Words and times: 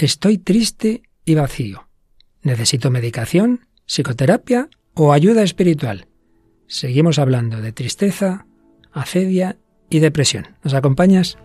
Estoy 0.00 0.38
triste 0.38 1.02
y 1.26 1.34
vacío. 1.34 1.86
¿Necesito 2.40 2.90
medicación, 2.90 3.66
psicoterapia 3.84 4.70
o 4.94 5.12
ayuda 5.12 5.42
espiritual? 5.42 6.06
Seguimos 6.66 7.18
hablando 7.18 7.60
de 7.60 7.72
tristeza, 7.72 8.46
acedia 8.92 9.58
y 9.90 9.98
depresión. 9.98 10.56
¿Nos 10.64 10.72
acompañas? 10.72 11.36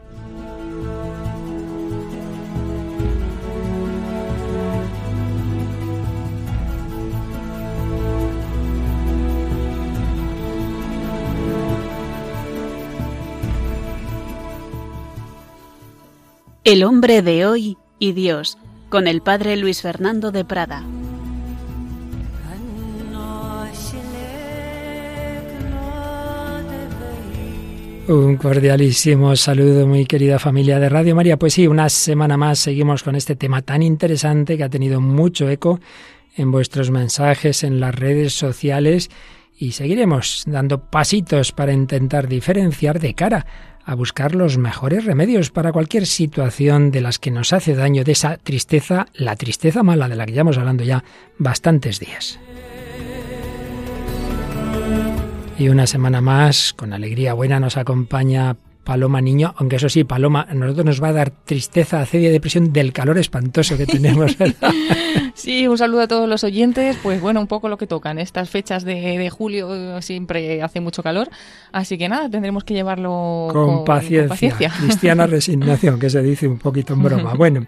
El 16.63 16.85
hombre 16.85 17.21
de 17.21 17.45
hoy 17.45 17.77
y 17.99 18.13
Dios, 18.13 18.57
con 18.89 19.07
el 19.07 19.21
padre 19.21 19.57
Luis 19.57 19.81
Fernando 19.81 20.31
de 20.31 20.45
Prada. 20.45 20.83
Un 28.07 28.37
cordialísimo 28.37 29.35
saludo, 29.35 29.87
muy 29.87 30.05
querida 30.05 30.37
familia 30.37 30.79
de 30.79 30.89
Radio 30.89 31.15
María. 31.15 31.37
Pues 31.39 31.55
sí, 31.55 31.65
una 31.65 31.89
semana 31.89 32.37
más 32.37 32.59
seguimos 32.59 33.01
con 33.01 33.15
este 33.15 33.35
tema 33.35 33.63
tan 33.63 33.81
interesante 33.81 34.57
que 34.57 34.63
ha 34.63 34.69
tenido 34.69 35.01
mucho 35.01 35.49
eco 35.49 35.79
en 36.37 36.51
vuestros 36.51 36.91
mensajes, 36.91 37.63
en 37.63 37.79
las 37.79 37.95
redes 37.95 38.33
sociales 38.33 39.09
y 39.57 39.71
seguiremos 39.71 40.43
dando 40.45 40.91
pasitos 40.91 41.51
para 41.51 41.73
intentar 41.73 42.27
diferenciar 42.27 42.99
de 42.99 43.15
cara 43.15 43.45
a 43.85 43.95
buscar 43.95 44.33
los 44.33 44.57
mejores 44.57 45.05
remedios 45.05 45.51
para 45.51 45.71
cualquier 45.71 46.07
situación 46.07 46.91
de 46.91 47.01
las 47.01 47.19
que 47.19 47.31
nos 47.31 47.53
hace 47.53 47.75
daño, 47.75 48.03
de 48.03 48.13
esa 48.13 48.37
tristeza, 48.37 49.07
la 49.13 49.35
tristeza 49.35 49.83
mala 49.83 50.09
de 50.09 50.15
la 50.15 50.25
que 50.25 50.31
llevamos 50.31 50.57
hablando 50.57 50.83
ya 50.83 51.03
bastantes 51.37 51.99
días. 51.99 52.39
Y 55.57 55.69
una 55.69 55.87
semana 55.87 56.19
más, 56.19 56.73
con 56.73 56.91
alegría 56.91 57.33
buena, 57.33 57.59
nos 57.59 57.77
acompaña 57.77 58.57
Paloma 58.85 59.19
Niño, 59.19 59.53
aunque 59.57 59.75
eso 59.77 59.89
sí, 59.89 60.03
Paloma, 60.03 60.45
a 60.47 60.53
nosotros 60.53 60.85
nos 60.85 61.03
va 61.03 61.09
a 61.09 61.13
dar 61.13 61.31
tristeza, 61.31 62.01
acedia 62.01 62.29
y 62.29 62.31
depresión 62.31 62.71
del 62.71 62.93
calor 62.93 63.17
espantoso 63.17 63.75
que 63.77 63.87
tenemos. 63.87 64.37
sí, 65.33 65.67
un 65.67 65.77
saludo 65.77 66.01
a 66.01 66.07
todos 66.07 66.29
los 66.29 66.43
oyentes. 66.43 66.95
Pues 67.01 67.19
bueno, 67.19 67.41
un 67.41 67.47
poco 67.47 67.67
lo 67.67 67.77
que 67.77 67.87
tocan. 67.87 68.19
Estas 68.19 68.49
fechas 68.49 68.85
de, 68.85 69.29
julio 69.29 70.01
siempre 70.01 70.61
hace 70.61 70.79
mucho 70.79 71.01
calor, 71.01 71.29
así 71.71 71.97
que 71.97 72.07
nada, 72.07 72.29
tendremos 72.29 72.63
que 72.63 72.75
llevarlo 72.75 73.47
con, 73.51 73.83
paciencia. 73.83 74.71
Cristiana 74.79 75.25
resignación, 75.27 75.99
que 75.99 76.09
se 76.09 76.21
dice 76.21 76.47
un 76.47 76.59
poquito 76.59 76.93
en 76.93 77.03
broma. 77.03 77.33
Bueno, 77.45 77.65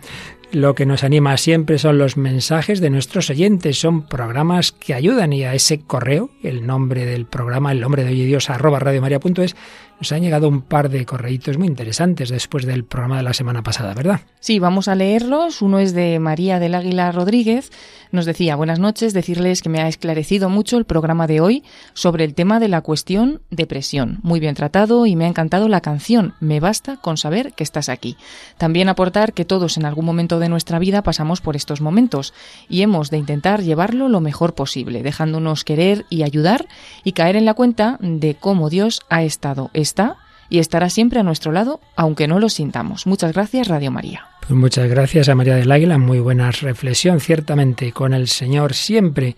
lo 0.52 0.76
que 0.76 0.86
nos 0.86 1.04
anima 1.04 1.36
siempre 1.36 1.78
son 1.78 1.98
los 1.98 2.16
mensajes 2.16 2.80
de 2.80 2.90
nuestros 2.90 3.30
oyentes, 3.30 3.80
son 3.80 4.04
programas 4.04 4.72
que 4.72 4.94
ayudan 4.94 5.34
y 5.34 5.44
a 5.44 5.54
ese 5.54 5.82
correo, 5.82 6.30
el 6.42 6.66
nombre 6.66 7.06
del 7.06 7.26
programa, 7.26 7.74
el 7.74 7.82
nombre 7.82 8.06
de 8.06 8.12
hoy 8.12 8.26
Dios, 8.26 8.50
arroba 8.50 8.80
radiomaria.es, 8.80 9.56
nos 10.00 10.12
han 10.12 10.22
llegado 10.22 10.48
un 10.48 10.62
par 10.62 10.90
de 10.90 11.06
correitos 11.06 11.58
muy 11.58 11.68
interesantes 11.68 12.30
después 12.30 12.66
del 12.66 12.86
programa 12.86 13.18
de 13.18 13.24
la 13.24 13.34
semana 13.34 13.64
pasada, 13.64 13.94
¿verdad? 13.94 14.22
Sí, 14.40 14.60
vamos 14.60 14.88
a 14.88 14.96
leerlos. 14.96 15.62
Uno 15.62 15.80
es 15.80 15.94
de 15.94 16.20
María 16.20 16.60
del 16.60 16.76
Águila 16.76 17.12
Rodríguez. 17.12 17.72
Nos 18.12 18.26
decía, 18.26 18.56
buenas 18.56 18.80
noches, 18.80 19.14
decirles 19.14 19.62
que 19.62 19.70
me 19.70 19.82
ha 19.82 19.88
esclarecido 19.88 20.50
mucho 20.50 20.78
el 20.78 20.86
programa 20.86 21.28
de 21.28 21.42
hoy 21.42 21.64
sobre 21.94 22.24
el 22.24 22.36
tema 22.36 22.60
de 22.60 22.70
la 22.70 22.82
cuestión 22.82 23.42
depresión. 23.50 24.20
Muy 24.22 24.40
bien 24.40 24.56
tratado 24.56 25.06
y 25.06 25.16
me 25.16 25.26
ha 25.26 25.30
encantado 25.30 25.68
la 25.68 25.82
canción 25.82 26.34
Me 26.40 26.60
basta 26.60 26.98
con 26.98 27.18
saber 27.18 27.54
que 27.54 27.64
estás 27.64 27.90
aquí. 27.90 28.18
También 28.58 28.90
aportar 28.90 29.34
que 29.34 29.46
todos 29.46 29.78
en 29.78 29.86
algún 29.86 30.06
momento 30.06 30.40
de 30.40 30.50
nuestra 30.50 30.80
vida 30.80 31.02
pasamos 31.02 31.42
por 31.42 31.56
estos 31.56 31.82
momentos 31.82 32.34
y 32.70 32.82
hemos 32.82 33.10
de 33.10 33.18
intentar 33.18 33.62
llevarlo 33.62 34.08
lo 34.08 34.22
mejor 34.22 34.54
posible, 34.54 35.04
dejándonos 35.04 35.64
querer 35.64 36.06
y 36.10 36.24
ayudar 36.24 36.68
y 37.04 37.12
caer 37.14 37.36
en 37.36 37.46
la 37.46 37.56
cuenta 37.56 37.98
de 38.00 38.36
cómo 38.36 38.70
Dios 38.70 39.02
ha 39.10 39.24
estado 39.24 39.70
está 39.88 40.18
y 40.50 40.60
estará 40.60 40.90
siempre 40.90 41.20
a 41.20 41.24
nuestro 41.24 41.52
lado, 41.52 41.80
aunque 41.96 42.28
no 42.28 42.40
lo 42.40 42.50
sintamos. 42.50 43.08
Muchas 43.08 43.34
gracias, 43.34 43.68
Radio 43.68 43.92
María. 43.92 44.28
Pues 44.42 44.52
muchas 44.52 44.90
gracias 44.90 45.28
a 45.30 45.36
María 45.36 45.56
del 45.56 45.72
Águila, 45.72 45.98
muy 45.98 46.20
buena 46.20 46.52
reflexión. 46.52 47.20
Ciertamente, 47.20 47.92
con 47.92 48.14
el 48.14 48.28
Señor 48.28 48.74
siempre 48.74 49.36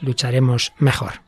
lucharemos 0.00 0.72
mejor. 0.78 1.22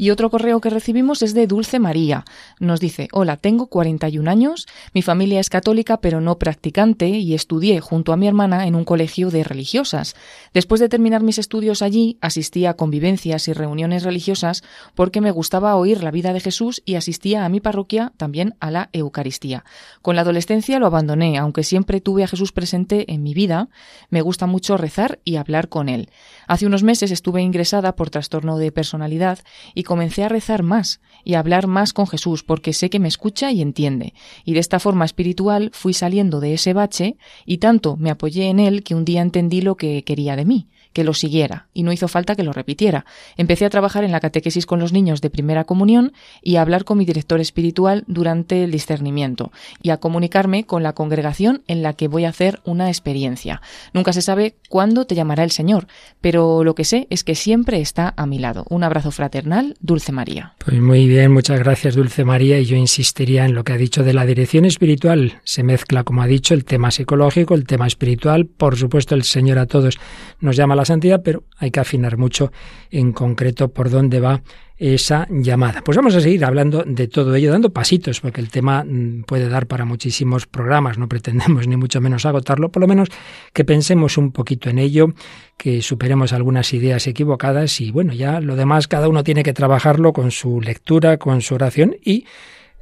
Y 0.00 0.08
otro 0.08 0.30
correo 0.30 0.62
que 0.62 0.70
recibimos 0.70 1.20
es 1.20 1.34
de 1.34 1.46
Dulce 1.46 1.78
María. 1.78 2.24
Nos 2.58 2.80
dice, 2.80 3.08
hola, 3.12 3.36
tengo 3.36 3.66
41 3.66 4.30
años, 4.30 4.66
mi 4.94 5.02
familia 5.02 5.40
es 5.40 5.50
católica 5.50 5.98
pero 5.98 6.22
no 6.22 6.38
practicante 6.38 7.06
y 7.10 7.34
estudié 7.34 7.80
junto 7.80 8.14
a 8.14 8.16
mi 8.16 8.26
hermana 8.26 8.66
en 8.66 8.76
un 8.76 8.86
colegio 8.86 9.30
de 9.30 9.44
religiosas. 9.44 10.16
Después 10.54 10.80
de 10.80 10.88
terminar 10.88 11.22
mis 11.22 11.36
estudios 11.36 11.82
allí, 11.82 12.16
asistí 12.22 12.64
a 12.64 12.78
convivencias 12.78 13.46
y 13.48 13.52
reuniones 13.52 14.02
religiosas 14.02 14.64
porque 14.94 15.20
me 15.20 15.32
gustaba 15.32 15.76
oír 15.76 16.02
la 16.02 16.10
vida 16.10 16.32
de 16.32 16.40
Jesús 16.40 16.80
y 16.86 16.94
asistía 16.94 17.44
a 17.44 17.50
mi 17.50 17.60
parroquia 17.60 18.14
también 18.16 18.54
a 18.58 18.70
la 18.70 18.88
Eucaristía. 18.94 19.66
Con 20.00 20.16
la 20.16 20.22
adolescencia 20.22 20.78
lo 20.78 20.86
abandoné, 20.86 21.36
aunque 21.36 21.62
siempre 21.62 22.00
tuve 22.00 22.24
a 22.24 22.28
Jesús 22.28 22.52
presente 22.52 23.12
en 23.12 23.22
mi 23.22 23.34
vida, 23.34 23.68
me 24.08 24.22
gusta 24.22 24.46
mucho 24.46 24.78
rezar 24.78 25.18
y 25.26 25.36
hablar 25.36 25.68
con 25.68 25.90
él. 25.90 26.08
Hace 26.50 26.66
unos 26.66 26.82
meses 26.82 27.12
estuve 27.12 27.42
ingresada 27.42 27.94
por 27.94 28.10
trastorno 28.10 28.58
de 28.58 28.72
personalidad 28.72 29.38
y 29.72 29.84
comencé 29.84 30.24
a 30.24 30.28
rezar 30.28 30.64
más 30.64 31.00
y 31.22 31.34
a 31.34 31.38
hablar 31.38 31.68
más 31.68 31.92
con 31.92 32.08
Jesús 32.08 32.42
porque 32.42 32.72
sé 32.72 32.90
que 32.90 32.98
me 32.98 33.06
escucha 33.06 33.52
y 33.52 33.62
entiende. 33.62 34.14
Y 34.44 34.54
de 34.54 34.58
esta 34.58 34.80
forma 34.80 35.04
espiritual 35.04 35.70
fui 35.72 35.94
saliendo 35.94 36.40
de 36.40 36.54
ese 36.54 36.72
bache 36.72 37.16
y 37.46 37.58
tanto 37.58 37.96
me 37.96 38.10
apoyé 38.10 38.48
en 38.48 38.58
él 38.58 38.82
que 38.82 38.96
un 38.96 39.04
día 39.04 39.22
entendí 39.22 39.60
lo 39.60 39.76
que 39.76 40.02
quería 40.02 40.34
de 40.34 40.44
mí 40.44 40.66
que 40.92 41.04
lo 41.04 41.14
siguiera, 41.14 41.68
y 41.72 41.82
no 41.82 41.92
hizo 41.92 42.08
falta 42.08 42.34
que 42.34 42.42
lo 42.42 42.52
repitiera. 42.52 43.04
Empecé 43.36 43.64
a 43.64 43.70
trabajar 43.70 44.04
en 44.04 44.12
la 44.12 44.20
catequesis 44.20 44.66
con 44.66 44.80
los 44.80 44.92
niños 44.92 45.20
de 45.20 45.30
primera 45.30 45.64
comunión 45.64 46.12
y 46.42 46.56
a 46.56 46.62
hablar 46.62 46.84
con 46.84 46.98
mi 46.98 47.04
director 47.04 47.40
espiritual 47.40 48.04
durante 48.06 48.64
el 48.64 48.70
discernimiento, 48.70 49.52
y 49.82 49.90
a 49.90 49.98
comunicarme 49.98 50.64
con 50.64 50.82
la 50.82 50.94
congregación 50.94 51.62
en 51.66 51.82
la 51.82 51.92
que 51.94 52.08
voy 52.08 52.24
a 52.24 52.30
hacer 52.30 52.60
una 52.64 52.88
experiencia. 52.88 53.62
Nunca 53.92 54.12
se 54.12 54.22
sabe 54.22 54.56
cuándo 54.68 55.06
te 55.06 55.14
llamará 55.14 55.44
el 55.44 55.50
Señor, 55.50 55.86
pero 56.20 56.64
lo 56.64 56.74
que 56.74 56.84
sé 56.84 57.06
es 57.10 57.24
que 57.24 57.34
siempre 57.34 57.80
está 57.80 58.12
a 58.16 58.26
mi 58.26 58.38
lado. 58.38 58.64
Un 58.68 58.84
abrazo 58.84 59.10
fraternal, 59.10 59.76
Dulce 59.80 60.12
María. 60.12 60.54
Pues 60.58 60.80
muy 60.80 61.06
bien, 61.06 61.32
muchas 61.32 61.58
gracias 61.58 61.94
Dulce 61.94 62.24
María, 62.24 62.58
y 62.58 62.64
yo 62.64 62.76
insistiría 62.76 63.44
en 63.44 63.54
lo 63.54 63.64
que 63.64 63.72
ha 63.72 63.76
dicho 63.76 64.02
de 64.02 64.14
la 64.14 64.26
dirección 64.26 64.64
espiritual. 64.64 65.40
Se 65.44 65.62
mezcla, 65.62 66.04
como 66.04 66.22
ha 66.22 66.26
dicho, 66.26 66.54
el 66.54 66.64
tema 66.64 66.90
psicológico, 66.90 67.54
el 67.54 67.66
tema 67.66 67.86
espiritual, 67.86 68.46
por 68.46 68.76
supuesto 68.76 69.14
el 69.14 69.22
Señor 69.22 69.58
a 69.58 69.66
todos 69.66 69.98
nos 70.40 70.56
llama 70.56 70.74
la 70.80 70.84
santidad, 70.84 71.22
pero 71.22 71.44
hay 71.58 71.70
que 71.70 71.80
afinar 71.80 72.16
mucho 72.16 72.52
en 72.90 73.12
concreto 73.12 73.68
por 73.68 73.90
dónde 73.90 74.20
va 74.20 74.42
esa 74.80 75.26
llamada. 75.30 75.82
Pues 75.84 75.94
vamos 75.94 76.14
a 76.14 76.22
seguir 76.22 76.42
hablando 76.42 76.82
de 76.86 77.06
todo 77.06 77.34
ello, 77.34 77.52
dando 77.52 77.70
pasitos, 77.70 78.22
porque 78.22 78.40
el 78.40 78.48
tema 78.48 78.82
mm, 78.82 79.24
puede 79.24 79.50
dar 79.50 79.66
para 79.66 79.84
muchísimos 79.84 80.46
programas, 80.46 80.96
no 80.96 81.06
pretendemos 81.06 81.68
ni 81.68 81.76
mucho 81.76 82.00
menos 82.00 82.24
agotarlo, 82.24 82.70
por 82.70 82.80
lo 82.80 82.88
menos 82.88 83.08
que 83.52 83.66
pensemos 83.66 84.16
un 84.16 84.32
poquito 84.32 84.70
en 84.70 84.78
ello, 84.78 85.12
que 85.58 85.82
superemos 85.82 86.32
algunas 86.32 86.72
ideas 86.72 87.06
equivocadas 87.06 87.78
y 87.82 87.90
bueno, 87.90 88.14
ya 88.14 88.40
lo 88.40 88.56
demás 88.56 88.88
cada 88.88 89.08
uno 89.08 89.22
tiene 89.22 89.42
que 89.42 89.52
trabajarlo 89.52 90.14
con 90.14 90.30
su 90.30 90.62
lectura, 90.62 91.18
con 91.18 91.42
su 91.42 91.54
oración 91.54 91.96
y 92.02 92.24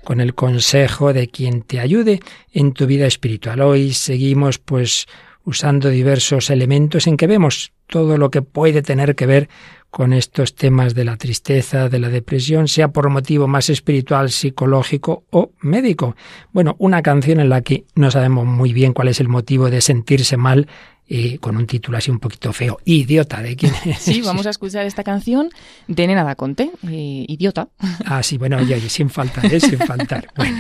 con 0.04 0.20
el 0.20 0.34
consejo 0.34 1.12
de 1.12 1.26
quien 1.26 1.62
te 1.62 1.80
ayude 1.80 2.20
en 2.52 2.72
tu 2.72 2.86
vida 2.86 3.06
espiritual. 3.06 3.60
Hoy 3.60 3.92
seguimos 3.92 4.58
pues 4.58 5.06
usando 5.48 5.88
diversos 5.88 6.50
elementos 6.50 7.06
en 7.06 7.16
que 7.16 7.26
vemos 7.26 7.72
todo 7.86 8.18
lo 8.18 8.30
que 8.30 8.42
puede 8.42 8.82
tener 8.82 9.14
que 9.14 9.24
ver 9.24 9.48
con 9.90 10.12
estos 10.12 10.54
temas 10.54 10.94
de 10.94 11.06
la 11.06 11.16
tristeza, 11.16 11.88
de 11.88 11.98
la 11.98 12.10
depresión, 12.10 12.68
sea 12.68 12.88
por 12.88 13.08
motivo 13.08 13.48
más 13.48 13.70
espiritual, 13.70 14.30
psicológico 14.30 15.24
o 15.30 15.52
médico. 15.60 16.16
Bueno, 16.52 16.76
una 16.78 17.00
canción 17.00 17.40
en 17.40 17.48
la 17.48 17.62
que 17.62 17.86
no 17.94 18.10
sabemos 18.10 18.44
muy 18.44 18.74
bien 18.74 18.92
cuál 18.92 19.08
es 19.08 19.20
el 19.20 19.28
motivo 19.28 19.70
de 19.70 19.80
sentirse 19.80 20.36
mal 20.36 20.68
y 21.08 21.38
con 21.38 21.56
un 21.56 21.66
título 21.66 21.96
así 21.96 22.10
un 22.10 22.18
poquito 22.18 22.52
feo. 22.52 22.78
Idiota, 22.84 23.42
¿de 23.42 23.56
quién 23.56 23.72
es? 23.84 23.98
Sí, 23.98 24.20
vamos 24.20 24.46
a 24.46 24.50
escuchar 24.50 24.86
esta 24.86 25.02
canción 25.02 25.48
de 25.86 26.06
Nena 26.06 26.22
da 26.22 26.34
Conte, 26.34 26.70
eh, 26.86 27.24
Idiota. 27.26 27.68
Ah, 28.04 28.22
sí, 28.22 28.36
bueno, 28.36 28.58
oye, 28.58 28.78
sin 28.88 29.08
faltar, 29.08 29.46
¿eh? 29.46 29.60
sin 29.60 29.78
faltar. 29.78 30.28
Bueno, 30.36 30.56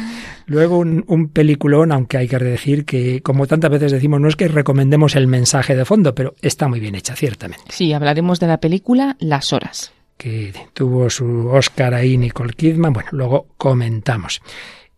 luego 0.46 0.78
un, 0.78 1.04
un, 1.06 1.28
peliculón, 1.28 1.92
aunque 1.92 2.16
hay 2.16 2.26
que 2.26 2.38
decir 2.38 2.84
que, 2.84 3.22
como 3.22 3.46
tantas 3.46 3.70
veces 3.70 3.92
decimos, 3.92 4.20
no 4.20 4.28
es 4.28 4.34
que 4.34 4.48
recomendemos 4.48 5.14
el 5.14 5.28
mensaje 5.28 5.76
de 5.76 5.84
fondo, 5.84 6.14
pero 6.14 6.34
está 6.42 6.66
muy 6.66 6.80
bien 6.80 6.94
hecha, 6.94 7.14
ciertamente. 7.14 7.64
Sí, 7.68 7.92
hablaremos 7.92 8.40
de 8.40 8.48
la 8.48 8.58
película 8.58 9.16
Las 9.20 9.52
Horas. 9.52 9.92
Que 10.16 10.52
tuvo 10.72 11.10
su 11.10 11.48
Oscar 11.48 11.94
ahí 11.94 12.16
Nicole 12.16 12.54
Kidman. 12.54 12.92
Bueno, 12.92 13.10
luego 13.12 13.46
comentamos 13.56 14.40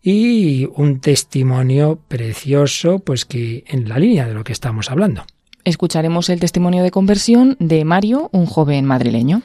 y 0.01 0.65
un 0.75 0.99
testimonio 0.99 1.99
precioso, 2.07 2.99
pues 2.99 3.25
que 3.25 3.63
en 3.67 3.87
la 3.87 3.99
línea 3.99 4.27
de 4.27 4.33
lo 4.33 4.43
que 4.43 4.53
estamos 4.53 4.89
hablando. 4.89 5.25
Escucharemos 5.63 6.29
el 6.29 6.39
testimonio 6.39 6.83
de 6.83 6.91
conversión 6.91 7.55
de 7.59 7.85
Mario, 7.85 8.29
un 8.31 8.45
joven 8.45 8.85
madrileño. 8.85 9.43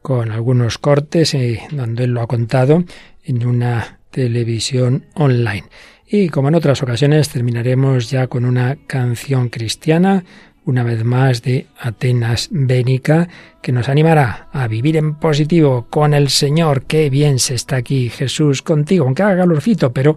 Con 0.00 0.30
algunos 0.30 0.78
cortes 0.78 1.34
eh, 1.34 1.62
donde 1.72 2.04
él 2.04 2.10
lo 2.10 2.22
ha 2.22 2.28
contado 2.28 2.84
en 3.24 3.46
una 3.46 3.98
televisión 4.10 5.06
online. 5.14 5.64
Y 6.08 6.28
como 6.28 6.48
en 6.48 6.54
otras 6.54 6.82
ocasiones 6.82 7.28
terminaremos 7.30 8.10
ya 8.10 8.28
con 8.28 8.44
una 8.44 8.76
canción 8.86 9.48
cristiana, 9.48 10.24
una 10.64 10.84
vez 10.84 11.04
más 11.04 11.42
de 11.42 11.66
Atenas 11.80 12.48
Bénica, 12.52 13.28
que 13.60 13.72
nos 13.72 13.88
animará 13.88 14.48
a 14.52 14.68
vivir 14.68 14.96
en 14.96 15.16
positivo 15.16 15.88
con 15.90 16.14
el 16.14 16.28
Señor. 16.28 16.84
Qué 16.84 17.10
bien 17.10 17.40
se 17.40 17.54
está 17.54 17.76
aquí 17.76 18.08
Jesús 18.08 18.62
contigo, 18.62 19.04
aunque 19.04 19.24
haga 19.24 19.38
calorcito, 19.38 19.92
pero 19.92 20.16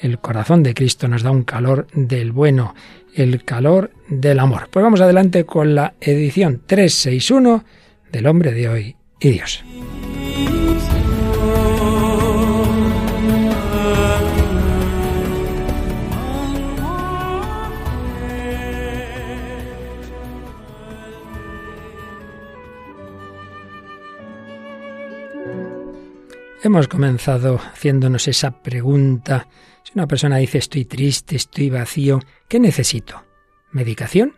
el 0.00 0.18
corazón 0.18 0.62
de 0.62 0.74
Cristo 0.74 1.08
nos 1.08 1.22
da 1.22 1.30
un 1.30 1.44
calor 1.44 1.86
del 1.92 2.32
bueno, 2.32 2.74
el 3.16 3.44
calor 3.44 3.90
del 4.08 4.38
amor. 4.38 4.68
Pues 4.70 4.82
vamos 4.82 5.00
adelante 5.00 5.44
con 5.44 5.74
la 5.74 5.94
edición 6.00 6.62
361 6.66 7.64
del 8.12 8.26
hombre 8.26 8.52
de 8.52 8.68
hoy 8.68 8.96
y 9.18 9.30
Dios. 9.30 9.64
Hemos 26.62 26.88
comenzado 26.88 27.58
haciéndonos 27.58 28.26
esa 28.26 28.50
pregunta. 28.50 29.46
Si 29.84 29.92
una 29.94 30.08
persona 30.08 30.38
dice 30.38 30.58
estoy 30.58 30.84
triste, 30.84 31.36
estoy 31.36 31.70
vacío, 31.70 32.18
¿qué 32.48 32.60
necesito? 32.60 33.24
¿Medicación? 33.72 34.34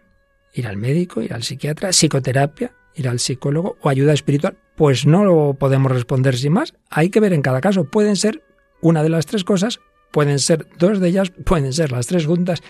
¿Ir 0.54 0.66
al 0.66 0.76
médico? 0.76 1.22
¿Ir 1.22 1.34
al 1.34 1.42
psiquiatra? 1.42 1.90
¿Psicoterapia? 1.90 2.72
¿Ir 2.94 3.08
al 3.08 3.20
psicólogo? 3.20 3.76
¿O 3.80 3.88
ayuda 3.88 4.12
espiritual? 4.12 4.56
Pues 4.76 5.06
no 5.06 5.24
lo 5.24 5.54
podemos 5.54 5.92
responder 5.92 6.36
sin 6.36 6.52
más. 6.52 6.74
Hay 6.90 7.10
que 7.10 7.20
ver 7.20 7.32
en 7.32 7.42
cada 7.42 7.60
caso. 7.60 7.84
Pueden 7.84 8.16
ser 8.16 8.42
una 8.80 9.02
de 9.02 9.08
las 9.08 9.26
tres 9.26 9.44
cosas, 9.44 9.80
pueden 10.10 10.38
ser 10.38 10.66
dos 10.78 11.00
de 11.00 11.08
ellas, 11.08 11.30
pueden 11.44 11.72
ser 11.72 11.92
las 11.92 12.06
tres 12.06 12.26
juntas. 12.26 12.62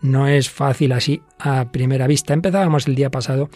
No 0.00 0.28
es 0.28 0.50
fácil 0.50 0.92
así 0.92 1.22
a 1.38 1.70
primera 1.70 2.06
vista. 2.06 2.34
Empezábamos 2.34 2.86
el 2.86 2.94
día 2.94 3.10
pasado 3.10 3.50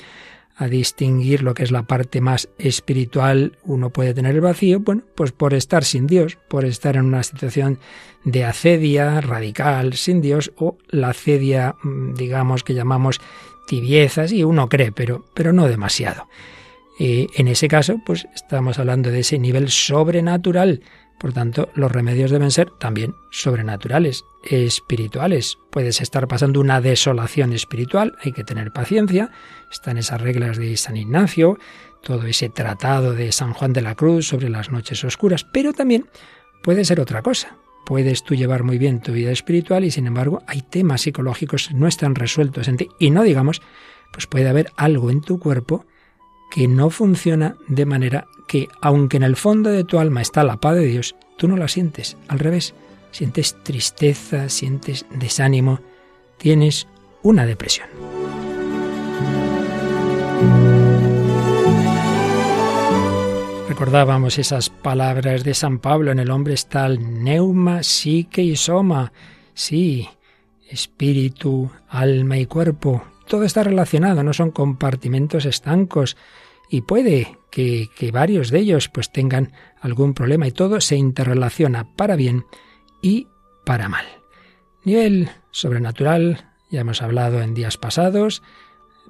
a 0.59 0.67
distinguir 0.67 1.45
lo 1.45 1.55
que 1.55 1.63
es 1.63 1.71
la 1.71 1.85
parte 1.85 2.21
más 2.21 2.49
espiritual, 2.59 3.57
uno 3.63 3.91
puede 3.91 4.13
tener 4.13 4.35
el 4.35 4.41
vacío, 4.41 4.81
bueno, 4.81 5.03
pues 5.15 5.31
por 5.31 5.55
estar 5.55 5.85
sin 5.85 6.09
Dios, 6.09 6.37
por 6.49 6.65
estar 6.65 6.97
en 6.97 7.05
una 7.05 7.23
situación 7.23 7.79
de 8.25 8.45
acedia 8.45 9.21
radical 9.21 9.95
sin 9.95 10.21
Dios 10.21 10.53
o 10.57 10.77
la 10.89 11.11
acedia, 11.11 11.77
mm, 11.83 12.15
digamos, 12.15 12.65
que 12.65 12.75
llamamos 12.75 13.21
tibieza, 13.69 14.27
sí, 14.27 14.43
uno 14.43 14.69
cree, 14.69 14.91
pero, 14.91 15.25
pero 15.33 15.53
no 15.53 15.69
demasiado. 15.69 16.27
Y 16.99 17.29
en 17.37 17.47
ese 17.47 17.69
caso, 17.69 18.01
pues 18.05 18.27
estamos 18.35 18.81
hablando 18.81 19.13
de 19.13 19.21
ese 19.21 19.39
nivel 19.39 19.71
sobrenatural 19.71 20.83
por 21.19 21.32
tanto, 21.32 21.69
los 21.75 21.91
remedios 21.91 22.31
deben 22.31 22.53
ser 22.53 22.70
también 22.70 23.17
sobrenaturales, 23.31 24.25
espirituales. 24.44 25.59
Puedes 25.70 26.00
estar 26.00 26.29
pasando 26.29 26.61
una 26.61 26.81
desolación 26.81 27.53
espiritual, 27.53 28.17
hay 28.23 28.32
que 28.32 28.44
tener 28.44 28.73
paciencia. 28.73 29.31
Están 29.70 29.99
esas 29.99 30.20
reglas 30.20 30.59
de 30.59 30.76
San 30.76 30.97
Ignacio, 30.97 31.59
todo 32.03 32.25
ese 32.26 32.49
tratado 32.49 33.15
de 33.15 33.32
San 33.32 33.53
Juan 33.53 33.73
de 33.73 33.82
la 33.82 33.97
Cruz 33.97 34.29
sobre 34.29 34.49
las 34.49 34.70
noches 34.70 35.03
oscuras, 35.03 35.44
pero 35.44 35.73
también 35.73 36.06
puede 36.62 36.85
ser 36.85 37.00
otra 37.00 37.23
cosa. 37.23 37.56
Puedes 37.85 38.23
tú 38.23 38.37
llevar 38.37 38.62
muy 38.62 38.79
bien 38.79 39.00
tu 39.00 39.12
vida 39.12 39.32
espiritual 39.32 39.85
y 39.85 39.91
sin 39.91 40.06
embargo 40.06 40.43
hay 40.47 40.62
temas 40.62 41.00
psicológicos 41.00 41.73
no 41.73 41.88
están 41.88 42.14
resueltos 42.14 42.69
en 42.69 42.76
ti. 42.76 42.88
Y 43.00 43.11
no 43.11 43.25
digamos, 43.25 43.61
pues 44.12 44.26
puede 44.29 44.49
haber 44.49 44.71
algo 44.76 45.11
en 45.11 45.21
tu 45.21 45.41
cuerpo 45.41 45.85
que 46.50 46.69
no 46.69 46.91
funciona 46.91 47.56
de 47.69 47.87
manera 47.87 48.27
que, 48.47 48.69
aunque 48.81 49.19
en 49.19 49.23
el 49.23 49.37
fondo 49.37 49.71
de 49.71 49.85
tu 49.85 49.99
alma 49.99 50.23
está 50.23 50.45
la 50.45 50.56
paz 50.56 50.75
de 50.77 50.87
Dios, 50.87 51.15
tú 51.37 51.49
no 51.49 51.56
la 51.56 51.69
sientes. 51.69 52.17
Al 52.29 52.39
revés, 52.39 52.75
sientes 53.11 53.55
tristeza, 53.62 54.49
sientes 54.49 55.06
desánimo, 55.11 55.81
tienes 56.39 56.87
una 57.23 57.47
depresión. 57.47 57.89
Recordábamos 63.69 64.39
esas 64.39 64.71
palabras 64.71 65.45
de 65.45 65.55
San 65.55 65.79
Pablo, 65.79 66.11
en 66.11 66.19
el 66.19 66.31
hombre 66.31 66.55
está 66.55 66.87
el 66.87 67.23
neuma, 67.23 67.83
psique 67.83 68.43
y 68.43 68.56
soma. 68.56 69.12
Sí, 69.55 70.09
espíritu, 70.69 71.71
alma 71.89 72.39
y 72.39 72.47
cuerpo, 72.47 73.05
todo 73.29 73.45
está 73.45 73.63
relacionado, 73.63 74.23
no 74.23 74.33
son 74.33 74.51
compartimentos 74.51 75.45
estancos 75.45 76.17
y 76.69 76.83
puede 76.83 77.39
que, 77.51 77.89
varios 78.13 78.51
de 78.51 78.59
ellos 78.61 78.89
pues 78.89 79.13
tengan 79.13 79.53
algún 79.81 80.15
problema 80.15 80.47
y 80.47 80.53
todo 80.53 80.81
se 80.81 80.97
interrelaciona 80.97 81.95
para 81.97 82.17
bien 82.17 82.47
y 83.01 83.29
para 83.65 83.89
mal. 83.89 84.07
Nivel 84.85 85.31
sobrenatural, 85.51 86.49
ya 86.71 86.81
hemos 86.81 87.03
hablado 87.03 87.43
en 87.43 87.55
días 87.55 87.77
pasados, 87.77 88.43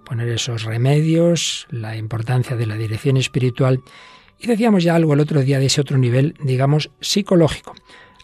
poner 0.05 0.29
esos 0.29 0.65
remedios, 0.65 1.67
la 1.71 1.97
importancia 1.97 2.57
de 2.57 2.67
la 2.67 2.77
dirección 2.77 3.17
espiritual 3.17 3.83
y 4.39 4.47
decíamos 4.47 4.85
ya 4.85 4.95
algo 4.95 5.15
el 5.15 5.21
otro 5.21 5.43
día 5.43 5.59
de 5.59 5.67
ese 5.67 5.81
otro 5.81 5.99
nivel, 5.99 6.35
digamos, 6.43 6.91
psicológico. 7.01 7.75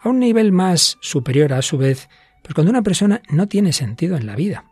A 0.00 0.08
un 0.08 0.20
nivel 0.20 0.52
más 0.52 0.98
superior 1.00 1.52
a 1.52 1.62
su 1.62 1.78
vez, 1.78 2.08
pues 2.42 2.54
cuando 2.54 2.70
una 2.70 2.82
persona 2.82 3.22
no 3.30 3.48
tiene 3.48 3.72
sentido 3.72 4.16
en 4.16 4.26
la 4.26 4.36
vida, 4.36 4.64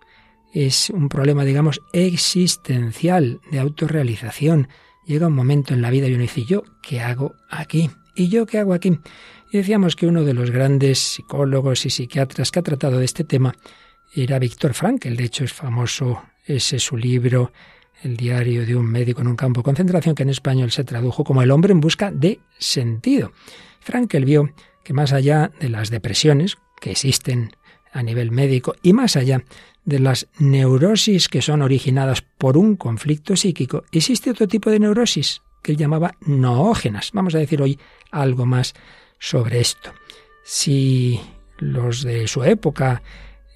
es 0.52 0.90
un 0.90 1.08
problema, 1.08 1.44
digamos, 1.44 1.80
existencial, 1.92 3.40
de 3.50 3.58
autorrealización. 3.58 4.68
Llega 5.06 5.26
un 5.26 5.34
momento 5.34 5.74
en 5.74 5.82
la 5.82 5.90
vida 5.90 6.06
y 6.06 6.12
uno 6.12 6.22
dice, 6.22 6.44
¿yo 6.44 6.62
qué 6.82 7.00
hago 7.00 7.34
aquí? 7.50 7.90
¿Y 8.14 8.28
yo 8.28 8.46
qué 8.46 8.58
hago 8.58 8.74
aquí? 8.74 8.98
Y 9.50 9.58
decíamos 9.58 9.96
que 9.96 10.06
uno 10.06 10.24
de 10.24 10.34
los 10.34 10.50
grandes 10.50 10.98
psicólogos 10.98 11.86
y 11.86 11.90
psiquiatras 11.90 12.50
que 12.50 12.58
ha 12.58 12.62
tratado 12.62 12.98
de 12.98 13.04
este 13.04 13.24
tema 13.24 13.54
era 14.14 14.38
Víctor 14.38 14.74
Frankl. 14.74 15.16
De 15.16 15.24
hecho, 15.24 15.44
es 15.44 15.52
famoso 15.52 16.22
ese 16.44 16.78
su 16.78 16.96
libro, 16.96 17.52
El 18.02 18.16
diario 18.16 18.66
de 18.66 18.76
un 18.76 18.86
médico 18.86 19.22
en 19.22 19.28
un 19.28 19.36
campo 19.36 19.60
de 19.60 19.64
concentración, 19.64 20.14
que 20.14 20.22
en 20.22 20.30
español 20.30 20.70
se 20.70 20.84
tradujo 20.84 21.24
como 21.24 21.42
El 21.42 21.50
hombre 21.50 21.72
en 21.72 21.80
busca 21.80 22.10
de 22.10 22.40
sentido. 22.58 23.32
Frankl 23.80 24.24
vio 24.24 24.50
que 24.84 24.92
más 24.92 25.12
allá 25.12 25.50
de 25.60 25.68
las 25.68 25.90
depresiones, 25.90 26.58
que 26.80 26.90
existen 26.90 27.52
a 27.92 28.02
nivel 28.02 28.30
médico, 28.30 28.74
y 28.82 28.92
más 28.92 29.16
allá 29.16 29.44
de 29.84 29.98
las 29.98 30.28
neurosis 30.38 31.28
que 31.28 31.42
son 31.42 31.62
originadas 31.62 32.22
por 32.22 32.56
un 32.56 32.76
conflicto 32.76 33.36
psíquico, 33.36 33.84
existe 33.92 34.30
otro 34.30 34.46
tipo 34.46 34.70
de 34.70 34.78
neurosis 34.78 35.42
que 35.62 35.72
él 35.72 35.78
llamaba 35.78 36.14
noógenas. 36.20 37.10
Vamos 37.12 37.34
a 37.34 37.38
decir 37.38 37.62
hoy 37.62 37.78
algo 38.10 38.46
más 38.46 38.74
sobre 39.18 39.60
esto. 39.60 39.92
Si 40.44 41.20
los 41.58 42.02
de 42.02 42.26
su 42.26 42.42
época 42.44 43.02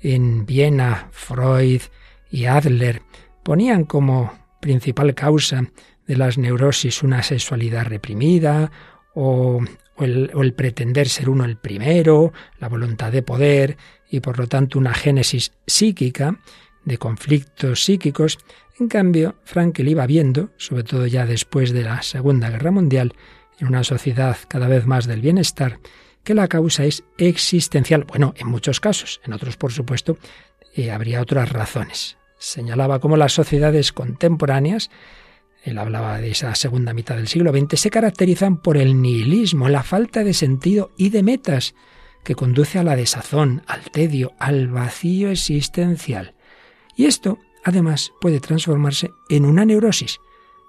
en 0.03 0.47
Viena, 0.47 1.09
Freud 1.11 1.83
y 2.31 2.45
Adler 2.45 3.03
ponían 3.43 3.85
como 3.85 4.33
principal 4.61 5.15
causa 5.15 5.65
de 6.07 6.17
las 6.17 6.39
neurosis 6.39 7.03
una 7.03 7.23
sexualidad 7.23 7.87
reprimida 7.87 8.71
o, 9.15 9.61
el, 9.99 10.31
o 10.35 10.43
el 10.43 10.53
pretender 10.53 11.09
ser 11.09 11.29
uno 11.29 11.45
el 11.45 11.57
primero, 11.57 12.33
la 12.61 12.69
voluntad 12.69 13.11
de 13.11 13.23
poder, 13.23 13.77
y 14.11 14.21
por 14.21 14.39
lo 14.39 14.47
tanto 14.47 14.79
una 14.79 14.95
génesis 14.95 15.53
psíquica 15.67 16.39
de 16.85 16.99
conflictos 16.99 17.85
psíquicos. 17.85 18.39
En 18.79 18.89
cambio, 18.89 19.37
Frankel 19.45 19.89
iba 19.89 20.07
viendo, 20.07 20.51
sobre 20.57 20.85
todo 20.85 21.07
ya 21.07 21.27
después 21.27 21.73
de 21.73 21.83
la 21.83 22.03
Segunda 22.03 22.51
Guerra 22.51 22.71
Mundial, 22.71 23.15
en 23.59 23.69
una 23.69 23.85
sociedad 23.85 24.37
cada 24.49 24.69
vez 24.69 24.87
más 24.87 25.07
del 25.07 25.21
bienestar, 25.21 25.81
que 26.23 26.35
la 26.35 26.49
causa 26.49 26.85
es 26.85 27.05
existencial. 27.19 28.05
Bueno, 28.05 28.35
en 28.37 28.49
muchos 28.49 28.81
casos, 28.81 29.21
en 29.25 29.33
otros, 29.33 29.57
por 29.57 29.73
supuesto, 29.73 30.19
eh, 30.75 30.91
habría 30.91 31.23
otras 31.23 31.51
razones. 31.51 32.19
Señalaba 32.39 33.01
cómo 33.01 33.17
las 33.17 33.33
sociedades 33.33 33.93
contemporáneas, 33.93 34.91
él 35.65 35.79
hablaba 35.79 36.19
de 36.19 36.31
esa 36.31 36.55
segunda 36.55 36.93
mitad 36.93 37.17
del 37.17 37.29
siglo 37.29 37.51
XX, 37.51 37.81
se 37.81 37.91
caracterizan 37.91 38.59
por 38.59 38.77
el 38.77 39.01
nihilismo, 39.01 39.69
la 39.69 39.83
falta 39.83 40.23
de 40.23 40.35
sentido 40.35 40.93
y 40.97 41.09
de 41.09 41.23
metas 41.23 41.75
que 42.27 42.35
conduce 42.35 42.81
a 42.81 42.83
la 42.83 42.97
desazón, 42.97 43.63
al 43.69 43.83
tedio, 43.93 44.33
al 44.41 44.67
vacío 44.67 45.31
existencial. 45.31 46.35
Y 46.97 47.05
esto, 47.05 47.39
además, 47.65 48.13
puede 48.21 48.41
transformarse 48.41 49.13
en 49.29 49.45
una 49.45 49.65
neurosis. 49.65 50.19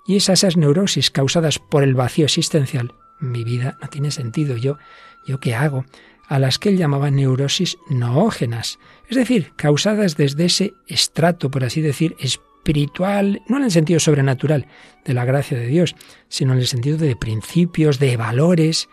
Y 0.06 0.18
es 0.18 0.30
esas 0.30 0.56
neurosis 0.56 1.10
causadas 1.10 1.58
por 1.58 1.82
el 1.82 1.96
vacío 1.96 2.26
existencial. 2.26 2.94
Mi 3.20 3.44
vida 3.44 3.76
no 3.82 3.90
tiene 3.90 4.12
sentido. 4.12 4.56
Yo, 4.56 4.78
¿yo 5.26 5.40
qué 5.40 5.56
hago? 5.56 5.86
A 6.28 6.38
las 6.38 6.60
que 6.60 6.70
él 6.70 6.78
llamaba 6.78 7.10
neurosis 7.10 7.80
noógenas. 7.90 8.78
Es 9.10 9.18
decir, 9.18 9.52
causadas 9.56 10.16
desde 10.16 10.46
ese 10.46 10.74
estrato, 10.86 11.50
por 11.50 11.64
así 11.64 11.82
decir, 11.82 12.16
espiritual, 12.20 13.42
no 13.48 13.58
en 13.58 13.64
el 13.64 13.72
sentido 13.72 14.00
sobrenatural 14.00 14.68
de 15.06 15.14
la 15.16 15.26
gracia 15.26 15.58
de 15.58 15.66
Dios, 15.66 15.96
sino 16.30 16.54
en 16.54 16.60
el 16.60 16.68
sentido 16.68 17.00
de 17.00 17.16
principios, 17.16 17.98
de 17.98 18.16
valores. 18.16 18.90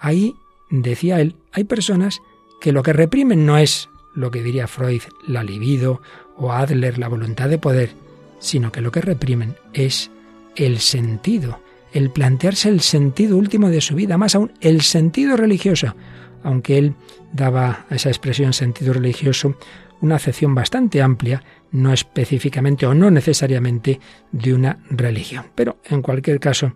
Ahí 0.00 0.34
decía 0.82 1.20
él, 1.20 1.36
hay 1.52 1.64
personas 1.64 2.20
que 2.60 2.72
lo 2.72 2.82
que 2.82 2.92
reprimen 2.92 3.46
no 3.46 3.58
es 3.58 3.88
lo 4.14 4.30
que 4.30 4.42
diría 4.42 4.66
Freud, 4.66 5.02
la 5.26 5.42
libido, 5.42 6.00
o 6.36 6.52
Adler, 6.52 6.98
la 6.98 7.08
voluntad 7.08 7.48
de 7.48 7.58
poder, 7.58 7.90
sino 8.38 8.72
que 8.72 8.80
lo 8.80 8.90
que 8.90 9.00
reprimen 9.00 9.56
es 9.72 10.10
el 10.56 10.78
sentido, 10.78 11.60
el 11.92 12.10
plantearse 12.10 12.68
el 12.68 12.80
sentido 12.80 13.36
último 13.36 13.68
de 13.68 13.80
su 13.80 13.94
vida, 13.94 14.18
más 14.18 14.34
aún 14.34 14.52
el 14.60 14.82
sentido 14.82 15.36
religioso, 15.36 15.94
aunque 16.42 16.78
él 16.78 16.94
daba 17.32 17.86
a 17.88 17.94
esa 17.94 18.08
expresión 18.08 18.52
sentido 18.52 18.92
religioso 18.92 19.56
una 20.00 20.16
acepción 20.16 20.54
bastante 20.54 21.02
amplia, 21.02 21.42
no 21.70 21.92
específicamente 21.92 22.86
o 22.86 22.94
no 22.94 23.10
necesariamente 23.10 24.00
de 24.32 24.54
una 24.54 24.78
religión. 24.90 25.46
Pero 25.54 25.78
en 25.84 26.02
cualquier 26.02 26.40
caso, 26.40 26.74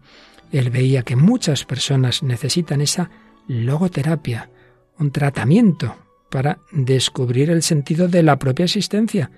él 0.50 0.70
veía 0.70 1.02
que 1.02 1.16
muchas 1.16 1.64
personas 1.64 2.22
necesitan 2.22 2.80
esa 2.80 3.10
logoterapia, 3.48 4.50
un 4.98 5.10
tratamiento 5.10 5.96
para 6.30 6.58
descubrir 6.70 7.50
el 7.50 7.62
sentido 7.62 8.08
de 8.08 8.22
la 8.22 8.38
propia 8.38 8.64
existencia, 8.64 9.30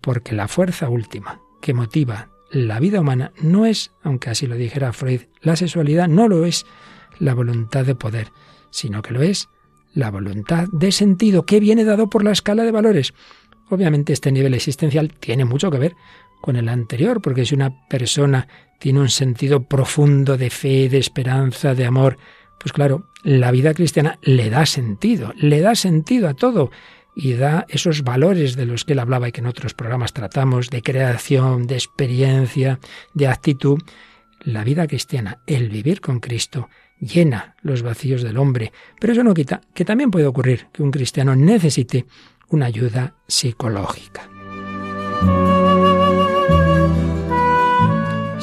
porque 0.00 0.34
la 0.34 0.48
fuerza 0.48 0.88
última 0.88 1.40
que 1.60 1.74
motiva 1.74 2.30
la 2.50 2.80
vida 2.80 3.00
humana 3.00 3.32
no 3.42 3.66
es, 3.66 3.90
aunque 4.02 4.30
así 4.30 4.46
lo 4.46 4.56
dijera 4.56 4.92
Freud, 4.92 5.22
la 5.42 5.56
sexualidad 5.56 6.08
no 6.08 6.28
lo 6.28 6.44
es 6.44 6.64
la 7.18 7.34
voluntad 7.34 7.84
de 7.84 7.94
poder, 7.94 8.28
sino 8.70 9.02
que 9.02 9.12
lo 9.12 9.22
es 9.22 9.48
la 9.92 10.10
voluntad 10.10 10.68
de 10.72 10.92
sentido 10.92 11.44
que 11.44 11.60
viene 11.60 11.84
dado 11.84 12.08
por 12.08 12.24
la 12.24 12.30
escala 12.30 12.62
de 12.62 12.70
valores. 12.70 13.12
Obviamente 13.68 14.12
este 14.12 14.32
nivel 14.32 14.54
existencial 14.54 15.12
tiene 15.12 15.44
mucho 15.44 15.70
que 15.70 15.78
ver 15.78 15.96
con 16.40 16.56
el 16.56 16.68
anterior, 16.68 17.20
porque 17.20 17.44
si 17.44 17.54
una 17.54 17.86
persona 17.88 18.46
tiene 18.78 19.00
un 19.00 19.08
sentido 19.08 19.64
profundo 19.64 20.36
de 20.36 20.50
fe, 20.50 20.88
de 20.88 20.98
esperanza, 20.98 21.74
de 21.74 21.84
amor, 21.84 22.16
pues 22.58 22.72
claro, 22.72 23.08
la 23.22 23.50
vida 23.50 23.74
cristiana 23.74 24.18
le 24.22 24.50
da 24.50 24.66
sentido, 24.66 25.32
le 25.36 25.60
da 25.60 25.74
sentido 25.74 26.28
a 26.28 26.34
todo 26.34 26.70
y 27.14 27.32
da 27.32 27.66
esos 27.68 28.02
valores 28.02 28.56
de 28.56 28.66
los 28.66 28.84
que 28.84 28.92
él 28.92 29.00
hablaba 29.00 29.28
y 29.28 29.32
que 29.32 29.40
en 29.40 29.46
otros 29.46 29.74
programas 29.74 30.12
tratamos, 30.12 30.70
de 30.70 30.82
creación, 30.82 31.66
de 31.66 31.74
experiencia, 31.74 32.78
de 33.12 33.26
actitud. 33.26 33.80
La 34.40 34.62
vida 34.62 34.86
cristiana, 34.86 35.38
el 35.46 35.68
vivir 35.68 36.00
con 36.00 36.20
Cristo, 36.20 36.68
llena 37.00 37.56
los 37.62 37.82
vacíos 37.82 38.22
del 38.22 38.38
hombre, 38.38 38.72
pero 39.00 39.12
eso 39.12 39.24
no 39.24 39.34
quita 39.34 39.60
que 39.74 39.84
también 39.84 40.10
puede 40.10 40.26
ocurrir 40.26 40.68
que 40.72 40.82
un 40.82 40.90
cristiano 40.90 41.34
necesite 41.34 42.06
una 42.50 42.66
ayuda 42.66 43.14
psicológica. 43.26 44.28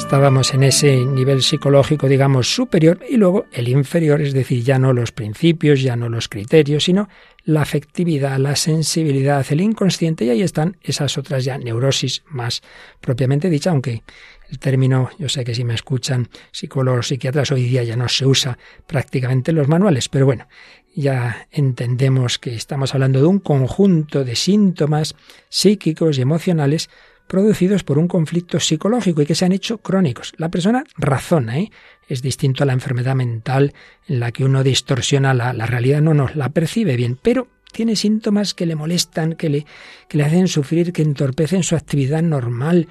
Estábamos 0.06 0.54
en 0.54 0.62
ese 0.62 1.04
nivel 1.04 1.42
psicológico, 1.42 2.08
digamos, 2.08 2.54
superior 2.54 3.00
y 3.10 3.18
luego 3.18 3.48
el 3.52 3.68
inferior, 3.68 4.22
es 4.22 4.34
decir, 4.34 4.64
ya 4.64 4.78
no 4.78 4.94
los 4.94 5.12
principios, 5.12 5.82
ya 5.82 5.96
no 5.96 6.10
los 6.10 6.30
criterios, 6.30 6.84
sino 6.84 7.10
la 7.44 7.64
afectividad, 7.64 8.38
la 8.38 8.56
sensibilidad, 8.56 9.44
el 9.50 9.62
inconsciente 9.62 10.24
y 10.24 10.30
ahí 10.30 10.44
están 10.44 10.78
esas 10.84 11.18
otras 11.18 11.44
ya 11.44 11.58
neurosis 11.58 12.24
más 12.28 12.62
propiamente 13.02 13.50
dicha, 13.50 13.72
aunque 13.72 14.04
el 14.48 14.60
término, 14.60 15.10
yo 15.18 15.28
sé 15.28 15.44
que 15.44 15.56
si 15.56 15.64
me 15.64 15.74
escuchan 15.74 16.30
psicólogos, 16.52 17.08
psiquiatras, 17.08 17.52
hoy 17.52 17.64
día 17.64 17.84
ya 17.84 17.98
no 17.98 18.08
se 18.08 18.28
usa 18.28 18.60
prácticamente 18.86 19.50
en 19.50 19.58
los 19.58 19.68
manuales, 19.68 20.08
pero 20.08 20.28
bueno, 20.28 20.48
ya 20.94 21.48
entendemos 21.52 22.38
que 22.38 22.54
estamos 22.54 22.94
hablando 22.94 23.20
de 23.20 23.26
un 23.26 23.40
conjunto 23.40 24.24
de 24.24 24.36
síntomas 24.36 25.16
psíquicos 25.50 26.20
y 26.20 26.22
emocionales 26.22 26.92
producidos 27.28 27.84
por 27.84 27.98
un 27.98 28.08
conflicto 28.08 28.60
psicológico 28.60 29.22
y 29.22 29.26
que 29.26 29.36
se 29.36 29.46
han 29.46 29.52
hecho 29.52 29.80
crónicos. 29.80 30.34
La 30.38 30.50
persona 30.50 30.84
razona, 30.98 31.60
¿eh? 31.60 31.72
es 32.08 32.22
distinto 32.22 32.64
a 32.64 32.66
la 32.66 32.74
enfermedad 32.74 33.16
mental 33.16 33.74
en 34.08 34.20
la 34.20 34.32
que 34.32 34.46
uno 34.46 34.64
distorsiona 34.64 35.34
la, 35.34 35.54
realidad, 35.66 36.02
no, 36.02 36.14
no, 36.14 36.30
la 36.34 36.50
percibe 36.50 36.96
bien, 36.96 37.18
pero 37.22 37.48
tiene 37.72 37.96
síntomas 37.96 38.54
que 38.54 38.66
le 38.66 38.76
molestan, 38.76 39.34
que 39.34 39.50
le, 39.50 39.66
que 40.08 40.18
le 40.18 40.24
hacen 40.24 40.48
sufrir, 40.48 40.94
que 40.94 41.02
entorpecen 41.02 41.64
su 41.64 41.76
actividad 41.76 42.22
normal 42.22 42.88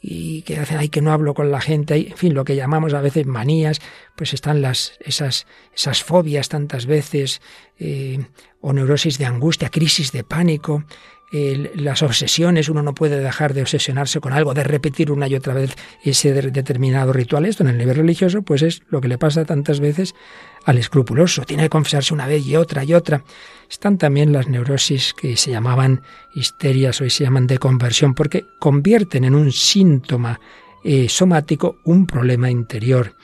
y 0.00 0.42
que 0.42 0.58
hacen, 0.58 0.78
ay, 0.78 0.88
que 0.88 1.00
no 1.00 1.12
hablo 1.12 1.32
con 1.32 1.52
la 1.52 1.60
gente, 1.60 1.94
en 1.94 2.16
fin, 2.16 2.34
lo 2.34 2.44
que 2.44 2.56
llamamos 2.56 2.92
a 2.92 3.00
veces 3.00 3.26
manías, 3.26 3.80
pues 4.16 4.34
están 4.34 4.60
las, 4.60 4.94
esas, 5.00 5.46
esas 5.74 6.02
fobias 6.02 6.48
tantas 6.48 6.86
veces, 6.86 7.40
eh, 7.78 8.18
o 8.60 8.72
neurosis 8.72 9.18
de 9.18 9.26
angustia, 9.26 9.68
crisis 9.68 10.10
de 10.10 10.24
pánico, 10.24 10.84
las 11.32 12.02
obsesiones, 12.02 12.68
uno 12.68 12.82
no 12.82 12.94
puede 12.94 13.18
dejar 13.18 13.54
de 13.54 13.62
obsesionarse 13.62 14.20
con 14.20 14.34
algo, 14.34 14.52
de 14.52 14.64
repetir 14.64 15.10
una 15.10 15.28
y 15.28 15.34
otra 15.34 15.54
vez 15.54 15.74
ese 16.04 16.32
determinado 16.32 17.12
ritual. 17.12 17.46
Esto 17.46 17.62
en 17.62 17.70
el 17.70 17.78
nivel 17.78 17.96
religioso, 17.96 18.42
pues 18.42 18.60
es 18.60 18.82
lo 18.88 19.00
que 19.00 19.08
le 19.08 19.16
pasa 19.16 19.46
tantas 19.46 19.80
veces 19.80 20.14
al 20.64 20.76
escrupuloso. 20.76 21.44
Tiene 21.44 21.64
que 21.64 21.70
confesarse 21.70 22.12
una 22.12 22.26
vez 22.26 22.46
y 22.46 22.56
otra 22.56 22.84
y 22.84 22.92
otra. 22.92 23.24
Están 23.70 23.96
también 23.96 24.32
las 24.32 24.48
neurosis 24.48 25.14
que 25.14 25.38
se 25.38 25.50
llamaban 25.50 26.02
histerias, 26.34 27.00
hoy 27.00 27.08
se 27.08 27.24
llaman 27.24 27.46
de 27.46 27.56
conversión, 27.56 28.14
porque 28.14 28.44
convierten 28.58 29.24
en 29.24 29.34
un 29.34 29.52
síntoma 29.52 30.38
eh, 30.84 31.08
somático 31.08 31.78
un 31.84 32.06
problema 32.06 32.50
interior 32.50 33.14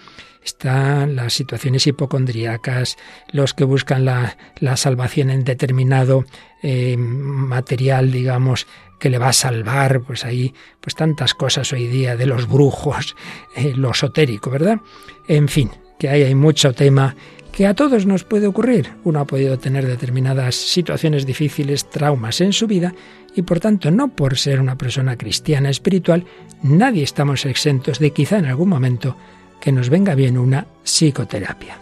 están 0.49 1.15
las 1.15 1.35
situaciones 1.35 1.87
hipocondríacas, 1.87 2.97
los 3.31 3.55
que 3.55 3.65
buscan 3.65 4.05
la, 4.05 4.37
salvación 4.77 5.31
en 5.31 5.45
determinado 5.45 6.25
eh, 6.63 6.97
material, 6.97 8.11
digamos, 8.11 8.67
que 8.99 9.11
le 9.11 9.19
va 9.19 9.29
a 9.29 9.33
salvar, 9.33 10.01
pues 10.01 10.25
ahí, 10.25 10.55
pues 10.81 10.95
tantas 10.95 11.35
cosas 11.35 11.73
hoy 11.73 11.87
día 11.87 12.17
de 12.17 12.27
los 12.27 12.49
brujos, 12.49 13.15
eh, 13.57 13.75
lo 13.77 13.91
esotérico, 13.91 14.51
¿verdad? 14.51 14.81
En 15.29 15.49
fin, 15.49 15.71
que 15.99 16.09
ahí 16.09 16.23
hay 16.23 16.35
mucho 16.35 16.73
tema 16.73 17.15
que 17.53 17.67
a 17.67 17.75
todos 17.75 18.07
nos 18.07 18.25
puede 18.25 18.47
ocurrir. 18.47 18.95
Uno 19.05 19.21
ha 19.21 19.27
podido 19.27 19.59
tener 19.59 19.87
determinadas 19.87 20.55
situaciones 20.55 21.27
difíciles, 21.27 21.91
traumas 21.91 22.41
en 22.41 22.53
su 22.53 22.67
vida, 22.67 22.95
y 23.35 23.43
por 23.43 23.61
tanto, 23.61 23.91
no 23.91 24.09
por 24.09 24.39
ser 24.39 24.61
una 24.61 24.77
persona 24.77 25.17
cristiana 25.17 25.69
espiritual, 25.71 26.25
nadie 26.63 27.03
estamos 27.03 27.45
exentos 27.47 27.99
de 27.99 28.13
quizá 28.13 28.39
en 28.39 28.47
algún 28.47 28.69
momento 28.69 29.17
que 29.61 29.73
nos 29.73 29.91
venga 29.91 30.15
bien 30.15 30.39
una 30.39 30.67
psicoterapia. 30.85 31.79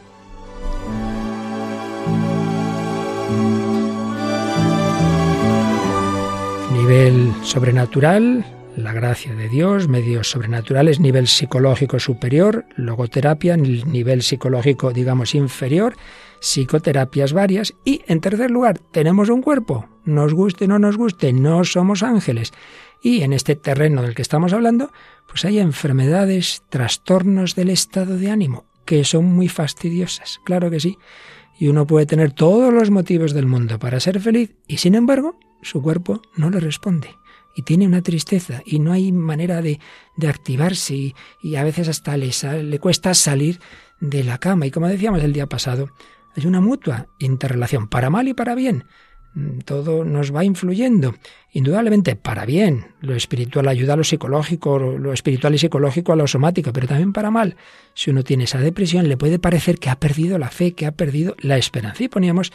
Nivel 6.72 7.32
sobrenatural, 7.42 8.44
la 8.76 8.92
gracia 8.92 9.34
de 9.34 9.48
Dios, 9.48 9.88
medios 9.88 10.30
sobrenaturales, 10.30 11.00
nivel 11.00 11.26
psicológico 11.26 11.98
superior, 11.98 12.66
logoterapia, 12.76 13.56
nivel 13.56 14.22
psicológico, 14.22 14.92
digamos, 14.92 15.34
inferior, 15.34 15.96
psicoterapias 16.40 17.32
varias 17.32 17.74
y, 17.84 18.02
en 18.06 18.20
tercer 18.20 18.50
lugar, 18.50 18.78
tenemos 18.92 19.30
un 19.30 19.42
cuerpo, 19.42 19.88
nos 20.04 20.34
guste 20.34 20.66
o 20.66 20.68
no 20.68 20.78
nos 20.78 20.96
guste, 20.96 21.32
no 21.32 21.64
somos 21.64 22.02
ángeles. 22.02 22.52
Y 23.02 23.22
en 23.22 23.32
este 23.32 23.56
terreno 23.56 24.02
del 24.02 24.14
que 24.14 24.22
estamos 24.22 24.52
hablando, 24.52 24.90
pues 25.26 25.44
hay 25.44 25.58
enfermedades, 25.58 26.62
trastornos 26.68 27.54
del 27.54 27.70
estado 27.70 28.16
de 28.16 28.30
ánimo, 28.30 28.64
que 28.84 29.04
son 29.04 29.24
muy 29.26 29.48
fastidiosas, 29.48 30.40
claro 30.44 30.70
que 30.70 30.80
sí. 30.80 30.98
Y 31.58 31.68
uno 31.68 31.86
puede 31.86 32.06
tener 32.06 32.32
todos 32.32 32.72
los 32.72 32.90
motivos 32.90 33.32
del 33.32 33.46
mundo 33.46 33.78
para 33.78 34.00
ser 34.00 34.20
feliz 34.20 34.54
y 34.66 34.76
sin 34.76 34.94
embargo 34.94 35.38
su 35.62 35.82
cuerpo 35.82 36.22
no 36.36 36.50
le 36.50 36.60
responde. 36.60 37.08
Y 37.54 37.62
tiene 37.62 37.86
una 37.86 38.02
tristeza 38.02 38.62
y 38.66 38.78
no 38.78 38.92
hay 38.92 39.12
manera 39.12 39.62
de, 39.62 39.80
de 40.16 40.28
activarse 40.28 41.14
y, 41.42 41.56
a 41.56 41.64
veces 41.64 41.88
hasta 41.88 42.14
le, 42.18 42.30
le 42.62 42.78
cuesta 42.78 43.14
salir 43.14 43.60
de 43.98 44.24
la 44.24 44.36
cama. 44.36 44.66
Y 44.66 44.70
como 44.70 44.88
decíamos 44.88 45.22
el 45.22 45.32
día 45.32 45.46
pasado, 45.46 45.88
hay 46.36 46.46
una 46.46 46.60
mutua 46.60 47.06
interrelación, 47.18 47.88
para 47.88 48.10
mal 48.10 48.28
y 48.28 48.34
para 48.34 48.54
bien. 48.54 48.84
Mm, 49.36 49.58
todo 49.66 50.02
nos 50.02 50.34
va 50.34 50.44
influyendo, 50.44 51.14
indudablemente 51.52 52.16
para 52.16 52.46
bien. 52.46 52.86
Lo 53.02 53.14
espiritual 53.14 53.68
ayuda 53.68 53.92
a 53.92 53.96
lo 53.96 54.02
psicológico, 54.04 54.78
lo 54.78 55.12
espiritual 55.12 55.54
y 55.54 55.58
psicológico 55.58 56.14
a 56.14 56.16
lo 56.16 56.26
somático, 56.26 56.72
pero 56.72 56.88
también 56.88 57.12
para 57.12 57.30
mal. 57.30 57.56
Si 57.92 58.10
uno 58.10 58.24
tiene 58.24 58.44
esa 58.44 58.58
depresión, 58.58 59.10
le 59.10 59.18
puede 59.18 59.38
parecer 59.38 59.78
que 59.78 59.90
ha 59.90 60.00
perdido 60.00 60.38
la 60.38 60.48
fe, 60.48 60.72
que 60.72 60.86
ha 60.86 60.92
perdido 60.92 61.36
la 61.38 61.58
esperanza. 61.58 62.02
Y 62.02 62.08
poníamos 62.08 62.50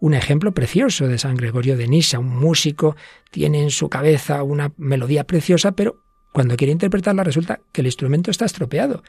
un 0.00 0.14
ejemplo 0.14 0.52
precioso 0.52 1.08
de 1.08 1.18
San 1.18 1.36
Gregorio 1.36 1.76
de 1.76 1.88
Nisa, 1.88 2.18
un 2.18 2.38
músico 2.38 2.96
tiene 3.30 3.62
en 3.62 3.70
su 3.70 3.90
cabeza 3.90 4.42
una 4.44 4.72
melodía 4.78 5.24
preciosa, 5.24 5.72
pero 5.72 6.00
cuando 6.32 6.56
quiere 6.56 6.72
interpretarla 6.72 7.22
resulta 7.22 7.60
que 7.70 7.82
el 7.82 7.86
instrumento 7.86 8.30
está 8.30 8.46
estropeado. 8.46 9.02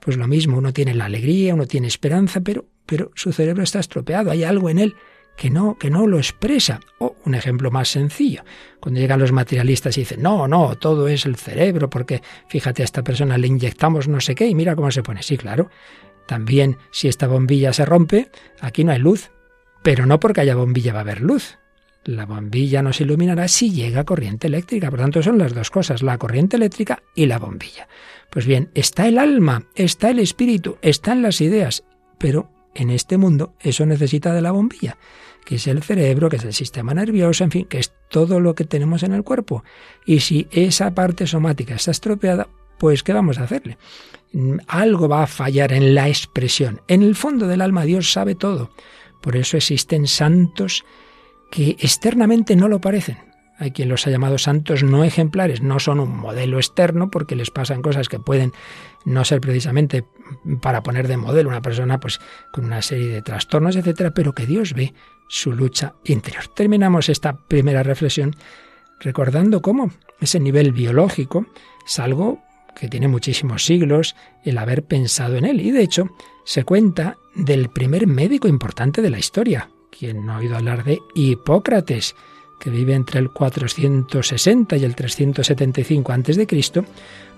Pues 0.00 0.18
lo 0.18 0.28
mismo, 0.28 0.58
uno 0.58 0.74
tiene 0.74 0.94
la 0.94 1.06
alegría, 1.06 1.54
uno 1.54 1.66
tiene 1.66 1.86
esperanza, 1.86 2.40
pero, 2.42 2.66
pero 2.84 3.10
su 3.14 3.32
cerebro 3.32 3.62
está 3.62 3.80
estropeado, 3.80 4.30
hay 4.30 4.44
algo 4.44 4.68
en 4.68 4.80
él 4.80 4.96
que 5.38 5.50
no, 5.50 5.78
que 5.78 5.88
no 5.88 6.06
lo 6.06 6.18
expresa. 6.18 6.80
O 6.98 7.16
un 7.24 7.34
ejemplo 7.34 7.70
más 7.70 7.88
sencillo, 7.88 8.42
cuando 8.80 9.00
llegan 9.00 9.20
los 9.20 9.32
materialistas 9.32 9.96
y 9.96 10.00
dicen, 10.00 10.20
no, 10.20 10.48
no, 10.48 10.74
todo 10.74 11.06
es 11.06 11.24
el 11.24 11.36
cerebro, 11.36 11.88
porque 11.88 12.22
fíjate 12.48 12.82
a 12.82 12.84
esta 12.84 13.04
persona 13.04 13.38
le 13.38 13.46
inyectamos 13.46 14.08
no 14.08 14.20
sé 14.20 14.34
qué 14.34 14.48
y 14.48 14.54
mira 14.56 14.74
cómo 14.74 14.90
se 14.90 15.04
pone. 15.04 15.22
Sí, 15.22 15.38
claro. 15.38 15.70
También 16.26 16.76
si 16.90 17.06
esta 17.08 17.28
bombilla 17.28 17.72
se 17.72 17.86
rompe, 17.86 18.30
aquí 18.60 18.82
no 18.82 18.90
hay 18.92 18.98
luz, 18.98 19.30
pero 19.82 20.04
no 20.04 20.18
porque 20.18 20.40
haya 20.40 20.56
bombilla 20.56 20.92
va 20.92 20.98
a 20.98 21.02
haber 21.02 21.20
luz. 21.20 21.56
La 22.04 22.26
bombilla 22.26 22.82
nos 22.82 23.00
iluminará 23.00 23.46
si 23.46 23.70
llega 23.70 24.04
corriente 24.04 24.48
eléctrica. 24.48 24.90
Por 24.90 24.98
tanto, 24.98 25.22
son 25.22 25.38
las 25.38 25.54
dos 25.54 25.70
cosas, 25.70 26.02
la 26.02 26.18
corriente 26.18 26.56
eléctrica 26.56 27.02
y 27.14 27.26
la 27.26 27.38
bombilla. 27.38 27.88
Pues 28.30 28.44
bien, 28.44 28.70
está 28.74 29.06
el 29.06 29.18
alma, 29.18 29.66
está 29.76 30.10
el 30.10 30.18
espíritu, 30.18 30.78
están 30.82 31.22
las 31.22 31.40
ideas, 31.40 31.84
pero 32.18 32.50
en 32.74 32.90
este 32.90 33.18
mundo 33.18 33.54
eso 33.60 33.86
necesita 33.86 34.32
de 34.32 34.42
la 34.42 34.50
bombilla 34.50 34.96
que 35.48 35.54
es 35.54 35.66
el 35.66 35.82
cerebro, 35.82 36.28
que 36.28 36.36
es 36.36 36.44
el 36.44 36.52
sistema 36.52 36.92
nervioso, 36.92 37.42
en 37.42 37.50
fin, 37.50 37.64
que 37.64 37.78
es 37.78 37.94
todo 38.10 38.38
lo 38.38 38.54
que 38.54 38.64
tenemos 38.64 39.02
en 39.02 39.14
el 39.14 39.24
cuerpo. 39.24 39.64
Y 40.04 40.20
si 40.20 40.46
esa 40.50 40.94
parte 40.94 41.26
somática 41.26 41.74
está 41.74 41.90
estropeada, 41.90 42.48
pues 42.78 43.02
¿qué 43.02 43.14
vamos 43.14 43.38
a 43.38 43.44
hacerle? 43.44 43.78
Mm, 44.34 44.58
algo 44.66 45.08
va 45.08 45.22
a 45.22 45.26
fallar 45.26 45.72
en 45.72 45.94
la 45.94 46.06
expresión. 46.06 46.82
En 46.86 47.00
el 47.00 47.14
fondo 47.14 47.48
del 47.48 47.62
alma 47.62 47.84
Dios 47.84 48.12
sabe 48.12 48.34
todo. 48.34 48.72
Por 49.22 49.36
eso 49.36 49.56
existen 49.56 50.06
santos 50.06 50.84
que 51.50 51.76
externamente 51.80 52.54
no 52.54 52.68
lo 52.68 52.82
parecen. 52.82 53.16
Hay 53.58 53.70
quien 53.70 53.88
los 53.88 54.06
ha 54.06 54.10
llamado 54.10 54.36
santos 54.36 54.82
no 54.82 55.02
ejemplares. 55.02 55.62
No 55.62 55.80
son 55.80 55.98
un 55.98 56.14
modelo 56.14 56.58
externo 56.58 57.10
porque 57.10 57.36
les 57.36 57.50
pasan 57.50 57.80
cosas 57.80 58.10
que 58.10 58.20
pueden 58.20 58.52
no 59.06 59.24
ser 59.24 59.40
precisamente 59.40 60.04
para 60.60 60.82
poner 60.82 61.08
de 61.08 61.16
modelo 61.16 61.48
una 61.48 61.62
persona 61.62 61.98
pues 62.00 62.20
con 62.52 62.66
una 62.66 62.82
serie 62.82 63.08
de 63.08 63.22
trastornos, 63.22 63.76
etcétera, 63.76 64.10
pero 64.10 64.34
que 64.34 64.44
Dios 64.44 64.74
ve 64.74 64.92
su 65.28 65.52
lucha 65.52 65.94
interior. 66.04 66.48
Terminamos 66.48 67.08
esta 67.08 67.36
primera 67.36 67.82
reflexión 67.82 68.34
recordando 69.00 69.62
cómo 69.62 69.90
ese 70.20 70.40
nivel 70.40 70.72
biológico 70.72 71.46
es 71.86 71.98
algo 71.98 72.42
que 72.74 72.88
tiene 72.88 73.08
muchísimos 73.08 73.64
siglos 73.64 74.16
el 74.44 74.58
haber 74.58 74.84
pensado 74.84 75.36
en 75.36 75.44
él. 75.44 75.60
Y 75.60 75.70
de 75.70 75.82
hecho, 75.82 76.08
se 76.44 76.64
cuenta 76.64 77.18
del 77.34 77.68
primer 77.70 78.06
médico 78.06 78.48
importante 78.48 79.02
de 79.02 79.10
la 79.10 79.18
historia. 79.18 79.70
Quien 79.90 80.26
no 80.26 80.34
ha 80.34 80.38
oído 80.38 80.56
hablar 80.56 80.84
de 80.84 81.00
Hipócrates, 81.14 82.14
que 82.58 82.70
vive 82.70 82.94
entre 82.94 83.20
el 83.20 83.30
460 83.30 84.76
y 84.76 84.84
el 84.84 84.94
375 84.94 86.12
a.C., 86.12 86.84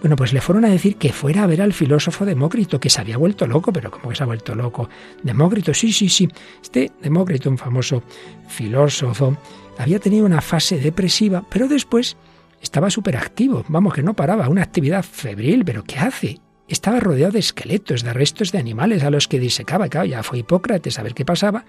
bueno, 0.00 0.16
pues 0.16 0.32
le 0.32 0.40
fueron 0.40 0.64
a 0.64 0.70
decir 0.70 0.96
que 0.96 1.12
fuera 1.12 1.42
a 1.42 1.46
ver 1.46 1.60
al 1.60 1.74
filósofo 1.74 2.24
Demócrito, 2.24 2.80
que 2.80 2.88
se 2.88 3.02
había 3.02 3.18
vuelto 3.18 3.46
loco, 3.46 3.70
pero 3.70 3.90
¿cómo 3.90 4.08
que 4.08 4.16
se 4.16 4.22
ha 4.22 4.26
vuelto 4.26 4.54
loco? 4.54 4.88
Demócrito, 5.22 5.74
sí, 5.74 5.92
sí, 5.92 6.08
sí. 6.08 6.26
Este 6.62 6.90
Demócrito, 7.02 7.50
un 7.50 7.58
famoso 7.58 8.02
filósofo, 8.48 9.36
había 9.76 9.98
tenido 9.98 10.24
una 10.24 10.40
fase 10.40 10.78
depresiva, 10.78 11.44
pero 11.50 11.68
después 11.68 12.16
estaba 12.62 12.88
súper 12.88 13.18
activo, 13.18 13.64
vamos, 13.68 13.92
que 13.92 14.02
no 14.02 14.14
paraba, 14.14 14.48
una 14.48 14.62
actividad 14.62 15.04
febril, 15.04 15.64
pero 15.66 15.84
¿qué 15.84 15.98
hace? 15.98 16.40
Estaba 16.66 16.98
rodeado 16.98 17.32
de 17.32 17.40
esqueletos, 17.40 18.02
de 18.02 18.14
restos 18.14 18.52
de 18.52 18.58
animales 18.58 19.02
a 19.02 19.10
los 19.10 19.28
que 19.28 19.38
disecaba, 19.38 19.88
claro, 19.88 20.06
ya 20.06 20.22
fue 20.22 20.38
Hipócrates 20.38 20.98
a 20.98 21.02
ver 21.02 21.12
qué 21.12 21.26
pasaba. 21.26 21.66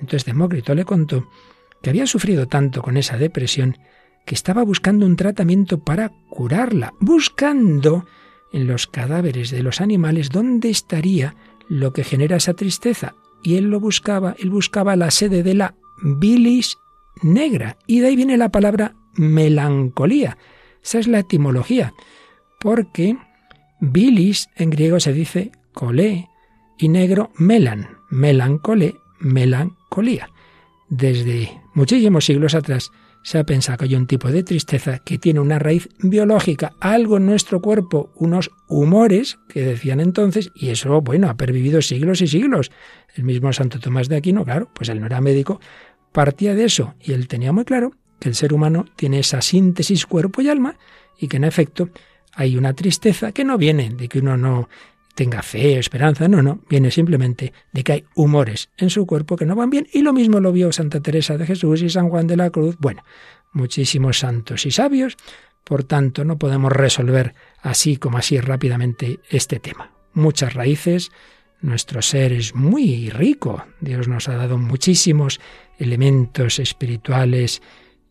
Entonces 0.00 0.24
Demócrito 0.24 0.74
le 0.74 0.84
contó 0.84 1.28
que 1.82 1.90
había 1.90 2.06
sufrido 2.06 2.48
tanto 2.48 2.82
con 2.82 2.96
esa 2.96 3.16
depresión 3.16 3.76
que 4.26 4.34
estaba 4.34 4.62
buscando 4.62 5.06
un 5.06 5.16
tratamiento 5.16 5.78
para 5.78 6.10
curarla, 6.28 6.92
buscando 7.00 8.04
en 8.52 8.66
los 8.66 8.86
cadáveres 8.86 9.50
de 9.50 9.62
los 9.62 9.80
animales 9.80 10.30
dónde 10.30 10.70
estaría 10.70 11.34
lo 11.68 11.92
que 11.92 12.04
genera 12.04 12.36
esa 12.36 12.54
tristeza. 12.54 13.14
Y 13.42 13.56
él 13.56 13.70
lo 13.70 13.80
buscaba, 13.80 14.34
él 14.38 14.50
buscaba 14.50 14.96
la 14.96 15.10
sede 15.10 15.42
de 15.42 15.54
la 15.54 15.74
bilis 16.02 16.78
negra. 17.22 17.78
Y 17.86 18.00
de 18.00 18.08
ahí 18.08 18.16
viene 18.16 18.36
la 18.36 18.50
palabra 18.50 18.94
melancolía. 19.14 20.38
Esa 20.82 20.98
es 20.98 21.08
la 21.08 21.20
etimología. 21.20 21.94
Porque 22.60 23.16
bilis 23.80 24.48
en 24.56 24.70
griego 24.70 25.00
se 25.00 25.12
dice 25.12 25.52
colé 25.72 26.28
y 26.78 26.88
negro 26.88 27.30
melan. 27.36 27.98
Melancolé, 28.10 28.96
melancolía. 29.20 30.30
Desde 30.88 31.60
muchísimos 31.78 32.24
siglos 32.24 32.56
atrás 32.56 32.90
se 33.22 33.38
ha 33.38 33.44
pensado 33.44 33.78
que 33.78 33.84
hay 33.84 33.94
un 33.94 34.08
tipo 34.08 34.32
de 34.32 34.42
tristeza 34.42 34.98
que 34.98 35.16
tiene 35.16 35.38
una 35.38 35.60
raíz 35.60 35.88
biológica, 36.00 36.72
algo 36.80 37.18
en 37.18 37.26
nuestro 37.26 37.60
cuerpo, 37.60 38.12
unos 38.16 38.50
humores 38.68 39.38
que 39.48 39.62
decían 39.62 40.00
entonces, 40.00 40.50
y 40.56 40.70
eso, 40.70 41.00
bueno, 41.02 41.28
ha 41.28 41.36
pervivido 41.36 41.80
siglos 41.80 42.20
y 42.20 42.26
siglos. 42.26 42.72
El 43.14 43.22
mismo 43.22 43.52
Santo 43.52 43.78
Tomás 43.78 44.08
de 44.08 44.16
Aquino, 44.16 44.44
claro, 44.44 44.68
pues 44.74 44.88
él 44.88 44.98
no 44.98 45.06
era 45.06 45.20
médico, 45.20 45.60
partía 46.10 46.54
de 46.56 46.64
eso 46.64 46.94
y 47.00 47.12
él 47.12 47.28
tenía 47.28 47.52
muy 47.52 47.64
claro 47.64 47.92
que 48.18 48.28
el 48.28 48.34
ser 48.34 48.52
humano 48.52 48.84
tiene 48.96 49.20
esa 49.20 49.40
síntesis 49.40 50.04
cuerpo 50.04 50.42
y 50.42 50.48
alma 50.48 50.76
y 51.16 51.28
que 51.28 51.36
en 51.36 51.44
efecto 51.44 51.90
hay 52.34 52.56
una 52.56 52.74
tristeza 52.74 53.30
que 53.30 53.44
no 53.44 53.56
viene 53.56 53.90
de 53.90 54.08
que 54.08 54.18
uno 54.18 54.36
no 54.36 54.68
tenga 55.18 55.42
fe 55.42 55.78
o 55.78 55.80
esperanza, 55.80 56.28
no, 56.28 56.42
no, 56.42 56.60
viene 56.70 56.92
simplemente 56.92 57.52
de 57.72 57.82
que 57.82 57.92
hay 57.92 58.04
humores 58.14 58.70
en 58.76 58.88
su 58.88 59.04
cuerpo 59.04 59.34
que 59.34 59.46
no 59.46 59.56
van 59.56 59.68
bien 59.68 59.88
y 59.92 60.02
lo 60.02 60.12
mismo 60.12 60.38
lo 60.38 60.52
vio 60.52 60.70
Santa 60.70 61.00
Teresa 61.00 61.36
de 61.36 61.44
Jesús 61.44 61.82
y 61.82 61.90
San 61.90 62.08
Juan 62.08 62.28
de 62.28 62.36
la 62.36 62.50
Cruz, 62.50 62.76
bueno, 62.78 63.02
muchísimos 63.52 64.20
santos 64.20 64.64
y 64.64 64.70
sabios, 64.70 65.16
por 65.64 65.82
tanto 65.82 66.24
no 66.24 66.38
podemos 66.38 66.70
resolver 66.70 67.34
así 67.62 67.96
como 67.96 68.18
así 68.18 68.38
rápidamente 68.38 69.18
este 69.28 69.58
tema. 69.58 69.90
Muchas 70.12 70.54
raíces, 70.54 71.10
nuestro 71.60 72.00
ser 72.00 72.32
es 72.32 72.54
muy 72.54 73.10
rico. 73.10 73.64
Dios 73.80 74.06
nos 74.06 74.28
ha 74.28 74.36
dado 74.36 74.56
muchísimos 74.56 75.40
elementos 75.80 76.60
espirituales 76.60 77.60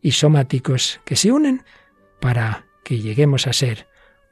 y 0.02 0.12
somáticos 0.12 1.00
que 1.06 1.16
se 1.16 1.32
unen 1.32 1.64
para 2.20 2.66
que 2.84 3.00
lleguemos 3.00 3.48
a 3.48 3.54
ser 3.54 3.88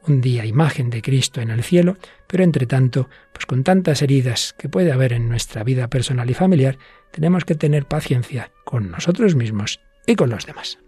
un 0.07 0.21
día 0.21 0.45
imagen 0.45 0.89
de 0.89 1.01
Cristo 1.01 1.41
en 1.41 1.49
el 1.49 1.63
cielo, 1.63 1.97
pero 2.27 2.43
entre 2.43 2.65
tanto, 2.65 3.09
pues 3.33 3.45
con 3.45 3.63
tantas 3.63 4.01
heridas 4.01 4.53
que 4.57 4.69
puede 4.69 4.91
haber 4.91 5.13
en 5.13 5.29
nuestra 5.29 5.63
vida 5.63 5.89
personal 5.89 6.29
y 6.29 6.33
familiar, 6.33 6.77
tenemos 7.11 7.45
que 7.45 7.55
tener 7.55 7.85
paciencia 7.85 8.51
con 8.63 8.91
nosotros 8.91 9.35
mismos 9.35 9.79
y 10.05 10.15
con 10.15 10.29
los 10.29 10.45
demás. 10.45 10.79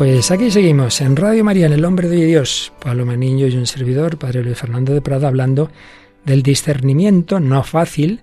Pues 0.00 0.30
aquí 0.30 0.50
seguimos 0.50 0.98
en 1.02 1.14
Radio 1.14 1.44
María, 1.44 1.66
en 1.66 1.74
El 1.74 1.84
Hombre 1.84 2.08
de 2.08 2.24
Dios, 2.24 2.72
Paloma 2.82 3.16
Niño 3.16 3.48
y 3.48 3.56
un 3.58 3.66
servidor, 3.66 4.16
Padre 4.16 4.42
Luis 4.42 4.56
Fernando 4.56 4.94
de 4.94 5.02
Prada, 5.02 5.28
hablando 5.28 5.70
del 6.24 6.42
discernimiento 6.42 7.38
no 7.38 7.62
fácil 7.64 8.22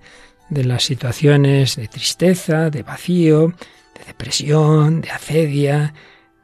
de 0.50 0.66
las 0.66 0.82
situaciones 0.82 1.76
de 1.76 1.88
tristeza, 1.88 2.72
de 2.72 2.82
vacío, 2.82 3.54
de 3.94 4.06
depresión, 4.08 5.02
de 5.02 5.12
acedia, 5.12 5.94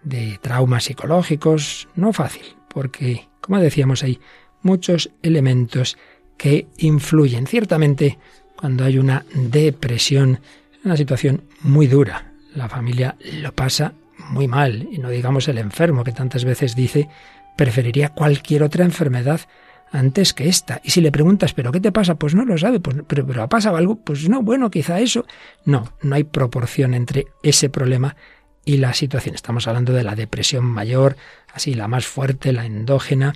de 0.04 0.38
traumas 0.40 0.84
psicológicos, 0.84 1.88
no 1.96 2.14
fácil, 2.14 2.46
porque, 2.68 3.28
como 3.42 3.58
decíamos, 3.58 4.04
hay 4.04 4.20
muchos 4.62 5.10
elementos 5.24 5.98
que 6.38 6.68
influyen. 6.78 7.48
Ciertamente, 7.48 8.20
cuando 8.56 8.86
hay 8.86 9.00
una 9.00 9.26
depresión, 9.34 10.42
es 10.78 10.86
una 10.86 10.96
situación 10.96 11.42
muy 11.62 11.88
dura. 11.88 12.34
La 12.54 12.70
familia 12.70 13.16
lo 13.42 13.52
pasa 13.52 13.96
muy 14.30 14.48
mal, 14.48 14.88
y 14.92 14.98
no 14.98 15.10
digamos 15.10 15.48
el 15.48 15.58
enfermo 15.58 16.04
que 16.04 16.12
tantas 16.12 16.46
veces 16.46 16.76
dice, 16.76 17.10
preferiría 17.56 18.10
cualquier 18.10 18.64
otra 18.64 18.86
enfermedad 18.86 19.42
antes 19.92 20.34
que 20.34 20.50
esta. 20.50 20.82
Y 20.84 20.90
si 20.90 21.02
le 21.02 21.12
preguntas, 21.12 21.54
¿pero 21.54 21.72
qué 21.72 21.80
te 21.80 21.92
pasa? 21.92 22.16
Pues 22.16 22.34
no 22.34 22.46
lo 22.46 22.58
sabe, 22.58 22.80
pues, 22.80 22.98
pero, 23.08 23.26
pero 23.26 23.44
ha 23.44 23.50
pasado 23.50 23.78
algo, 23.78 23.96
pues 23.96 24.28
no, 24.28 24.42
bueno, 24.42 24.72
quizá 24.72 25.00
eso. 25.00 25.26
No, 25.66 25.94
no 26.02 26.16
hay 26.16 26.24
proporción 26.24 26.96
entre 26.96 27.28
ese 27.44 27.70
problema 27.70 28.16
y 28.66 28.78
la 28.78 28.94
situación. 28.94 29.36
Estamos 29.36 29.68
hablando 29.68 29.94
de 29.94 30.04
la 30.04 30.16
depresión 30.16 30.66
mayor, 30.66 31.16
así 31.54 31.76
la 31.76 31.88
más 31.88 32.08
fuerte, 32.08 32.54
la 32.54 32.66
endógena, 32.66 33.34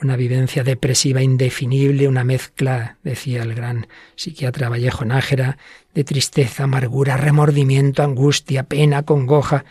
una 0.00 0.16
vivencia 0.16 0.62
depresiva 0.62 1.22
indefinible, 1.22 2.06
una 2.06 2.22
mezcla, 2.22 2.98
decía 3.02 3.42
el 3.42 3.54
gran 3.54 3.88
psiquiatra 4.14 4.68
Vallejo 4.68 5.04
Nájera, 5.04 5.58
de 5.94 6.04
tristeza, 6.04 6.64
amargura, 6.64 7.16
remordimiento, 7.16 8.04
angustia, 8.04 8.62
pena, 8.62 9.02
congoja. 9.02 9.64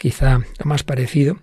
Quizá 0.00 0.38
lo 0.38 0.64
más 0.64 0.82
parecido 0.82 1.36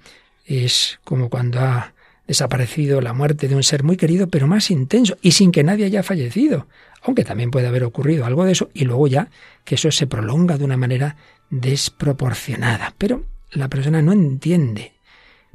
es 0.43 0.97
como 1.03 1.29
cuando 1.29 1.59
ha 1.59 1.93
desaparecido 2.25 3.01
la 3.01 3.13
muerte 3.13 3.47
de 3.47 3.55
un 3.55 3.61
ser 3.61 3.83
muy 3.83 3.97
querido, 3.97 4.29
pero 4.29 4.47
más 4.47 4.71
intenso 4.71 5.15
y 5.21 5.33
sin 5.33 5.51
que 5.51 5.63
nadie 5.63 5.85
haya 5.85 6.01
fallecido, 6.01 6.65
aunque 7.03 7.23
también 7.23 7.51
puede 7.51 7.67
haber 7.67 7.83
ocurrido 7.83 8.25
algo 8.25 8.45
de 8.45 8.53
eso 8.53 8.71
y 8.73 8.85
luego 8.85 9.05
ya 9.05 9.29
que 9.63 9.75
eso 9.75 9.91
se 9.91 10.07
prolonga 10.07 10.57
de 10.57 10.65
una 10.65 10.75
manera 10.75 11.17
desproporcionada. 11.51 12.95
Pero 12.97 13.25
la 13.51 13.67
persona 13.67 14.01
no 14.01 14.11
entiende. 14.11 14.93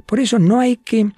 Por 0.05 0.21
eso 0.21 0.39
no 0.39 0.61
hay 0.61 0.77
que 0.77 1.11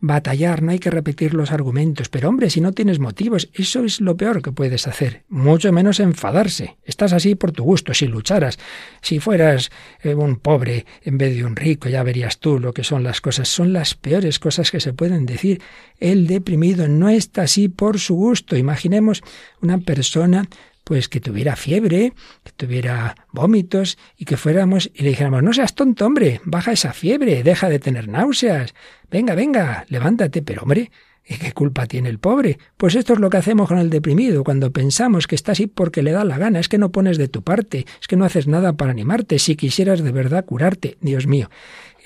batallar, 0.00 0.62
no 0.62 0.70
hay 0.70 0.78
que 0.78 0.90
repetir 0.90 1.34
los 1.34 1.50
argumentos. 1.50 2.08
Pero 2.08 2.28
hombre, 2.28 2.50
si 2.50 2.60
no 2.60 2.72
tienes 2.72 2.98
motivos, 2.98 3.48
eso 3.54 3.84
es 3.84 4.00
lo 4.00 4.16
peor 4.16 4.42
que 4.42 4.52
puedes 4.52 4.86
hacer. 4.86 5.24
Mucho 5.28 5.72
menos 5.72 6.00
enfadarse. 6.00 6.76
Estás 6.84 7.12
así 7.12 7.34
por 7.34 7.52
tu 7.52 7.64
gusto. 7.64 7.94
Si 7.94 8.06
lucharas, 8.06 8.58
si 9.00 9.18
fueras 9.18 9.70
eh, 10.02 10.14
un 10.14 10.36
pobre 10.36 10.86
en 11.02 11.18
vez 11.18 11.34
de 11.34 11.44
un 11.44 11.56
rico, 11.56 11.88
ya 11.88 12.02
verías 12.02 12.38
tú 12.38 12.58
lo 12.58 12.72
que 12.72 12.84
son 12.84 13.02
las 13.02 13.20
cosas. 13.20 13.48
Son 13.48 13.72
las 13.72 13.94
peores 13.94 14.38
cosas 14.38 14.70
que 14.70 14.80
se 14.80 14.92
pueden 14.92 15.26
decir. 15.26 15.60
El 15.98 16.26
deprimido 16.26 16.88
no 16.88 17.08
está 17.08 17.42
así 17.42 17.68
por 17.68 17.98
su 17.98 18.14
gusto. 18.14 18.56
Imaginemos 18.56 19.22
una 19.60 19.78
persona 19.78 20.48
pues 20.88 21.10
que 21.10 21.20
tuviera 21.20 21.54
fiebre, 21.54 22.14
que 22.42 22.52
tuviera 22.56 23.14
vómitos 23.30 23.98
y 24.16 24.24
que 24.24 24.38
fuéramos 24.38 24.90
y 24.94 25.02
le 25.02 25.10
dijéramos, 25.10 25.42
no 25.42 25.52
seas 25.52 25.74
tonto, 25.74 26.06
hombre, 26.06 26.40
baja 26.44 26.72
esa 26.72 26.94
fiebre, 26.94 27.42
deja 27.42 27.68
de 27.68 27.78
tener 27.78 28.08
náuseas, 28.08 28.74
venga, 29.10 29.34
venga, 29.34 29.84
levántate, 29.90 30.40
pero 30.40 30.62
hombre, 30.62 30.90
¿Y 31.30 31.34
qué 31.34 31.52
culpa 31.52 31.86
tiene 31.86 32.08
el 32.08 32.18
pobre? 32.18 32.58
Pues 32.78 32.94
esto 32.94 33.12
es 33.12 33.18
lo 33.18 33.28
que 33.28 33.36
hacemos 33.36 33.68
con 33.68 33.76
el 33.76 33.90
deprimido, 33.90 34.44
cuando 34.44 34.72
pensamos 34.72 35.26
que 35.26 35.34
está 35.34 35.52
así 35.52 35.66
porque 35.66 36.02
le 36.02 36.12
da 36.12 36.24
la 36.24 36.38
gana, 36.38 36.58
es 36.58 36.70
que 36.70 36.78
no 36.78 36.90
pones 36.90 37.18
de 37.18 37.28
tu 37.28 37.42
parte, 37.42 37.84
es 38.00 38.08
que 38.08 38.16
no 38.16 38.24
haces 38.24 38.46
nada 38.46 38.72
para 38.72 38.92
animarte, 38.92 39.38
si 39.38 39.54
quisieras 39.54 40.02
de 40.02 40.10
verdad 40.10 40.46
curarte, 40.46 40.96
Dios 41.02 41.26
mío. 41.26 41.50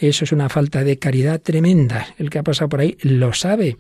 Eso 0.01 0.25
es 0.25 0.33
una 0.33 0.49
falta 0.49 0.83
de 0.83 0.99
caridad 0.99 1.41
tremenda. 1.41 2.09
El 2.19 2.31
que 2.31 2.41
ha 2.41 2.43
pasado 2.43 2.69
por 2.69 2.81
ahí 2.81 2.97
lo 3.03 3.33
sabe. 3.33 3.77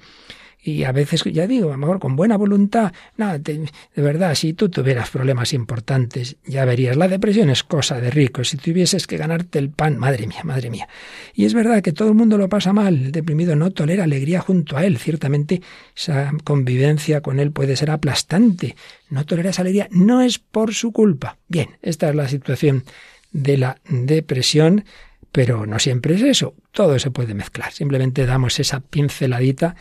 Y 0.64 0.84
a 0.84 0.92
veces, 0.92 1.24
ya 1.24 1.48
digo, 1.48 1.70
a 1.70 1.72
lo 1.72 1.78
mejor 1.78 1.98
con 1.98 2.14
buena 2.14 2.36
voluntad, 2.36 2.92
nada, 3.16 3.38
de 3.38 3.68
verdad, 3.96 4.36
si 4.36 4.52
tú 4.52 4.68
tuvieras 4.68 5.10
problemas 5.10 5.52
importantes, 5.52 6.36
ya 6.46 6.64
verías, 6.64 6.96
la 6.96 7.08
depresión 7.08 7.50
es 7.50 7.64
cosa 7.64 8.00
de 8.00 8.12
ricos, 8.12 8.50
si 8.50 8.58
tuvieses 8.58 9.08
que 9.08 9.16
ganarte 9.16 9.58
el 9.58 9.70
pan, 9.70 9.98
madre 9.98 10.28
mía, 10.28 10.42
madre 10.44 10.70
mía. 10.70 10.88
Y 11.34 11.46
es 11.46 11.54
verdad 11.54 11.82
que 11.82 11.92
todo 11.92 12.08
el 12.08 12.14
mundo 12.14 12.38
lo 12.38 12.48
pasa 12.48 12.72
mal, 12.72 12.94
el 12.94 13.12
deprimido 13.12 13.56
no 13.56 13.72
tolera 13.72 14.04
alegría 14.04 14.40
junto 14.40 14.76
a 14.76 14.86
él, 14.86 14.98
ciertamente 14.98 15.62
esa 15.96 16.30
convivencia 16.44 17.22
con 17.22 17.40
él 17.40 17.50
puede 17.50 17.74
ser 17.74 17.90
aplastante, 17.90 18.76
no 19.10 19.26
tolera 19.26 19.50
esa 19.50 19.62
alegría, 19.62 19.88
no 19.90 20.22
es 20.22 20.38
por 20.38 20.74
su 20.74 20.92
culpa. 20.92 21.38
Bien, 21.48 21.70
esta 21.82 22.08
es 22.08 22.14
la 22.14 22.28
situación 22.28 22.84
de 23.32 23.58
la 23.58 23.78
depresión, 23.88 24.84
pero 25.32 25.66
no 25.66 25.80
siempre 25.80 26.14
es 26.14 26.22
eso, 26.22 26.54
todo 26.70 26.98
se 27.00 27.10
puede 27.10 27.34
mezclar, 27.34 27.72
simplemente 27.72 28.26
damos 28.26 28.60
esa 28.60 28.78
pinceladita 28.80 29.74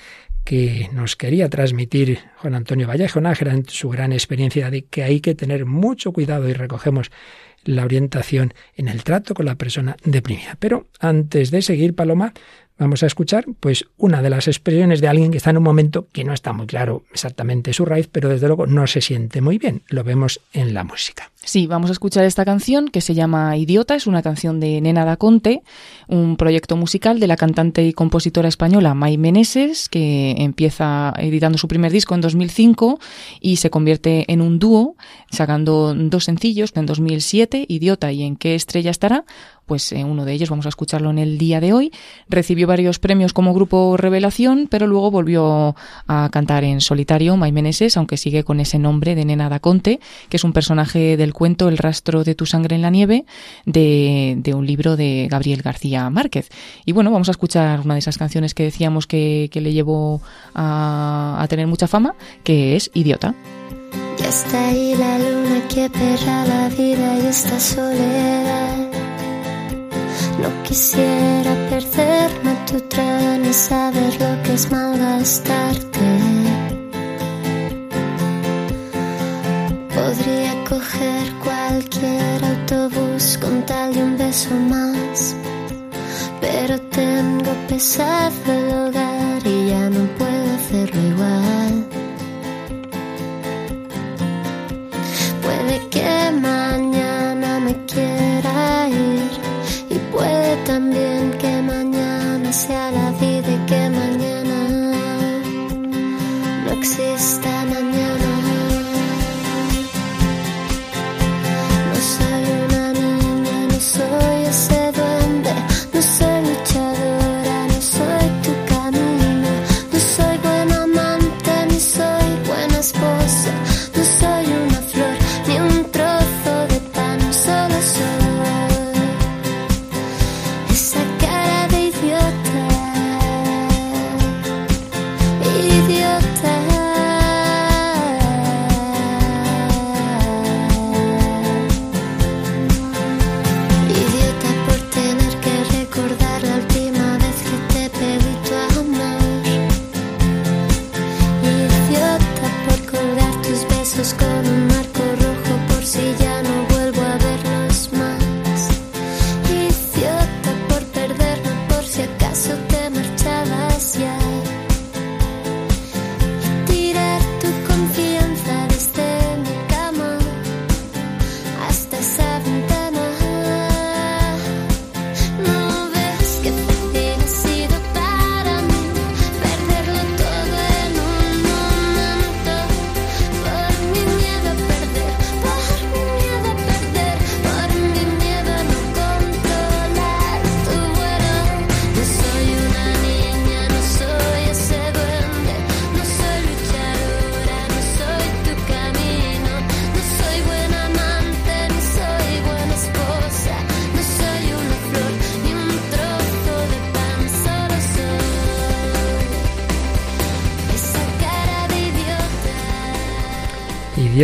que 0.44 0.90
nos 0.92 1.16
quería 1.16 1.50
transmitir 1.50 2.20
Juan 2.38 2.56
Antonio 2.56 2.88
Vallejo 2.88 3.22
Nájera 3.22 3.54
en 3.54 3.68
su 3.68 3.90
gran 3.90 4.12
experiencia 4.14 4.70
de 4.70 4.86
que 4.86 5.04
hay 5.04 5.22
que 5.22 5.36
tener 5.36 5.66
mucho 5.66 6.12
cuidado 6.12 6.50
y 6.50 6.54
recogemos 6.54 7.12
la 7.64 7.86
orientación 7.86 8.54
en 8.76 8.88
el 8.88 9.04
trato 9.04 9.34
con 9.34 9.46
la 9.46 9.56
persona 9.56 9.96
deprimida. 10.04 10.58
Pero 10.60 10.88
antes 11.00 11.52
de 11.52 11.62
seguir, 11.62 11.96
Paloma, 11.96 12.34
vamos 12.82 13.04
a 13.04 13.06
escuchar 13.06 13.46
pues 13.60 13.86
una 13.98 14.24
de 14.24 14.32
las 14.32 14.48
expresiones 14.48 15.02
de 15.02 15.08
alguien 15.08 15.30
que 15.32 15.38
está 15.38 15.52
en 15.52 15.58
un 15.58 15.64
momento 15.64 16.08
que 16.12 16.24
no 16.24 16.34
está 16.34 16.52
muy 16.52 16.66
claro 16.66 17.04
exactamente 17.14 17.74
su 17.74 17.86
raíz, 17.86 18.10
pero 18.12 18.28
desde 18.28 18.48
luego 18.48 18.66
no 18.66 18.88
se 18.88 19.02
siente 19.02 19.40
muy 19.40 19.60
bien. 19.60 19.84
Lo 19.88 20.04
vemos 20.04 20.42
en 20.52 20.74
la 20.74 20.84
música. 20.84 21.32
Sí, 21.44 21.66
vamos 21.66 21.90
a 21.90 21.94
escuchar 21.94 22.24
esta 22.24 22.46
canción 22.46 22.88
que 22.88 23.02
se 23.02 23.16
llama 23.16 23.58
Idiota, 23.58 23.96
es 23.96 24.06
una 24.06 24.22
canción 24.22 24.60
de 24.60 24.80
Nena 24.80 25.06
da 25.06 25.18
Conte, 25.18 25.64
un 26.08 26.38
proyecto 26.38 26.78
musical 26.78 27.20
de 27.20 27.26
la 27.26 27.36
cantante 27.36 27.84
y 27.84 27.94
compositora 27.94 28.48
española 28.48 28.94
May 28.94 29.18
Meneses, 29.18 29.90
que 29.90 30.36
empieza 30.38 31.14
editando 31.18 31.58
su 31.58 31.68
primer 31.68 31.92
disco 31.92 32.14
en 32.14 32.22
2005 32.22 33.00
y 33.40 33.56
se 33.56 33.72
convierte 33.72 34.32
en 34.32 34.42
un 34.42 34.60
dúo, 34.60 34.96
sacando 35.32 35.96
dos 35.96 36.26
sencillos 36.26 36.74
en 36.76 36.86
2007, 36.86 37.66
Idiota 37.68 38.12
y 38.12 38.24
En 38.24 38.36
qué 38.36 38.54
estrella 38.54 38.92
estará, 38.92 39.26
pues 39.72 39.94
eh, 39.94 40.04
uno 40.04 40.26
de 40.26 40.34
ellos, 40.34 40.50
vamos 40.50 40.66
a 40.66 40.70
escucharlo 40.70 41.12
en 41.12 41.18
el 41.18 41.38
día 41.38 41.62
de 41.62 41.72
hoy, 41.72 41.94
recibió 42.28 42.68
varios 42.68 43.00
premios 43.00 43.32
como 43.32 43.54
grupo 43.54 43.96
revelación, 43.96 44.68
pero 44.70 44.86
luego 44.86 45.12
volvió 45.12 45.78
a 46.10 46.28
cantar 46.30 46.66
en 46.66 46.82
solitario 46.82 47.38
May 47.38 47.54
Meneses, 47.54 47.96
aunque 47.96 48.18
sigue 48.18 48.44
con 48.44 48.60
ese 48.60 48.80
nombre 48.80 49.16
de 49.16 49.24
Nena 49.24 49.48
da 49.48 49.62
Conte, 49.62 50.02
que 50.28 50.36
es 50.36 50.44
un 50.44 50.52
personaje 50.52 51.16
del 51.16 51.32
cuento 51.32 51.70
El 51.70 51.78
rastro 51.78 52.26
de 52.26 52.36
tu 52.36 52.46
sangre 52.46 52.76
en 52.76 52.82
la 52.82 52.90
nieve 52.90 53.24
de, 53.66 54.44
un 54.54 54.66
libro 54.68 54.98
de 54.98 55.30
Gabriel 55.32 55.62
García 55.62 56.10
Márquez. 56.10 56.50
Y 56.86 56.92
bueno, 56.92 57.10
vamos 57.10 57.30
a 57.30 57.32
escuchar 57.32 57.80
una 57.80 57.94
de 57.94 58.02
esas 58.02 58.18
canciones 58.18 58.54
que 58.54 58.64
decíamos 58.64 59.08
que, 59.08 59.50
le 59.54 59.72
llevó 59.72 60.22
a, 60.54 61.46
tener 61.48 61.68
mucha 61.68 61.88
fama, 61.88 62.14
que 62.44 62.76
es 62.76 62.92
Idiota. 62.94 63.34
Ya 64.18 64.28
está 64.28 64.68
ahí 64.68 64.96
la 64.96 65.18
luna 65.18 65.66
que 65.70 65.90
perra 65.90 66.46
la 66.46 66.68
vida 66.68 67.20
y 67.24 67.28
esta 67.28 67.58
soledad. 67.58 68.91
No 70.42 70.50
quisiera 70.64 71.54
perderme 71.70 72.54
tu 72.66 72.80
tren 72.90 73.46
y 73.46 73.54
saber 73.54 74.12
lo 74.20 74.44
que 74.44 74.54
es 74.54 74.72
malgastarte. 74.72 76.08
Podría 79.96 80.54
coger 80.68 81.26
cualquier 81.46 82.44
autobús 82.44 83.38
con 83.38 83.66
tal 83.68 83.94
de 83.94 84.04
un 84.04 84.18
beso 84.18 84.56
más, 84.56 85.36
pero 86.42 86.82
tengo 87.00 87.52
pesado 87.68 88.52
el 88.58 88.74
hogar 88.74 89.46
y 89.46 89.70
ya 89.70 89.90
no 89.92 90.04
puedo 90.18 90.48
hacerlo 90.56 91.02
igual. 91.14 91.74
Puede 95.44 95.90
que 95.90 96.32
mañana 96.42 97.01
sea 102.62 102.92
la 102.92 103.11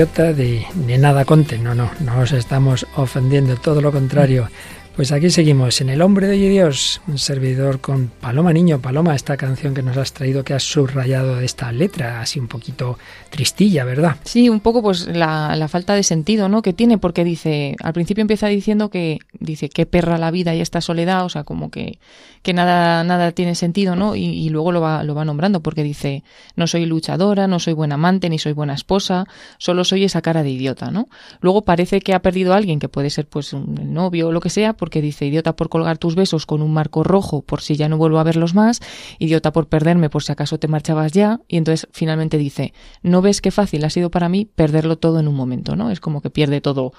de, 0.05 0.67
nada 0.99 1.25
conte. 1.25 1.57
No, 1.57 1.73
no, 1.73 1.89
no 2.01 2.19
os 2.19 2.31
estamos 2.31 2.86
ofendiendo, 2.95 3.55
todo 3.55 3.81
lo 3.81 3.91
contrario. 3.91 4.47
Pues 4.95 5.12
aquí 5.12 5.29
seguimos 5.31 5.81
en 5.81 5.89
El 5.89 6.03
Hombre 6.03 6.27
de 6.27 6.38
Dios, 6.38 7.01
un 7.07 7.17
servidor 7.17 7.81
con 7.81 8.07
Paloma 8.07 8.53
Niño. 8.53 8.79
Paloma, 8.79 9.15
esta 9.15 9.38
canción 9.38 9.73
que 9.73 9.81
nos 9.81 9.97
has 9.97 10.13
traído, 10.13 10.43
que 10.43 10.53
has 10.53 10.63
subrayado 10.63 11.38
de 11.38 11.45
esta 11.45 11.71
letra, 11.71 12.21
así 12.21 12.39
un 12.39 12.47
poquito 12.47 12.99
tristilla, 13.31 13.86
¿verdad? 13.86 14.17
Sí, 14.23 14.49
un 14.49 14.60
poco 14.60 14.83
pues 14.83 15.07
la, 15.07 15.55
la, 15.55 15.67
falta 15.67 15.95
de 15.95 16.03
sentido, 16.03 16.47
¿no? 16.47 16.62
Que 16.62 16.73
tiene, 16.73 16.99
porque 16.99 17.23
dice, 17.23 17.75
al 17.83 17.93
principio 17.93 18.21
empieza 18.21 18.47
diciendo 18.47 18.89
que, 18.89 19.19
dice, 19.47 19.69
qué 19.69 19.86
perra 19.86 20.17
la 20.17 20.31
vida 20.31 20.53
y 20.53 20.62
esta 20.62 20.81
soledad, 20.81 21.25
o 21.25 21.29
sea, 21.29 21.43
como 21.43 21.71
que, 21.71 21.99
que 22.43 22.53
nada, 22.53 23.03
nada 23.03 23.31
tiene 23.31 23.55
sentido, 23.55 23.95
¿no? 23.95 24.15
Y, 24.15 24.49
luego 24.49 24.71
lo 24.71 24.81
va, 24.81 25.03
lo 25.03 25.15
va 25.15 25.25
nombrando, 25.25 25.62
porque 25.62 25.83
dice, 25.83 26.23
no 26.55 26.67
soy 26.67 26.86
luchadora, 26.86 27.47
no 27.47 27.60
soy 27.60 27.73
buena 27.73 27.95
amante, 27.95 28.29
ni 28.29 28.39
soy 28.39 28.53
buena 28.53 28.73
esposa, 28.73 29.25
solo 29.57 29.83
soy 29.83 30.03
esa 30.03 30.21
cara 30.21 30.43
de 30.43 30.51
idiota, 30.51 30.91
¿no? 30.91 31.07
Luego 31.41 31.63
parece 31.63 31.99
que 32.01 32.13
ha 32.13 32.21
perdido 32.21 32.53
a 32.53 32.57
alguien, 32.57 32.79
que 32.79 32.89
puede 32.89 33.10
ser 33.10 33.27
pues 33.27 33.53
un 33.53 33.93
novio 33.93 34.27
o 34.29 34.31
lo 34.31 34.39
que 34.39 34.49
sea, 34.49 34.73
porque 34.73 35.01
dice, 35.01 35.25
idiota 35.25 35.55
por 35.55 35.69
colgar 35.69 35.97
tus 35.97 36.15
besos 36.15 36.45
con 36.45 36.62
un 36.62 36.73
marco 36.73 37.03
rojo 37.03 37.41
por 37.41 37.62
si 37.62 37.75
ya 37.75 37.89
no 37.89 37.97
vuelvo 37.97 38.19
a 38.19 38.23
verlos 38.23 38.53
más, 38.53 38.81
idiota 39.19 39.51
por 39.51 39.67
perderme 39.67 40.10
por 40.10 40.23
si 40.23 40.31
acaso 40.31 40.60
te 40.60 40.67
marchabas 40.67 41.12
ya, 41.12 41.39
y 41.47 41.57
entonces 41.57 41.88
finalmente 41.91 42.38
dice, 42.38 42.73
no 43.01 43.21
ves 43.21 43.41
qué 43.41 43.51
fácil 43.51 43.83
ha 43.86 43.89
sido 43.89 44.12
para 44.12 44.29
mí 44.29 44.45
perderlo 44.45 44.97
todo 44.97 45.19
en 45.19 45.27
un 45.27 45.36
momento, 45.36 45.75
¿no? 45.75 45.91
Es 45.91 45.99
como 45.99 46.21
que 46.21 46.29
pierde 46.29 46.62
todo 46.62 46.93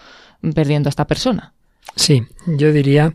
perdiendo 0.55 0.89
a 0.89 0.91
esta 0.91 1.07
persona. 1.07 1.55
Sí, 1.97 2.27
yo 2.47 2.73
diría 2.73 3.15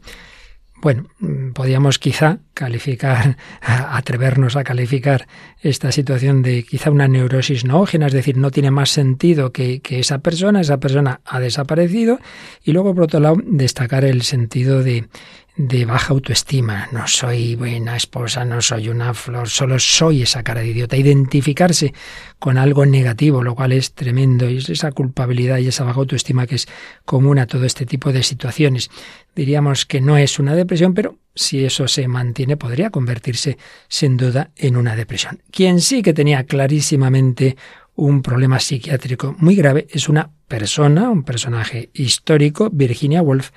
bueno, 0.83 1.07
podríamos 1.53 1.97
quizá 1.97 2.39
calificar, 2.53 3.37
atrevernos 3.61 4.57
a 4.57 4.65
calificar 4.65 5.29
esta 5.61 5.93
situación 5.93 6.41
de 6.41 6.63
quizá 6.63 6.91
una 6.91 7.07
neurosis 7.07 7.63
noógena, 7.63 8.07
es 8.07 8.13
decir, 8.13 8.35
no 8.35 8.51
tiene 8.51 8.69
más 8.69 8.89
sentido 8.89 9.53
que, 9.53 9.79
que, 9.79 9.99
esa 9.99 10.17
persona, 10.19 10.59
esa 10.59 10.81
persona 10.81 11.21
ha 11.23 11.39
desaparecido, 11.39 12.19
y 12.65 12.73
luego, 12.73 12.93
por 12.93 13.05
otro 13.05 13.21
lado, 13.21 13.37
destacar 13.45 14.03
el 14.03 14.23
sentido 14.23 14.83
de, 14.83 15.07
de 15.55 15.85
baja 15.85 16.13
autoestima. 16.13 16.87
No 16.91 17.07
soy 17.07 17.55
buena 17.55 17.95
esposa, 17.95 18.43
no 18.45 18.61
soy 18.61 18.89
una 18.89 19.13
flor, 19.13 19.49
solo 19.49 19.77
soy 19.79 20.23
esa 20.23 20.43
cara 20.43 20.61
de 20.61 20.69
idiota. 20.69 20.97
Identificarse 20.97 21.93
con 22.39 22.57
algo 22.57 22.85
negativo, 22.85 23.43
lo 23.43 23.55
cual 23.55 23.71
es 23.71 23.93
tremendo, 23.93 24.49
y 24.49 24.57
es 24.57 24.69
esa 24.69 24.91
culpabilidad 24.91 25.59
y 25.59 25.67
esa 25.67 25.83
baja 25.83 25.99
autoestima 25.99 26.47
que 26.47 26.55
es 26.55 26.67
común 27.05 27.39
a 27.39 27.47
todo 27.47 27.65
este 27.65 27.85
tipo 27.85 28.11
de 28.11 28.23
situaciones. 28.23 28.89
Diríamos 29.35 29.85
que 29.85 30.01
no 30.01 30.17
es 30.17 30.39
una 30.39 30.55
depresión, 30.55 30.93
pero 30.93 31.17
si 31.35 31.65
eso 31.65 31.87
se 31.87 32.07
mantiene 32.07 32.57
podría 32.57 32.89
convertirse 32.89 33.57
sin 33.87 34.17
duda 34.17 34.51
en 34.55 34.77
una 34.77 34.95
depresión. 34.95 35.41
Quien 35.51 35.81
sí 35.81 36.01
que 36.01 36.13
tenía 36.13 36.43
clarísimamente 36.45 37.57
un 37.95 38.23
problema 38.23 38.59
psiquiátrico 38.59 39.35
muy 39.37 39.55
grave 39.55 39.87
es 39.91 40.09
una 40.09 40.31
persona, 40.47 41.09
un 41.09 41.23
personaje 41.23 41.89
histórico, 41.93 42.69
Virginia 42.71 43.21
Woolf, 43.21 43.51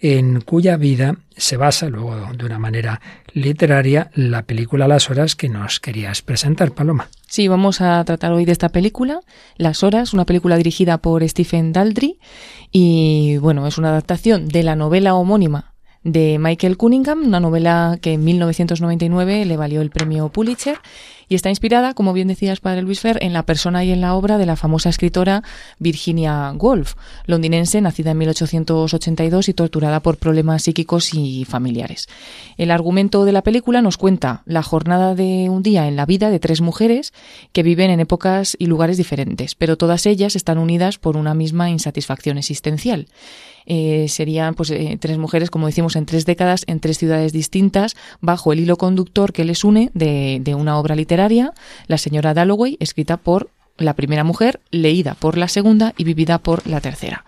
en 0.00 0.40
cuya 0.40 0.76
vida 0.76 1.16
se 1.36 1.56
basa 1.56 1.88
luego 1.88 2.16
de 2.36 2.44
una 2.44 2.58
manera 2.58 3.00
literaria 3.32 4.10
la 4.14 4.42
película 4.42 4.88
Las 4.88 5.10
Horas 5.10 5.36
que 5.36 5.48
nos 5.48 5.80
querías 5.80 6.22
presentar, 6.22 6.72
Paloma. 6.72 7.08
Sí, 7.26 7.48
vamos 7.48 7.80
a 7.80 8.04
tratar 8.04 8.32
hoy 8.32 8.44
de 8.44 8.52
esta 8.52 8.68
película, 8.68 9.20
Las 9.56 9.82
Horas, 9.82 10.12
una 10.12 10.24
película 10.24 10.56
dirigida 10.56 10.98
por 10.98 11.28
Stephen 11.28 11.72
Daldry 11.72 12.18
y 12.70 13.38
bueno, 13.38 13.66
es 13.66 13.78
una 13.78 13.90
adaptación 13.90 14.48
de 14.48 14.62
la 14.62 14.76
novela 14.76 15.14
homónima 15.14 15.74
de 16.04 16.38
Michael 16.38 16.76
Cunningham, 16.76 17.24
una 17.26 17.40
novela 17.40 17.98
que 18.00 18.14
en 18.14 18.24
1999 18.24 19.44
le 19.44 19.56
valió 19.56 19.80
el 19.80 19.90
premio 19.90 20.28
Pulitzer 20.28 20.78
y 21.28 21.34
está 21.34 21.50
inspirada, 21.50 21.94
como 21.94 22.12
bien 22.12 22.28
decías, 22.28 22.60
Padre 22.60 22.82
Luis 22.82 23.00
Fer, 23.00 23.18
en 23.22 23.32
la 23.32 23.44
persona 23.44 23.84
y 23.84 23.90
en 23.90 24.00
la 24.00 24.14
obra 24.14 24.38
de 24.38 24.46
la 24.46 24.56
famosa 24.56 24.88
escritora 24.88 25.42
Virginia 25.78 26.52
Woolf, 26.52 26.94
londinense, 27.26 27.80
nacida 27.80 28.12
en 28.12 28.18
1882 28.18 29.48
y 29.48 29.54
torturada 29.54 30.00
por 30.00 30.16
problemas 30.16 30.62
psíquicos 30.62 31.14
y 31.14 31.44
familiares. 31.44 32.08
El 32.56 32.70
argumento 32.70 33.24
de 33.24 33.32
la 33.32 33.42
película 33.42 33.82
nos 33.82 33.96
cuenta 33.96 34.42
la 34.46 34.62
jornada 34.62 35.14
de 35.14 35.48
un 35.50 35.62
día 35.62 35.86
en 35.86 35.96
la 35.96 36.06
vida 36.06 36.30
de 36.30 36.40
tres 36.40 36.60
mujeres 36.60 37.12
que 37.52 37.62
viven 37.62 37.90
en 37.90 38.00
épocas 38.00 38.56
y 38.58 38.66
lugares 38.66 38.96
diferentes, 38.96 39.54
pero 39.54 39.76
todas 39.76 40.06
ellas 40.06 40.36
están 40.36 40.58
unidas 40.58 40.98
por 40.98 41.16
una 41.16 41.34
misma 41.34 41.70
insatisfacción 41.70 42.38
existencial. 42.38 43.06
Eh, 43.70 44.06
serían 44.08 44.54
pues 44.54 44.70
eh, 44.70 44.96
tres 44.98 45.18
mujeres, 45.18 45.50
como 45.50 45.66
decimos, 45.66 45.94
en 45.94 46.06
tres 46.06 46.24
décadas, 46.24 46.64
en 46.66 46.80
tres 46.80 46.96
ciudades 46.96 47.34
distintas, 47.34 47.96
bajo 48.22 48.54
el 48.54 48.60
hilo 48.60 48.78
conductor 48.78 49.34
que 49.34 49.44
les 49.44 49.62
une 49.62 49.90
de, 49.92 50.38
de 50.40 50.54
una 50.54 50.78
obra 50.78 50.96
literaria, 50.96 51.17
La 51.86 51.98
señora 51.98 52.32
Dalloway, 52.32 52.76
escrita 52.80 53.16
por 53.16 53.50
la 53.76 53.94
primera 53.94 54.24
mujer, 54.24 54.60
leída 54.70 55.14
por 55.14 55.36
la 55.36 55.48
segunda 55.48 55.94
y 55.96 56.04
vivida 56.04 56.38
por 56.38 56.66
la 56.66 56.80
tercera. 56.80 57.24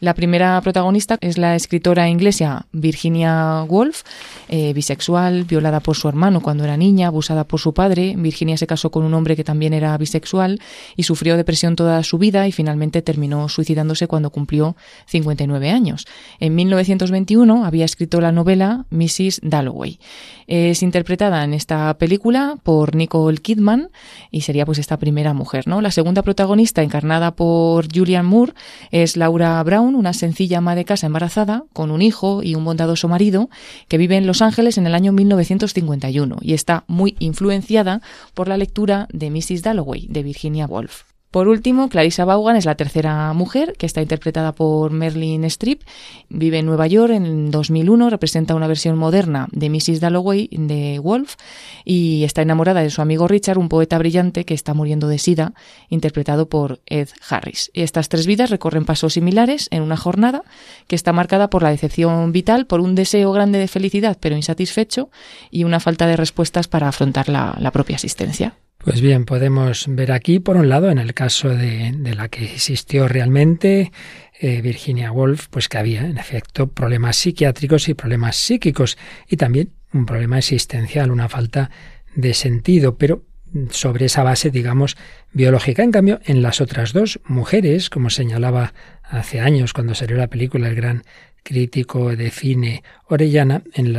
La 0.00 0.14
primera 0.14 0.58
protagonista 0.62 1.18
es 1.20 1.36
la 1.36 1.54
escritora 1.54 2.08
inglesa 2.08 2.66
Virginia 2.72 3.64
Woolf, 3.64 4.02
eh, 4.48 4.72
bisexual, 4.72 5.44
violada 5.44 5.80
por 5.80 5.94
su 5.94 6.08
hermano 6.08 6.40
cuando 6.40 6.64
era 6.64 6.78
niña, 6.78 7.08
abusada 7.08 7.44
por 7.44 7.60
su 7.60 7.74
padre. 7.74 8.14
Virginia 8.16 8.56
se 8.56 8.66
casó 8.66 8.90
con 8.90 9.04
un 9.04 9.12
hombre 9.12 9.36
que 9.36 9.44
también 9.44 9.74
era 9.74 9.96
bisexual 9.98 10.58
y 10.96 11.02
sufrió 11.02 11.36
depresión 11.36 11.76
toda 11.76 12.02
su 12.02 12.16
vida 12.16 12.48
y 12.48 12.52
finalmente 12.52 13.02
terminó 13.02 13.50
suicidándose 13.50 14.06
cuando 14.06 14.30
cumplió 14.30 14.74
59 15.04 15.70
años. 15.70 16.06
En 16.38 16.54
1921 16.54 17.66
había 17.66 17.84
escrito 17.84 18.22
la 18.22 18.32
novela 18.32 18.86
Mrs. 18.88 19.40
Dalloway. 19.42 19.98
Es 20.46 20.82
interpretada 20.82 21.44
en 21.44 21.52
esta 21.52 21.96
película 21.98 22.56
por 22.62 22.96
Nicole 22.96 23.38
Kidman 23.38 23.90
y 24.30 24.40
sería 24.40 24.64
pues 24.64 24.78
esta 24.78 24.98
primera 24.98 25.34
mujer, 25.34 25.68
¿no? 25.68 25.82
La 25.82 25.90
segunda 25.90 26.22
protagonista 26.22 26.82
encarnada 26.82 27.36
por 27.36 27.86
Julian 27.94 28.24
Moore 28.24 28.54
es 28.90 29.18
Laura 29.18 29.62
Brown 29.62 29.89
una 29.94 30.12
sencilla 30.12 30.58
ama 30.58 30.74
de 30.74 30.84
casa 30.84 31.06
embarazada, 31.06 31.64
con 31.72 31.90
un 31.90 32.02
hijo 32.02 32.42
y 32.42 32.54
un 32.54 32.64
bondadoso 32.64 33.08
marido, 33.08 33.50
que 33.88 33.98
vive 33.98 34.16
en 34.16 34.26
Los 34.26 34.42
Ángeles 34.42 34.78
en 34.78 34.86
el 34.86 34.94
año 34.94 35.12
1951 35.12 36.38
y 36.40 36.54
está 36.54 36.84
muy 36.86 37.16
influenciada 37.18 38.02
por 38.34 38.48
la 38.48 38.56
lectura 38.56 39.08
de 39.12 39.30
Mrs. 39.30 39.62
Dalloway 39.62 40.06
de 40.08 40.22
Virginia 40.22 40.66
Woolf. 40.66 41.09
Por 41.30 41.46
último, 41.46 41.88
Clarissa 41.88 42.24
Vaughan 42.24 42.56
es 42.56 42.64
la 42.64 42.74
tercera 42.74 43.32
mujer, 43.34 43.74
que 43.78 43.86
está 43.86 44.02
interpretada 44.02 44.50
por 44.50 44.90
Merlin 44.90 45.44
Streep. 45.44 45.82
Vive 46.28 46.58
en 46.58 46.66
Nueva 46.66 46.88
York 46.88 47.12
en 47.12 47.52
2001, 47.52 48.10
representa 48.10 48.56
una 48.56 48.66
versión 48.66 48.98
moderna 48.98 49.46
de 49.52 49.70
Mrs. 49.70 50.00
Dalloway 50.00 50.48
de 50.50 50.98
Wolf 50.98 51.36
y 51.84 52.24
está 52.24 52.42
enamorada 52.42 52.82
de 52.82 52.90
su 52.90 53.00
amigo 53.00 53.28
Richard, 53.28 53.58
un 53.58 53.68
poeta 53.68 53.96
brillante 53.96 54.44
que 54.44 54.54
está 54.54 54.74
muriendo 54.74 55.06
de 55.06 55.18
sida, 55.18 55.54
interpretado 55.88 56.48
por 56.48 56.80
Ed 56.86 57.10
Harris. 57.28 57.70
Estas 57.74 58.08
tres 58.08 58.26
vidas 58.26 58.50
recorren 58.50 58.84
pasos 58.84 59.12
similares 59.12 59.68
en 59.70 59.82
una 59.82 59.96
jornada 59.96 60.42
que 60.88 60.96
está 60.96 61.12
marcada 61.12 61.48
por 61.48 61.62
la 61.62 61.70
decepción 61.70 62.32
vital, 62.32 62.66
por 62.66 62.80
un 62.80 62.96
deseo 62.96 63.30
grande 63.30 63.60
de 63.60 63.68
felicidad 63.68 64.18
pero 64.20 64.34
insatisfecho 64.34 65.10
y 65.48 65.62
una 65.62 65.78
falta 65.78 66.08
de 66.08 66.16
respuestas 66.16 66.66
para 66.66 66.88
afrontar 66.88 67.28
la, 67.28 67.56
la 67.60 67.70
propia 67.70 67.94
existencia. 67.94 68.56
Pues 68.82 69.02
bien, 69.02 69.26
podemos 69.26 69.84
ver 69.88 70.10
aquí, 70.10 70.40
por 70.40 70.56
un 70.56 70.70
lado, 70.70 70.90
en 70.90 70.98
el 70.98 71.12
caso 71.12 71.50
de, 71.50 71.92
la 72.16 72.28
que 72.28 72.44
existió 72.44 73.08
realmente 73.08 73.92
eh, 74.40 74.62
Virginia 74.62 75.12
Woolf, 75.12 75.48
pues 75.50 75.68
que 75.68 75.76
había, 75.76 76.06
en 76.06 76.16
efecto, 76.16 76.66
problemas 76.68 77.16
psiquiátricos 77.16 77.90
y 77.90 77.94
problemas 77.94 78.36
psíquicos, 78.36 78.96
y 79.28 79.36
también 79.36 79.72
un 79.92 80.06
problema 80.06 80.38
existencial, 80.38 81.10
una 81.10 81.28
falta 81.28 81.70
de 82.14 82.32
sentido, 82.32 82.96
pero 82.96 83.26
sobre 83.70 84.06
esa 84.06 84.22
base, 84.22 84.50
digamos, 84.50 84.96
biológica. 85.32 85.82
En 85.82 85.92
cambio, 85.92 86.20
en 86.24 86.40
las 86.40 86.62
otras 86.62 86.94
dos 86.94 87.20
mujeres, 87.26 87.90
como 87.90 88.08
señalaba 88.08 88.72
hace 89.02 89.40
años 89.40 89.74
cuando 89.74 89.94
salió 89.94 90.16
la 90.16 90.28
película 90.28 90.68
El 90.68 90.76
gran 90.76 91.02
crítico 91.42 92.14
de 92.16 92.30
cine 92.30 92.82
Orellana, 93.08 93.62
en, 93.74 93.96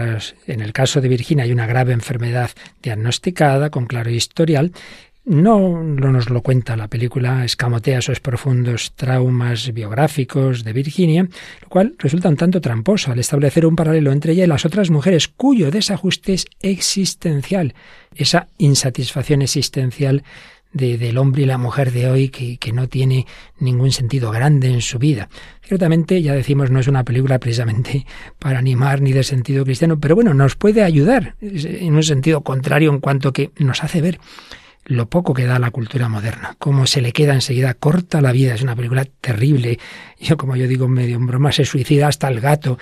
en 0.47 0.61
el 0.61 0.73
caso 0.73 1.01
de 1.01 1.09
Virginia 1.09 1.43
hay 1.43 1.51
una 1.51 1.67
grave 1.67 1.93
enfermedad 1.93 2.51
diagnosticada 2.81 3.69
con 3.69 3.85
claro 3.85 4.09
historial. 4.09 4.71
No, 5.23 5.83
no 5.83 6.11
nos 6.11 6.31
lo 6.31 6.41
cuenta 6.41 6.75
la 6.75 6.87
película, 6.87 7.45
escamotea 7.45 7.99
esos 7.99 8.19
profundos 8.19 8.93
traumas 8.95 9.71
biográficos 9.71 10.63
de 10.63 10.73
Virginia, 10.73 11.27
lo 11.61 11.69
cual 11.69 11.93
resulta 11.99 12.29
un 12.29 12.37
tanto 12.37 12.59
tramposo 12.59 13.11
al 13.11 13.19
establecer 13.19 13.67
un 13.67 13.75
paralelo 13.75 14.11
entre 14.11 14.33
ella 14.33 14.45
y 14.45 14.47
las 14.47 14.65
otras 14.65 14.89
mujeres 14.89 15.27
cuyo 15.27 15.69
desajuste 15.69 16.33
es 16.33 16.47
existencial, 16.61 17.75
esa 18.15 18.47
insatisfacción 18.57 19.43
existencial 19.43 20.23
de, 20.73 20.97
del 20.97 21.17
hombre 21.17 21.43
y 21.43 21.45
la 21.45 21.57
mujer 21.57 21.91
de 21.91 22.09
hoy 22.09 22.29
que, 22.29 22.57
que, 22.57 22.71
no 22.71 22.87
tiene 22.87 23.25
ningún 23.59 23.91
sentido 23.91 24.31
grande 24.31 24.69
en 24.69 24.81
su 24.81 24.99
vida. 24.99 25.29
Ciertamente, 25.61 26.21
ya 26.21 26.33
decimos, 26.33 26.71
no 26.71 26.79
es 26.79 26.87
una 26.87 27.03
película 27.03 27.39
precisamente 27.39 28.05
para 28.39 28.59
animar 28.59 29.01
ni 29.01 29.11
de 29.11 29.23
sentido 29.23 29.63
cristiano, 29.63 29.99
pero 29.99 30.15
bueno, 30.15 30.33
nos 30.33 30.55
puede 30.55 30.83
ayudar 30.83 31.35
en 31.41 31.95
un 31.95 32.03
sentido 32.03 32.41
contrario 32.41 32.91
en 32.91 32.99
cuanto 32.99 33.33
que 33.33 33.51
nos 33.57 33.83
hace 33.83 34.01
ver 34.01 34.19
lo 34.85 35.09
poco 35.09 35.33
que 35.33 35.45
da 35.45 35.59
la 35.59 35.71
cultura 35.71 36.09
moderna, 36.09 36.55
cómo 36.57 36.87
se 36.87 37.01
le 37.01 37.11
queda 37.11 37.33
enseguida 37.33 37.73
corta 37.75 38.19
la 38.19 38.31
vida, 38.31 38.55
es 38.55 38.61
una 38.61 38.75
película 38.75 39.05
terrible. 39.05 39.79
Yo, 40.19 40.37
como 40.37 40.55
yo 40.55 40.67
digo, 40.67 40.87
medio 40.87 41.15
en 41.15 41.25
broma, 41.25 41.51
se 41.51 41.65
suicida 41.65 42.07
hasta 42.07 42.27
el 42.27 42.41
gato. 42.41 42.77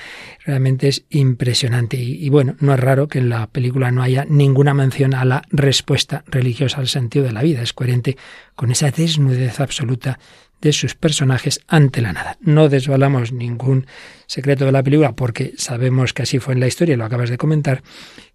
Realmente 0.45 0.89
es 0.89 1.05
impresionante. 1.09 1.95
Y, 1.95 2.25
y, 2.25 2.27
bueno, 2.27 2.57
no 2.59 2.73
es 2.73 2.79
raro 2.81 3.07
que 3.07 3.19
en 3.19 3.29
la 3.29 3.47
película 3.47 3.91
no 3.91 4.03
haya 4.03 4.25
ninguna 4.25 4.73
mención 4.73 5.13
a 5.13 5.23
la 5.23 5.43
respuesta 5.49 6.25
religiosa 6.27 6.79
al 6.79 6.89
sentido 6.89 7.23
de 7.23 7.31
la 7.31 7.41
vida. 7.41 7.62
Es 7.62 7.71
coherente 7.71 8.17
con 8.55 8.71
esa 8.71 8.91
desnudez 8.91 9.62
absoluta 9.62 10.19
de 10.62 10.73
sus 10.73 10.95
personajes 10.95 11.62
ante 11.67 12.01
la 12.01 12.13
nada. 12.13 12.38
No 12.41 12.69
desvalamos 12.69 13.31
ningún 13.31 13.88
secreto 14.27 14.65
de 14.65 14.71
la 14.71 14.83
película 14.83 15.13
porque 15.13 15.53
sabemos 15.57 16.13
que 16.13 16.23
así 16.23 16.39
fue 16.39 16.53
en 16.53 16.59
la 16.59 16.67
historia, 16.67 16.97
lo 16.97 17.05
acabas 17.05 17.29
de 17.29 17.38
comentar, 17.38 17.83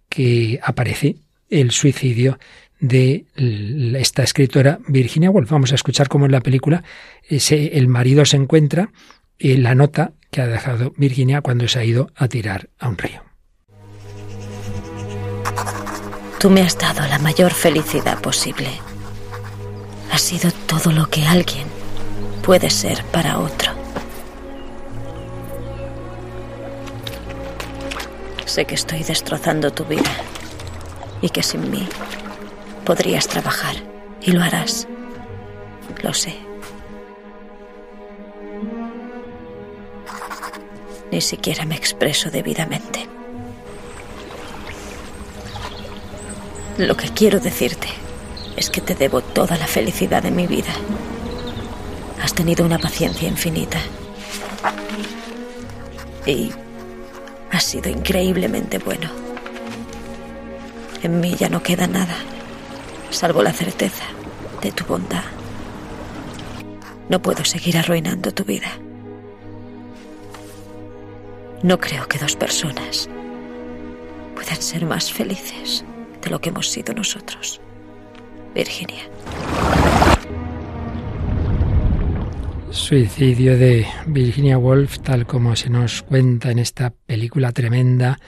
que 0.09 0.59
aparece 0.63 1.17
el 1.49 1.71
suicidio 1.71 2.39
de 2.79 3.25
esta 3.97 4.23
escritora 4.23 4.79
Virginia 4.87 5.29
Woolf. 5.29 5.49
Vamos 5.49 5.71
a 5.71 5.75
escuchar 5.75 6.07
cómo 6.07 6.25
en 6.25 6.31
la 6.31 6.41
película 6.41 6.83
ese, 7.27 7.77
el 7.77 7.87
marido 7.87 8.25
se 8.25 8.37
encuentra 8.37 8.91
en 9.39 9.63
la 9.63 9.75
nota 9.75 10.13
que 10.31 10.41
ha 10.41 10.47
dejado 10.47 10.93
Virginia 10.97 11.41
cuando 11.41 11.67
se 11.67 11.79
ha 11.79 11.83
ido 11.83 12.11
a 12.15 12.27
tirar 12.27 12.69
a 12.79 12.89
un 12.89 12.97
río. 12.97 13.21
Tú 16.39 16.49
me 16.49 16.61
has 16.61 16.77
dado 16.77 17.07
la 17.07 17.17
mayor 17.19 17.51
felicidad 17.51 18.21
posible. 18.21 18.69
Has 20.11 20.21
sido 20.21 20.51
todo 20.67 20.91
lo 20.91 21.09
que 21.09 21.25
alguien 21.25 21.65
puede 22.43 22.69
ser 22.69 23.03
para 23.05 23.39
otro. 23.39 23.71
Sé 28.45 28.65
que 28.65 28.75
estoy 28.75 29.03
destrozando 29.03 29.71
tu 29.71 29.85
vida 29.85 30.11
y 31.21 31.29
que 31.29 31.41
sin 31.41 31.71
mí 31.71 31.87
podrías 32.85 33.27
trabajar 33.27 33.75
y 34.21 34.31
lo 34.31 34.41
harás. 34.41 34.87
Lo 36.01 36.13
sé. 36.13 36.35
Ni 41.11 41.21
siquiera 41.21 41.65
me 41.65 41.75
expreso 41.75 42.29
debidamente. 42.29 43.07
Lo 46.77 46.95
que 46.95 47.09
quiero 47.09 47.39
decirte 47.39 47.87
es 48.55 48.69
que 48.69 48.81
te 48.81 48.95
debo 48.95 49.21
toda 49.21 49.57
la 49.57 49.67
felicidad 49.67 50.23
de 50.23 50.31
mi 50.31 50.45
vida. 50.45 50.73
Has 52.21 52.33
tenido 52.33 52.65
una 52.65 52.77
paciencia 52.79 53.27
infinita. 53.27 53.79
Y 56.25 56.51
has 57.51 57.63
sido 57.63 57.89
increíblemente 57.89 58.77
bueno. 58.79 59.09
En 61.03 61.19
mí 61.19 61.35
ya 61.35 61.49
no 61.49 61.61
queda 61.61 61.87
nada, 61.87 62.15
salvo 63.15 63.41
la 63.41 63.53
certeza 63.53 64.03
de 64.61 64.71
tu 64.71 64.83
bondad. 64.85 65.23
No 67.09 67.21
puedo 67.21 67.45
seguir 67.45 67.77
arruinando 67.77 68.33
tu 68.33 68.43
vida. 68.43 68.67
No 71.63 71.79
creo 71.79 72.07
que 72.07 72.19
dos 72.19 72.35
personas 72.35 73.09
puedan 74.35 74.61
ser 74.61 74.85
más 74.85 75.11
felices 75.11 75.85
de 76.21 76.29
lo 76.29 76.39
que 76.41 76.49
hemos 76.49 76.69
sido 76.69 76.93
nosotros. 76.93 77.61
Virginia. 78.53 79.03
Suicidio 82.69 83.57
de 83.57 83.87
Virginia 84.07 84.57
Woolf, 84.57 84.99
tal 84.99 85.25
como 85.25 85.55
se 85.55 85.69
nos 85.69 86.01
cuenta 86.01 86.51
en 86.51 86.59
esta 86.59 86.89
película 86.89 87.53
tremenda. 87.53 88.19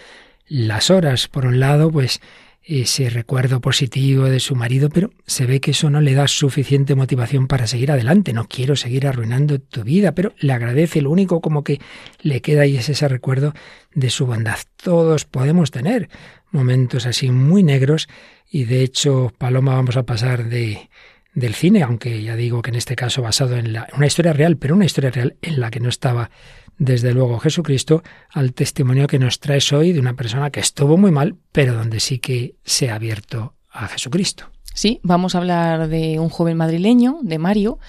Las 0.47 0.89
horas, 0.89 1.27
por 1.27 1.45
un 1.45 1.59
lado, 1.59 1.91
pues 1.91 2.21
ese 2.67 3.09
recuerdo 3.09 3.61
positivo 3.61 4.25
de 4.25 4.41
su 4.41 4.53
marido, 4.53 4.89
pero 4.89 5.11
se 5.25 5.45
ve 5.45 5.61
que 5.61 5.71
eso 5.71 5.89
no 5.89 6.01
le 6.01 6.13
da 6.13 6.27
suficiente 6.27 6.95
motivación 6.95 7.47
para 7.47 7.65
seguir 7.65 7.91
adelante. 7.91 8.33
No 8.33 8.47
quiero 8.47 8.75
seguir 8.75 9.07
arruinando 9.07 9.59
tu 9.59 9.83
vida, 9.83 10.11
pero 10.11 10.33
le 10.39 10.51
agradece. 10.51 11.01
Lo 11.01 11.09
único 11.09 11.39
como 11.39 11.63
que 11.63 11.79
le 12.21 12.41
queda 12.41 12.63
ahí 12.63 12.75
es 12.75 12.89
ese 12.89 13.07
recuerdo 13.07 13.53
de 13.93 14.09
su 14.09 14.25
bondad. 14.25 14.57
Todos 14.75 15.23
podemos 15.23 15.71
tener 15.71 16.09
momentos 16.51 17.05
así 17.05 17.31
muy 17.31 17.63
negros 17.63 18.09
y 18.51 18.65
de 18.65 18.83
hecho, 18.83 19.31
Paloma, 19.37 19.75
vamos 19.75 19.95
a 19.95 20.03
pasar 20.03 20.49
de 20.49 20.89
del 21.33 21.53
cine, 21.53 21.83
aunque 21.83 22.23
ya 22.23 22.35
digo 22.35 22.63
que 22.63 22.71
en 22.71 22.77
este 22.77 22.95
caso 22.95 23.21
basado 23.21 23.57
en 23.57 23.71
la, 23.71 23.87
una 23.95 24.07
historia 24.07 24.33
real, 24.33 24.57
pero 24.57 24.73
una 24.73 24.85
historia 24.85 25.11
real 25.11 25.35
en 25.43 25.59
la 25.59 25.69
que 25.69 25.79
no 25.79 25.87
estaba 25.87 26.31
desde 26.77 27.13
luego 27.13 27.39
Jesucristo, 27.39 28.03
al 28.29 28.53
testimonio 28.53 29.07
que 29.07 29.19
nos 29.19 29.39
traes 29.39 29.71
hoy 29.73 29.93
de 29.93 29.99
una 29.99 30.13
persona 30.13 30.51
que 30.51 30.59
estuvo 30.59 30.97
muy 30.97 31.11
mal, 31.11 31.35
pero 31.51 31.73
donde 31.73 31.99
sí 31.99 32.19
que 32.19 32.55
se 32.63 32.89
ha 32.89 32.95
abierto 32.95 33.55
a 33.69 33.87
Jesucristo. 33.87 34.51
Sí, 34.73 34.99
vamos 35.01 35.33
a 35.33 35.39
hablar 35.39 35.87
de 35.87 36.19
un 36.19 36.29
joven 36.29 36.57
madrileño, 36.57 37.17
de 37.23 37.39
Mario, 37.39 37.79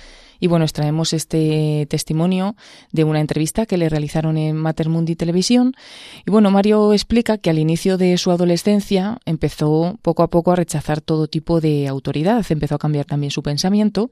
y 0.41 0.47
bueno, 0.47 0.65
extraemos 0.65 1.13
este 1.13 1.87
testimonio 1.91 2.57
de 2.93 3.05
una 3.05 3.21
entrevista 3.21 3.67
que 3.67 3.77
le 3.77 3.89
realizaron 3.89 4.39
en 4.39 4.57
Matermundi 4.57 5.17
Televisión. 5.17 5.75
Y 6.27 6.31
bueno, 6.31 6.51
Mario 6.51 6.93
explica 6.93 7.39
que 7.39 7.51
al 7.51 7.59
inicio 7.59 7.99
de 7.99 8.17
su 8.19 8.31
adolescencia 8.31 9.19
empezó 9.25 9.99
poco 10.03 10.23
a 10.23 10.29
poco 10.29 10.53
a 10.53 10.57
rechazar 10.57 11.01
todo 11.01 11.27
tipo 11.27 11.61
de 11.61 11.89
autoridad, 11.89 12.45
empezó 12.49 12.77
a 12.77 12.79
cambiar 12.79 13.05
también 13.05 13.31
su 13.31 13.43
pensamiento. 13.43 14.11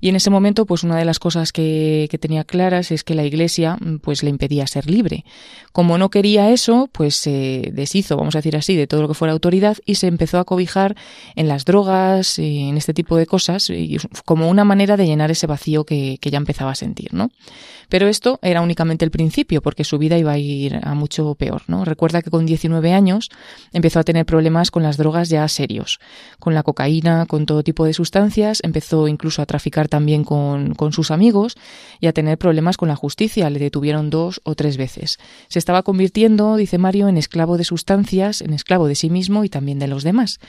Y 0.00 0.08
en 0.08 0.16
ese 0.16 0.30
momento, 0.30 0.66
pues 0.66 0.82
una 0.82 0.96
de 0.96 1.04
las 1.04 1.18
cosas 1.18 1.52
que, 1.52 2.08
tenía 2.16 2.44
claras 2.44 2.92
es 2.92 3.04
que 3.04 3.14
la 3.14 3.24
Iglesia 3.24 3.78
pues 4.00 4.22
le 4.22 4.30
impedía 4.30 4.66
ser 4.66 4.88
libre. 4.88 5.26
Como 5.72 5.98
no 5.98 6.08
quería 6.08 6.50
eso, 6.50 6.88
pues 6.90 7.14
se 7.14 7.70
deshizo, 7.74 8.16
vamos 8.16 8.34
a 8.34 8.38
decir 8.38 8.56
así, 8.56 8.74
de 8.74 8.86
todo 8.86 9.02
lo 9.02 9.08
que 9.08 9.14
fuera 9.14 9.32
autoridad 9.32 9.76
y 9.84 9.96
se 9.96 10.06
empezó 10.06 10.38
a 10.38 10.44
cobijar 10.44 10.96
en 11.34 11.46
las 11.46 11.66
drogas, 11.66 12.38
en 12.38 12.78
este 12.78 12.94
tipo 12.94 13.18
de 13.18 13.26
cosas, 13.26 13.70
como 14.24 14.48
una 14.48 14.64
manera 14.64 14.96
de 14.96 15.04
llenar 15.04 15.30
ese 15.30 15.46
vacío 15.46 15.65
que, 15.84 16.18
ya 16.22 16.38
empezaba 16.38 16.72
a 16.72 16.74
sentir, 16.74 17.14
¿no? 17.14 17.30
Pero 17.88 18.08
esto 18.08 18.38
era 18.42 18.62
únicamente 18.62 19.04
el 19.04 19.10
principio, 19.10 19.62
porque 19.62 19.84
su 19.84 19.98
vida 19.98 20.18
iba 20.18 20.32
a 20.32 20.38
ir 20.38 20.80
a 20.82 20.94
mucho 20.94 21.34
peor, 21.36 21.62
¿no? 21.68 21.84
Recuerda 21.84 22.20
que 22.22 22.30
con 22.30 22.44
19 22.44 22.92
años 22.92 23.30
empezó 23.72 24.00
a 24.00 24.04
tener 24.04 24.26
problemas 24.26 24.70
con 24.70 24.82
las 24.82 24.96
drogas 24.96 25.28
ya 25.28 25.46
serios, 25.46 26.00
con 26.40 26.54
la 26.54 26.62
cocaína, 26.62 27.26
con 27.26 27.46
todo 27.46 27.62
tipo 27.62 27.84
de 27.84 27.92
sustancias, 27.92 28.60
empezó 28.64 29.06
incluso 29.06 29.40
a 29.40 29.46
traficar 29.46 29.88
también 29.88 30.24
con, 30.24 30.74
con 30.74 30.92
sus 30.92 31.10
amigos 31.10 31.56
y 32.00 32.08
a 32.08 32.12
tener 32.12 32.38
problemas 32.38 32.76
con 32.76 32.88
la 32.88 32.96
justicia, 32.96 33.48
le 33.50 33.58
detuvieron 33.58 34.10
dos 34.10 34.40
o 34.44 34.54
tres 34.54 34.76
veces. 34.76 35.18
Se 35.48 35.58
estaba 35.58 35.82
convirtiendo, 35.82 36.56
dice 36.56 36.78
Mario, 36.78 37.08
en 37.08 37.16
esclavo 37.16 37.56
de 37.56 37.64
sustancias, 37.64 38.40
en 38.40 38.52
esclavo 38.52 38.88
de 38.88 38.94
sí 38.94 39.10
mismo 39.10 39.44
y 39.44 39.48
también 39.48 39.78
de 39.78 39.86
los 39.86 40.02
demás. 40.02 40.40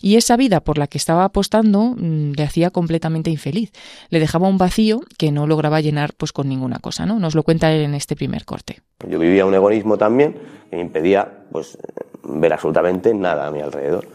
Y 0.00 0.16
esa 0.16 0.36
vida 0.36 0.60
por 0.60 0.78
la 0.78 0.86
que 0.86 0.98
estaba 0.98 1.24
apostando 1.24 1.94
mm, 1.96 2.32
le 2.32 2.42
hacía 2.42 2.70
completamente 2.70 3.30
infeliz, 3.30 3.72
le 4.10 4.20
dejaba 4.20 4.48
un 4.48 4.58
vacío 4.66 5.00
que 5.16 5.30
no 5.30 5.46
lograba 5.46 5.80
llenar 5.80 6.12
pues 6.16 6.32
con 6.32 6.48
ninguna 6.48 6.80
cosa, 6.80 7.06
¿no? 7.06 7.20
Nos 7.20 7.36
lo 7.36 7.44
cuenta 7.44 7.72
en 7.72 7.94
este 7.94 8.16
primer 8.16 8.44
corte. 8.44 8.80
Yo 9.08 9.18
vivía 9.18 9.46
un 9.46 9.54
egoísmo 9.54 9.96
también 9.96 10.34
que 10.68 10.76
me 10.76 10.82
impedía 10.82 11.44
pues 11.52 11.78
ver 12.24 12.52
absolutamente 12.52 13.14
nada 13.14 13.46
a 13.46 13.50
mi 13.52 13.60
alrededor. 13.60 14.08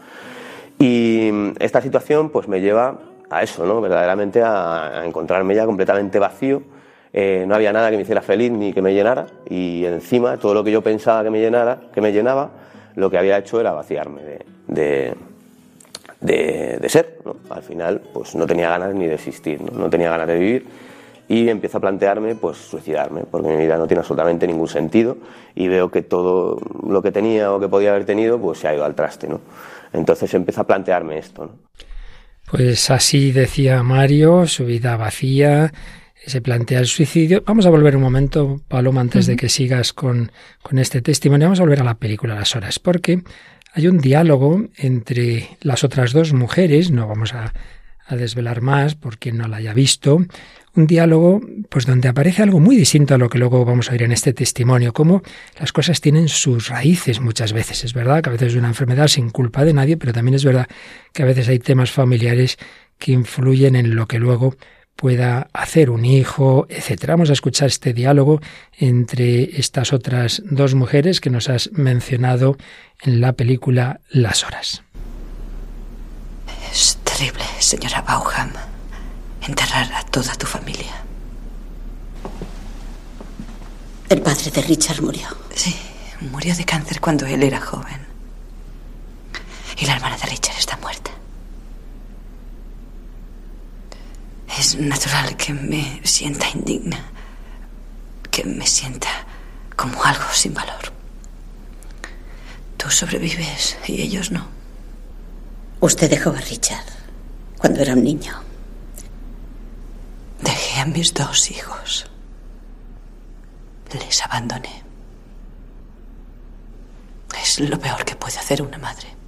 Y 0.78 1.30
esta 1.58 1.80
situación 1.80 2.28
pues 2.30 2.48
me 2.48 2.60
lleva 2.60 2.98
a 3.30 3.42
eso, 3.42 3.64
¿no? 3.64 3.80
Verdaderamente 3.80 4.42
a, 4.42 5.02
encontrarme 5.06 5.54
ya 5.54 5.64
completamente 5.64 6.18
vacío. 6.18 6.62
Eh, 7.14 7.44
no 7.48 7.54
había 7.54 7.72
nada 7.72 7.90
que 7.90 7.96
me 7.96 8.02
hiciera 8.02 8.20
feliz 8.20 8.52
ni 8.52 8.72
que 8.72 8.82
me 8.82 8.92
llenara 8.92 9.26
y 9.48 9.84
encima 9.84 10.36
todo 10.36 10.54
lo 10.54 10.64
que 10.64 10.70
yo 10.70 10.82
pensaba 10.82 11.22
que 11.22 11.30
me 11.30 11.40
llenara, 11.40 11.80
que 11.94 12.00
me 12.00 12.12
llenaba, 12.12 12.50
lo 12.94 13.10
que 13.10 13.18
había 13.18 13.38
hecho 13.38 13.60
era 13.60 13.72
vaciarme 13.72 14.22
de, 14.66 15.14
ser. 16.88 17.18
Al 17.50 17.62
final, 17.62 18.02
pues 18.12 18.34
no 18.34 18.46
tenía 18.46 18.68
ganas 18.68 18.94
ni 18.94 19.06
de 19.06 19.14
existir, 19.14 19.60
¿no? 19.60 19.90
tenía 19.90 20.10
ganas 20.10 20.26
de 20.26 20.38
vivir 20.38 20.66
y 21.28 21.48
empiezo 21.48 21.78
a 21.78 21.80
plantearme 21.80 22.34
pues 22.34 22.58
suicidarme, 22.58 23.22
porque 23.22 23.48
mi 23.48 23.56
vida 23.56 23.76
no 23.76 23.86
tiene 23.86 24.00
absolutamente 24.00 24.46
ningún 24.46 24.68
sentido 24.68 25.16
y 25.54 25.68
veo 25.68 25.90
que 25.90 26.02
todo 26.02 26.58
lo 26.86 27.00
que 27.02 27.12
tenía 27.12 27.52
o 27.52 27.60
que 27.60 27.68
podía 27.68 27.90
haber 27.90 28.04
tenido 28.04 28.38
pues 28.38 28.58
se 28.58 28.68
ha 28.68 28.74
ido 28.74 28.84
al 28.84 28.94
traste, 28.94 29.28
¿no? 29.28 29.40
Entonces 29.92 30.32
empiezo 30.34 30.62
a 30.62 30.66
plantearme 30.66 31.18
esto, 31.18 31.50
Pues 32.50 32.90
así 32.90 33.32
decía 33.32 33.82
Mario, 33.82 34.46
su 34.46 34.64
vida 34.66 34.96
vacía, 34.96 35.72
se 36.26 36.40
plantea 36.40 36.80
el 36.80 36.86
suicidio. 36.86 37.42
Vamos 37.46 37.66
a 37.66 37.70
volver 37.70 37.96
un 37.96 38.02
momento, 38.02 38.60
Paloma, 38.68 39.00
antes 39.00 39.26
de 39.26 39.36
que 39.36 39.48
sigas 39.48 39.92
con, 39.92 40.32
con 40.62 40.78
este 40.78 41.02
testimonio, 41.02 41.46
vamos 41.46 41.60
a 41.60 41.64
volver 41.64 41.80
a 41.80 41.84
la 41.84 41.94
película 41.94 42.34
Las 42.34 42.54
Horas, 42.56 42.78
porque 42.78 43.22
hay 43.72 43.88
un 43.88 43.98
diálogo 43.98 44.66
entre 44.76 45.56
las 45.60 45.82
otras 45.82 46.12
dos 46.12 46.32
mujeres, 46.32 46.90
no 46.90 47.08
vamos 47.08 47.34
a, 47.34 47.52
desvelar 48.10 48.60
más 48.60 48.94
por 48.94 49.16
quien 49.16 49.38
no 49.38 49.48
la 49.48 49.56
haya 49.56 49.72
visto, 49.72 50.22
un 50.74 50.86
diálogo 50.86 51.40
pues 51.70 51.86
donde 51.86 52.08
aparece 52.08 52.42
algo 52.42 52.60
muy 52.60 52.76
distinto 52.76 53.14
a 53.14 53.18
lo 53.18 53.30
que 53.30 53.38
luego 53.38 53.64
vamos 53.64 53.88
a 53.88 53.92
oír 53.92 54.02
en 54.02 54.12
este 54.12 54.34
testimonio, 54.34 54.92
cómo 54.92 55.22
las 55.58 55.72
cosas 55.72 56.02
tienen 56.02 56.28
sus 56.28 56.68
raíces 56.68 57.20
muchas 57.20 57.54
veces. 57.54 57.84
Es 57.84 57.94
verdad 57.94 58.22
que 58.22 58.28
a 58.28 58.32
veces 58.32 58.48
es 58.48 58.58
una 58.58 58.68
enfermedad 58.68 59.08
sin 59.08 59.30
culpa 59.30 59.64
de 59.64 59.72
nadie, 59.72 59.96
pero 59.96 60.12
también 60.12 60.34
es 60.34 60.44
verdad 60.44 60.66
que 61.14 61.22
a 61.22 61.26
veces 61.26 61.48
hay 61.48 61.58
temas 61.58 61.90
familiares 61.90 62.58
que 62.98 63.12
influyen 63.12 63.76
en 63.76 63.96
lo 63.96 64.06
que 64.06 64.18
luego 64.18 64.56
pueda 64.96 65.48
hacer 65.52 65.90
un 65.90 66.04
hijo, 66.04 66.66
etc. 66.68 67.06
Vamos 67.08 67.30
a 67.30 67.32
escuchar 67.32 67.68
este 67.68 67.92
diálogo 67.92 68.40
entre 68.78 69.58
estas 69.58 69.92
otras 69.92 70.42
dos 70.44 70.74
mujeres 70.74 71.20
que 71.20 71.30
nos 71.30 71.48
has 71.48 71.70
mencionado 71.72 72.56
en 73.02 73.20
la 73.20 73.32
película 73.32 74.00
Las 74.10 74.44
Horas. 74.44 74.82
Es 76.72 76.98
terrible, 77.04 77.44
señora 77.58 78.02
Bauham, 78.02 78.52
enterrar 79.46 79.92
a 79.92 80.04
toda 80.04 80.34
tu 80.34 80.46
familia. 80.46 81.02
El 84.08 84.20
padre 84.22 84.50
de 84.50 84.62
Richard 84.62 85.02
murió. 85.02 85.26
Sí, 85.54 85.74
murió 86.30 86.54
de 86.54 86.64
cáncer 86.64 87.00
cuando 87.00 87.26
él 87.26 87.42
era 87.42 87.60
joven. 87.60 88.06
Y 89.78 89.86
la 89.86 89.96
hermana 89.96 90.16
de 90.16 90.26
Richard 90.26 90.58
está 90.58 90.76
muerta. 90.76 91.10
Es 94.58 94.76
natural 94.76 95.36
que 95.36 95.54
me 95.54 96.00
sienta 96.04 96.46
indigna, 96.50 96.98
que 98.30 98.44
me 98.44 98.66
sienta 98.66 99.08
como 99.76 100.04
algo 100.04 100.24
sin 100.32 100.52
valor. 100.52 100.92
Tú 102.76 102.90
sobrevives 102.90 103.78
y 103.86 104.02
ellos 104.02 104.30
no. 104.30 104.46
Usted 105.80 106.10
dejó 106.10 106.30
a 106.30 106.40
Richard 106.40 106.84
cuando 107.58 107.80
era 107.80 107.94
un 107.94 108.04
niño. 108.04 108.34
Dejé 110.42 110.80
a 110.80 110.86
mis 110.86 111.14
dos 111.14 111.50
hijos. 111.50 112.06
Les 113.92 114.22
abandoné. 114.22 114.82
Es 117.42 117.58
lo 117.60 117.78
peor 117.78 118.04
que 118.04 118.16
puede 118.16 118.38
hacer 118.38 118.62
una 118.62 118.78
madre. 118.78 119.21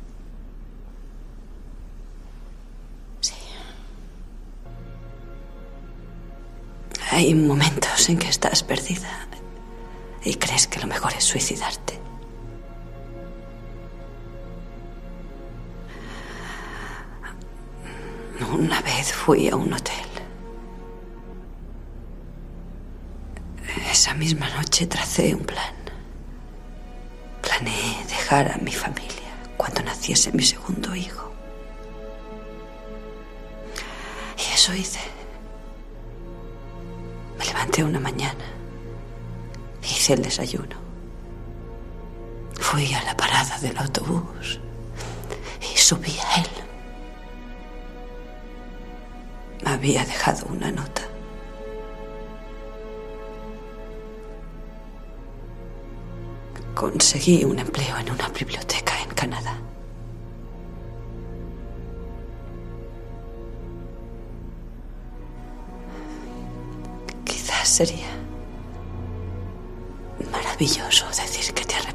Hay 7.11 7.35
momentos 7.35 8.09
en 8.09 8.19
que 8.19 8.29
estás 8.29 8.63
perdida 8.63 9.29
y 10.25 10.35
crees 10.35 10.67
que 10.67 10.81
lo 10.81 10.87
mejor 10.87 11.13
es 11.13 11.25
suicidarte. 11.25 12.01
Una 18.53 18.81
vez 18.83 19.13
fui 19.13 19.49
a 19.49 19.57
un 19.57 19.73
hotel. 19.73 19.95
Esa 23.91 24.15
misma 24.15 24.49
noche 24.51 24.87
tracé 24.87 25.35
un 25.35 25.45
plan. 25.45 25.75
Planeé 27.43 28.05
dejar 28.09 28.51
a 28.51 28.57
mi 28.59 28.73
familia 28.73 29.31
cuando 29.57 29.83
naciese 29.83 30.33
mi 30.33 30.43
segundo 30.43 30.95
hijo. 30.97 31.33
Y 34.37 34.55
eso 34.55 34.75
hice. 34.75 35.14
Levanté 37.65 37.83
una 37.83 37.99
mañana. 38.01 38.45
Hice 39.83 40.13
el 40.13 40.21
desayuno. 40.21 40.77
Fui 42.61 42.93
a 42.93 43.03
la 43.05 43.17
parada 43.17 43.59
del 43.59 43.79
autobús 43.79 44.61
y 45.63 45.79
subí 45.79 46.15
a 46.19 46.43
él. 46.43 46.49
Había 49.65 50.05
dejado 50.05 50.45
una 50.51 50.71
nota. 50.71 51.01
Conseguí 56.75 57.45
un 57.45 57.59
empleo 57.59 57.97
en 57.97 58.11
una 58.11 58.29
biblioteca 58.29 58.93
en 59.01 59.09
Canadá. 59.15 59.54
Sería 67.75 68.07
maravilloso 70.31 71.09
decir 71.09 71.53
que 71.53 71.65
te 71.65 71.75
arrepientes. 71.75 71.94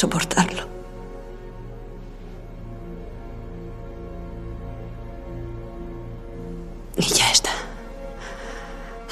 Soportarlo. 0.00 0.62
Y 6.96 7.02
ya 7.02 7.30
está. 7.30 7.50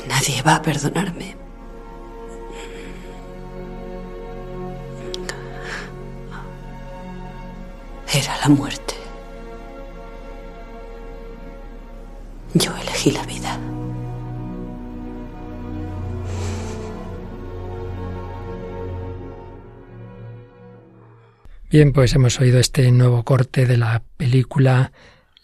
Nadie 0.09 0.41
va 0.41 0.55
a 0.57 0.63
perdonarme. 0.63 1.37
Era 8.11 8.39
la 8.39 8.49
muerte. 8.49 8.95
Yo 12.55 12.75
elegí 12.77 13.11
la 13.11 13.25
vida. 13.25 13.38
Bien, 21.71 21.93
pues 21.93 22.15
hemos 22.15 22.41
oído 22.41 22.59
este 22.59 22.91
nuevo 22.93 23.25
corte 23.25 23.67
de 23.67 23.77
la 23.77 24.03
película 24.17 24.93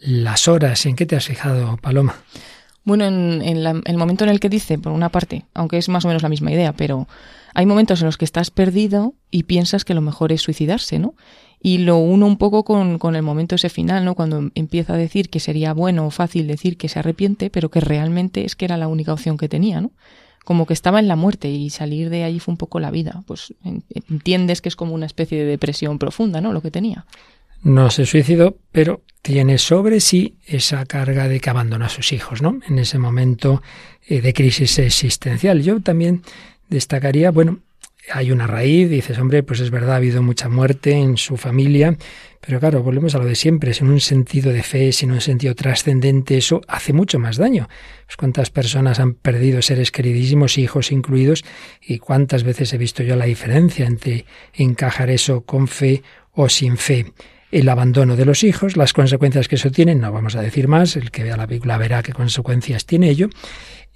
Las 0.01 0.49
Horas. 0.49 0.87
¿En 0.87 0.97
qué 0.97 1.07
te 1.07 1.17
has 1.17 1.27
fijado, 1.27 1.77
Paloma? 1.79 2.15
Bueno, 2.85 3.05
en, 3.07 3.63
la- 3.63 3.81
el 3.85 3.97
momento 3.97 4.25
en 4.25 4.31
el 4.31 4.41
que 4.41 4.49
dice, 4.49 4.79
por 4.79 4.93
una 4.93 5.09
parte, 5.11 5.45
aunque 5.55 5.79
es 5.79 5.89
más 5.89 6.05
o 6.05 6.09
menos 6.09 6.23
la 6.23 6.29
misma 6.29 6.53
idea, 6.53 6.73
pero 6.75 7.09
hay 7.55 7.67
momentos 7.67 8.01
en 8.01 8.07
los 8.07 8.17
que 8.19 8.25
estás 8.25 8.51
perdido 8.51 9.15
y 9.31 9.45
piensas 9.45 9.85
que 9.85 9.95
lo 9.95 10.01
mejor 10.01 10.33
es 10.33 10.43
suicidarse, 10.43 10.99
¿no? 10.99 11.15
Y 11.63 11.79
lo 11.79 11.97
uno 11.97 12.27
un 12.27 12.37
poco 12.37 12.63
con, 12.63 12.99
con 12.99 13.17
el 13.17 13.23
momento 13.23 13.55
ese 13.55 13.71
final, 13.71 14.05
¿no? 14.05 14.15
Cuando 14.15 14.51
empieza 14.55 14.95
a 14.95 14.99
decir 14.99 15.31
que 15.31 15.41
sería 15.41 15.73
bueno 15.73 16.07
o 16.07 16.11
fácil 16.11 16.47
decir 16.47 16.77
que 16.77 16.89
se 16.91 16.99
arrepiente, 16.99 17.49
pero 17.49 17.71
que 17.71 17.81
realmente 17.81 18.45
es 18.45 18.55
que 18.55 18.67
era 18.67 18.77
la 18.77 18.89
única 18.89 19.15
opción 19.15 19.39
que 19.39 19.49
tenía, 19.49 19.81
¿no? 19.81 19.91
Como 20.45 20.67
que 20.67 20.75
estaba 20.75 21.01
en 21.01 21.09
la 21.09 21.17
muerte 21.17 21.49
y 21.51 21.71
salir 21.71 22.11
de 22.11 22.23
allí 22.25 22.39
fue 22.39 22.53
un 22.53 22.59
poco 22.59 22.79
la 22.81 22.91
vida. 22.91 23.23
Pues 23.27 23.55
en- 23.65 23.83
entiendes 24.09 24.61
que 24.61 24.69
es 24.69 24.77
como 24.77 24.95
una 24.95 25.07
especie 25.07 25.39
de 25.39 25.45
depresión 25.47 25.99
profunda, 25.99 26.41
¿no? 26.41 26.53
Lo 26.53 26.61
que 26.61 26.71
tenía. 26.71 27.07
No 27.63 27.91
se 27.91 28.05
suicidó, 28.05 28.57
pero 28.73 29.01
tiene 29.23 29.57
sobre 29.57 30.01
sí 30.01 30.35
esa 30.47 30.85
carga 30.85 31.29
de 31.29 31.41
que 31.41 31.49
abandona 31.49 31.87
a 31.87 31.89
sus 31.89 32.13
hijos, 32.13 32.43
¿no? 32.43 32.61
En 32.69 32.79
ese 32.79 32.99
momento 32.99 33.63
eh, 34.07 34.21
de 34.21 34.35
crisis 34.35 34.79
existencial. 34.79 35.63
Yo 35.63 35.81
también 35.81 36.23
destacaría, 36.69 37.31
bueno, 37.31 37.61
hay 38.13 38.31
una 38.31 38.47
raíz, 38.47 38.91
dices, 38.91 39.19
hombre, 39.19 39.43
pues 39.43 39.61
es 39.61 39.71
verdad, 39.71 39.93
ha 39.93 39.97
habido 39.97 40.23
mucha 40.23 40.49
muerte 40.49 40.93
en 40.93 41.17
su 41.17 41.37
familia, 41.37 41.97
pero 42.41 42.61
claro, 42.61 42.83
volvemos 42.83 43.15
a 43.15 43.19
lo 43.19 43.25
de 43.25 43.35
siempre, 43.35 43.73
sin 43.73 43.89
un 43.89 44.01
sentido 44.01 44.53
de 44.53 44.63
fe, 44.63 44.93
sin 44.93 45.11
un 45.11 45.21
sentido 45.21 45.55
trascendente, 45.55 46.37
eso 46.37 46.61
hace 46.69 46.93
mucho 46.93 47.19
más 47.19 47.39
daño. 47.39 47.69
Pues 48.07 48.17
cuántas 48.17 48.51
personas 48.51 49.01
han 49.01 49.15
perdido 49.15 49.63
seres 49.63 49.91
queridísimos, 49.91 50.59
hijos 50.59 50.93
incluidos, 50.93 51.45
y 51.81 51.99
cuántas 51.99 52.45
veces 52.45 52.73
he 52.75 52.79
visto 52.79 53.03
yo 53.03 53.17
la 53.17 53.25
diferencia 53.25 53.87
entre 53.87 54.27
encajar 54.53 55.09
eso 55.09 55.43
con 55.43 55.69
fe 55.69 56.03
o 56.33 56.49
sin 56.49 56.77
fe 56.77 57.07
el 57.55 57.69
abandono 57.69 58.17
de 58.17 58.25
los 58.25 58.43
hijos, 58.43 58.77
las 58.77 58.93
consecuencias 58.93 59.47
que 59.47 59.55
eso 59.55 59.71
tiene, 59.71 59.95
no 59.95 60.11
vamos 60.11 60.35
a 60.35 60.43
decir 60.43 60.67
más, 60.67 60.97
el 60.97 61.13
que 61.13 61.23
vea 61.23 61.37
la 61.37 61.47
película 61.47 61.79
verá 61.79 62.03
qué 62.03 62.13
consecuencias 62.13 62.85
tiene 62.85 63.09
ello, 63.09 63.29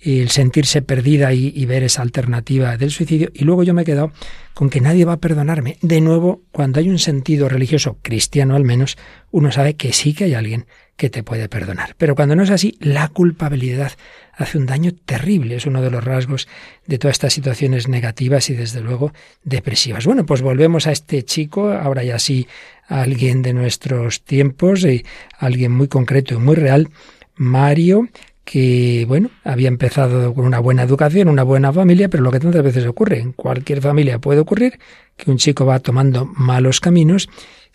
el 0.01 0.31
sentirse 0.31 0.83
perdida 0.83 1.33
y, 1.33 1.53
y, 1.55 1.67
ver 1.67 1.83
esa 1.83 2.03
alternativa 2.03 2.77
del 2.77 2.91
suicidio, 2.91 3.31
y 3.35 3.45
luego 3.45 3.65
yo 3.65 3.75
me 3.75 3.83
he 3.83 3.85
quedado 3.85 4.13
con 4.55 4.71
que 4.71 4.81
nadie 4.81 5.05
va 5.05 5.15
a 5.15 5.21
perdonarme. 5.21 5.77
De 5.83 6.01
nuevo, 6.01 6.43
cuando 6.53 6.79
hay 6.79 6.89
un 6.89 6.99
sentido 6.99 7.49
religioso, 7.49 7.99
cristiano 8.03 8.55
al 8.55 8.65
menos, 8.65 8.97
uno 9.31 9.51
sabe 9.51 9.75
que 9.75 9.93
sí 9.93 10.15
que 10.15 10.25
hay 10.25 10.35
alguien 10.35 10.67
que 10.99 11.11
te 11.11 11.23
puede 11.23 11.49
perdonar. 11.49 11.95
Pero 11.97 12.17
cuando 12.17 12.35
no 12.35 12.43
es 12.43 12.51
así, 12.51 12.77
la 12.81 13.09
culpabilidad 13.09 13.93
hace 14.33 14.59
un 14.59 14.67
daño 14.67 14.93
terrible. 14.93 15.55
Es 15.55 15.65
uno 15.65 15.81
de 15.81 15.91
los 15.91 16.03
rasgos 16.03 16.49
de 16.87 16.99
todas 16.99 17.15
estas 17.15 17.33
situaciones 17.33 17.87
negativas 17.87 18.51
y 18.51 18.55
desde 18.55 18.81
luego 18.81 19.13
depresivas. 19.45 20.07
Bueno, 20.07 20.27
pues 20.27 20.43
volvemos 20.43 20.89
a 20.89 20.93
este 20.93 21.23
chico, 21.23 21.71
ahora 21.71 22.03
ya 22.03 22.19
sí 22.19 22.49
alguien 22.89 23.43
de 23.43 23.53
nuestros 23.53 24.23
tiempos, 24.23 24.85
y 24.85 25.05
alguien 25.39 25.71
muy 25.71 25.87
concreto 25.87 26.35
y 26.35 26.39
muy 26.39 26.57
real, 26.57 26.89
Mario, 27.37 28.09
que, 28.51 29.05
bueno, 29.07 29.31
había 29.45 29.69
empezado 29.69 30.33
con 30.33 30.47
una 30.47 30.59
buena 30.59 30.83
educación, 30.83 31.29
una 31.29 31.43
buena 31.43 31.71
familia, 31.71 32.09
pero 32.09 32.23
lo 32.23 32.31
que 32.31 32.41
tantas 32.41 32.63
veces 32.63 32.87
ocurre, 32.87 33.21
en 33.21 33.33
cualquier 33.33 33.83
familia 33.83 34.21
puede 34.21 34.41
ocurrir, 34.41 34.79
que 35.19 35.31
un 35.31 35.37
chico 35.37 35.67
va 35.67 35.81
tomando 35.81 36.25
malos 36.25 36.81
caminos, 36.81 37.29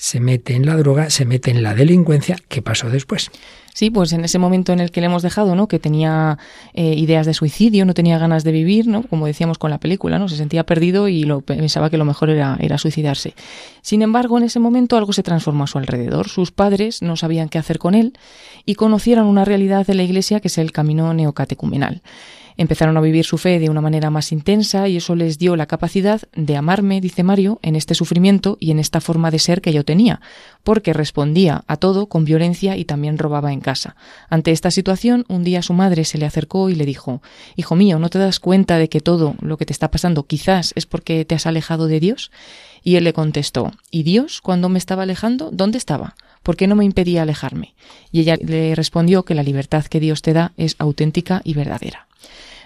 se 0.04 0.20
mete 0.20 0.54
en 0.54 0.66
la 0.66 0.76
droga, 0.76 1.10
se 1.10 1.24
mete 1.24 1.50
en 1.50 1.64
la 1.64 1.76
delincuencia. 1.76 2.36
¿Qué 2.50 2.62
pasó 2.62 2.90
después? 2.90 3.32
Sí, 3.74 3.90
pues 3.90 4.12
en 4.12 4.26
ese 4.26 4.38
momento 4.38 4.74
en 4.74 4.82
el 4.82 4.92
que 4.92 5.00
le 5.00 5.06
hemos 5.06 5.22
dejado, 5.22 5.56
¿no? 5.56 5.70
Que 5.70 5.80
tenía 5.80 6.38
eh, 6.74 6.94
ideas 6.96 7.26
de 7.26 7.34
suicidio, 7.34 7.86
no 7.86 7.94
tenía 7.94 8.18
ganas 8.18 8.44
de 8.44 8.52
vivir, 8.52 8.86
¿no? 8.86 9.04
Como 9.04 9.28
decíamos 9.28 9.58
con 9.58 9.72
la 9.72 9.80
película, 9.80 10.20
¿no? 10.20 10.28
Se 10.28 10.36
sentía 10.36 10.66
perdido 10.66 11.08
y 11.08 11.24
lo, 11.24 11.40
pensaba 11.40 11.90
que 11.90 11.98
lo 11.98 12.04
mejor 12.04 12.30
era, 12.30 12.58
era 12.60 12.78
suicidarse. 12.78 13.34
Sin 13.82 14.02
embargo, 14.02 14.38
en 14.38 14.44
ese 14.44 14.60
momento 14.60 14.98
algo 14.98 15.14
se 15.14 15.24
transformó 15.24 15.64
a 15.64 15.68
su 15.68 15.78
alrededor. 15.78 16.28
Sus 16.28 16.52
padres 16.52 17.02
no 17.02 17.16
sabían 17.16 17.48
qué 17.48 17.58
hacer 17.58 17.80
con 17.80 17.96
él 17.96 18.12
y 18.66 18.76
conocieron 18.76 19.26
una 19.26 19.46
realidad 19.46 19.88
de 19.88 19.94
la 19.94 20.04
Iglesia 20.04 20.42
que 20.42 20.50
es 20.50 20.58
el 20.58 20.74
camino 20.74 21.14
neocatecumenal. 21.14 22.02
Empezaron 22.58 22.98
a 22.98 23.02
vivir 23.02 23.26
su 23.26 23.38
fe 23.38 23.60
de 23.60 23.70
una 23.70 23.82
manera 23.82 24.10
más 24.10 24.32
intensa 24.32 24.88
y 24.88 24.98
eso 24.98 25.16
les 25.16 25.38
dio 25.38 25.56
la 25.56 25.66
capacidad 25.66 26.22
de 26.36 26.56
amarme, 26.56 27.02
dice 27.02 27.24
Mario, 27.24 27.60
en 27.62 27.76
este 27.76 27.96
sufrimiento 27.96 28.58
y 28.60 28.72
en 28.72 28.80
esta 28.80 29.02
forma 29.02 29.32
de 29.32 29.40
ser 29.40 29.62
que 29.62 29.74
yo 29.74 29.84
tenía, 29.84 30.22
porque 30.64 30.94
respondía 30.94 31.64
a 31.68 31.78
todo 31.78 32.08
con 32.08 32.26
violencia 32.26 32.78
y 32.78 32.86
también 32.86 33.18
robaba 33.18 33.54
en 33.54 33.62
casa. 33.62 33.96
Ante 34.30 34.52
esta 34.52 34.72
situación, 34.72 35.26
un 35.28 35.44
día 35.44 35.62
su 35.62 35.74
madre 35.74 36.06
se 36.06 36.18
le 36.18 36.26
acercó 36.26 36.70
y 36.70 36.76
le 36.76 36.86
dijo 36.86 37.22
Hijo 37.56 37.76
mío, 37.76 38.00
¿no 38.00 38.10
te 38.10 38.20
das 38.20 38.40
cuenta 38.40 38.78
de 38.78 38.90
que 38.90 39.02
todo 39.02 39.36
lo 39.42 39.58
que 39.58 39.66
te 39.66 39.74
está 39.74 39.92
pasando 39.92 40.24
quizás 40.24 40.74
es 40.76 40.86
porque 40.86 41.26
te 41.26 41.36
has 41.36 41.46
alejado 41.46 41.88
de 41.88 42.00
Dios? 42.00 42.32
Y 42.84 42.96
él 42.96 43.06
le 43.06 43.14
contestó 43.14 43.72
¿Y 43.92 44.04
Dios, 44.04 44.42
cuando 44.42 44.70
me 44.70 44.78
estaba 44.78 45.04
alejando, 45.04 45.50
dónde 45.52 45.78
estaba? 45.78 46.16
¿Por 46.44 46.58
qué 46.58 46.68
no 46.68 46.76
me 46.76 46.86
impedía 46.86 47.24
alejarme? 47.24 47.74
Y 48.12 48.20
ella 48.20 48.36
le 48.36 48.76
respondió 48.76 49.24
que 49.24 49.34
la 49.34 49.44
libertad 49.44 49.86
que 49.86 50.00
Dios 50.00 50.22
te 50.22 50.34
da 50.34 50.52
es 50.58 50.76
auténtica 50.78 51.42
y 51.44 51.54
verdadera. 51.54 52.08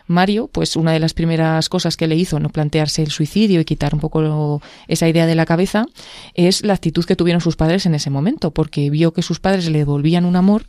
Mario, 0.08 0.48
pues 0.48 0.78
una 0.78 0.94
de 0.94 1.00
las 1.00 1.14
primeras 1.14 1.68
cosas 1.68 1.98
que 1.98 2.08
le 2.08 2.16
hizo 2.16 2.40
no 2.40 2.50
plantearse 2.50 3.04
el 3.04 3.12
suicidio 3.12 3.60
y 3.60 3.66
quitar 3.66 3.94
un 3.94 4.00
poco 4.00 4.62
esa 4.88 5.08
idea 5.08 5.26
de 5.26 5.36
la 5.36 5.46
cabeza 5.46 5.86
es 6.34 6.64
la 6.64 6.74
actitud 6.74 7.04
que 7.04 7.18
tuvieron 7.18 7.42
sus 7.42 7.58
padres 7.58 7.86
en 7.86 7.94
ese 7.94 8.10
momento, 8.10 8.52
porque 8.52 8.90
vio 8.90 9.12
que 9.12 9.22
sus 9.22 9.42
padres 9.42 9.70
le 9.70 9.80
devolvían 9.80 10.24
un 10.24 10.38
amor 10.38 10.66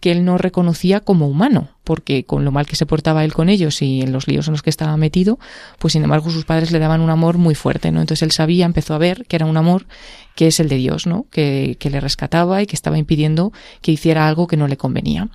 que 0.00 0.10
él 0.10 0.24
no 0.24 0.38
reconocía 0.38 1.00
como 1.00 1.28
humano, 1.28 1.68
porque 1.84 2.24
con 2.24 2.44
lo 2.44 2.52
mal 2.52 2.66
que 2.66 2.76
se 2.76 2.86
portaba 2.86 3.24
él 3.24 3.32
con 3.32 3.48
ellos 3.48 3.82
y 3.82 4.00
en 4.00 4.12
los 4.12 4.26
líos 4.26 4.48
en 4.48 4.52
los 4.52 4.62
que 4.62 4.70
estaba 4.70 4.96
metido, 4.96 5.38
pues 5.78 5.92
sin 5.92 6.02
embargo 6.02 6.30
sus 6.30 6.44
padres 6.44 6.72
le 6.72 6.78
daban 6.78 7.00
un 7.00 7.10
amor 7.10 7.38
muy 7.38 7.54
fuerte, 7.54 7.90
¿no? 7.90 8.00
Entonces 8.00 8.22
él 8.22 8.30
sabía, 8.30 8.64
empezó 8.64 8.94
a 8.94 8.98
ver 8.98 9.26
que 9.26 9.36
era 9.36 9.46
un 9.46 9.56
amor 9.56 9.86
que 10.34 10.46
es 10.46 10.60
el 10.60 10.68
de 10.68 10.76
Dios, 10.76 11.06
¿no? 11.06 11.26
Que, 11.30 11.76
que 11.78 11.90
le 11.90 12.00
rescataba 12.00 12.62
y 12.62 12.66
que 12.66 12.76
estaba 12.76 12.96
impidiendo 12.96 13.52
que 13.82 13.92
hiciera 13.92 14.26
algo 14.26 14.46
que 14.46 14.56
no 14.56 14.68
le 14.68 14.76
convenía. 14.76 15.28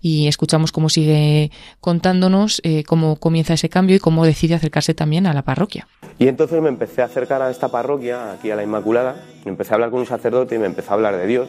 Y 0.00 0.28
escuchamos 0.28 0.70
cómo 0.70 0.88
sigue 0.88 1.50
contándonos 1.80 2.60
eh, 2.64 2.84
cómo 2.84 3.16
comienza 3.16 3.54
ese 3.54 3.68
cambio 3.68 3.96
y 3.96 3.98
cómo 3.98 4.24
decide 4.24 4.54
acercarse 4.54 4.94
también 4.94 5.26
a 5.26 5.32
la 5.32 5.42
parroquia. 5.42 5.88
Y 6.18 6.28
entonces 6.28 6.62
me 6.62 6.68
empecé 6.68 7.02
a 7.02 7.06
acercar 7.06 7.42
a 7.42 7.50
esta 7.50 7.68
parroquia, 7.68 8.32
aquí 8.32 8.50
a 8.50 8.56
la 8.56 8.62
Inmaculada, 8.62 9.16
me 9.44 9.50
empecé 9.50 9.72
a 9.72 9.74
hablar 9.74 9.90
con 9.90 10.00
un 10.00 10.06
sacerdote 10.06 10.54
y 10.54 10.58
me 10.58 10.66
empezó 10.66 10.92
a 10.92 10.94
hablar 10.94 11.16
de 11.16 11.26
Dios 11.26 11.48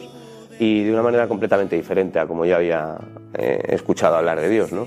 y 0.58 0.84
de 0.84 0.92
una 0.92 1.02
manera 1.02 1.28
completamente 1.28 1.76
diferente 1.76 2.18
a 2.18 2.26
como 2.26 2.44
yo 2.44 2.56
había 2.56 2.96
eh, 3.34 3.60
escuchado 3.68 4.16
hablar 4.16 4.40
de 4.40 4.48
Dios, 4.48 4.72
¿no? 4.72 4.86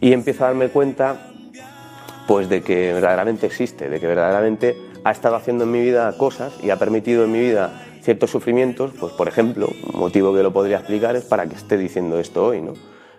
Y 0.00 0.12
empiezo 0.12 0.44
a 0.44 0.48
darme 0.48 0.68
cuenta, 0.68 1.32
pues, 2.26 2.48
de 2.48 2.62
que 2.62 2.92
verdaderamente 2.92 3.46
existe, 3.46 3.88
de 3.88 4.00
que 4.00 4.06
verdaderamente 4.06 4.76
ha 5.04 5.10
estado 5.10 5.36
haciendo 5.36 5.64
en 5.64 5.70
mi 5.70 5.80
vida 5.80 6.16
cosas 6.16 6.54
y 6.62 6.70
ha 6.70 6.78
permitido 6.78 7.24
en 7.24 7.32
mi 7.32 7.40
vida 7.40 7.82
ciertos 8.02 8.30
sufrimientos, 8.30 8.92
pues, 8.98 9.12
por 9.12 9.28
ejemplo, 9.28 9.68
un 9.92 10.00
motivo 10.00 10.34
que 10.34 10.42
lo 10.42 10.52
podría 10.52 10.78
explicar 10.78 11.16
es 11.16 11.24
para 11.24 11.46
que 11.46 11.54
esté 11.54 11.78
diciendo 11.78 12.18
esto 12.18 12.46
hoy, 12.46 12.60
¿no? 12.60 12.74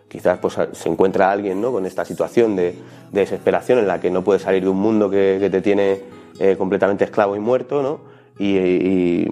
Quizás 0.07 0.37
pues, 0.37 0.57
se 0.73 0.89
encuentra 0.89 1.31
alguien 1.31 1.59
¿no? 1.59 1.71
con 1.71 1.85
esta 1.85 2.05
situación 2.05 2.55
de, 2.55 2.75
desesperación 3.11 3.79
en 3.79 3.87
la 3.87 3.99
que 3.99 4.11
no 4.11 4.23
puedes 4.23 4.43
salir 4.43 4.63
de 4.63 4.69
un 4.69 4.77
mundo 4.77 5.09
que, 5.09 5.47
te 5.51 5.61
tiene 5.61 6.01
eh, 6.39 6.55
completamente 6.57 7.05
esclavo 7.05 7.35
y 7.35 7.39
muerto, 7.39 7.81
¿no? 7.81 8.01
y 8.37 9.25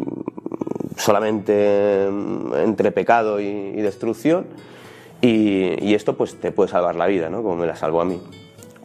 solamente 0.98 2.08
mm, 2.10 2.54
entre 2.56 2.92
pecado 2.92 3.40
y, 3.40 3.74
destrucción. 3.82 4.46
Y, 5.22 5.94
esto 5.94 6.16
pues 6.16 6.40
te 6.40 6.52
puede 6.52 6.70
salvar 6.70 6.96
la 6.96 7.08
vida, 7.08 7.30
¿no? 7.30 7.44
Como 7.44 7.56
me 7.56 7.68
la 7.68 7.76
salvó 7.76 8.02
a 8.02 8.06
mí. 8.06 8.22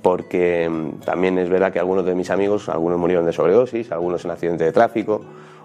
Porque 0.02 0.68
mm, 0.68 1.00
también 1.00 1.38
es 1.38 1.48
verdad 1.48 1.72
que 1.72 1.78
algunos 1.78 2.04
de 2.04 2.14
mis 2.14 2.30
amigos, 2.30 2.68
algunos 2.68 2.98
murieron 2.98 3.26
de 3.26 3.32
sobredosis, 3.32 3.90
algunos 3.92 4.24
en 4.24 4.30
accidente 4.30 4.64
de 4.64 4.72
tráfico, 4.72 5.20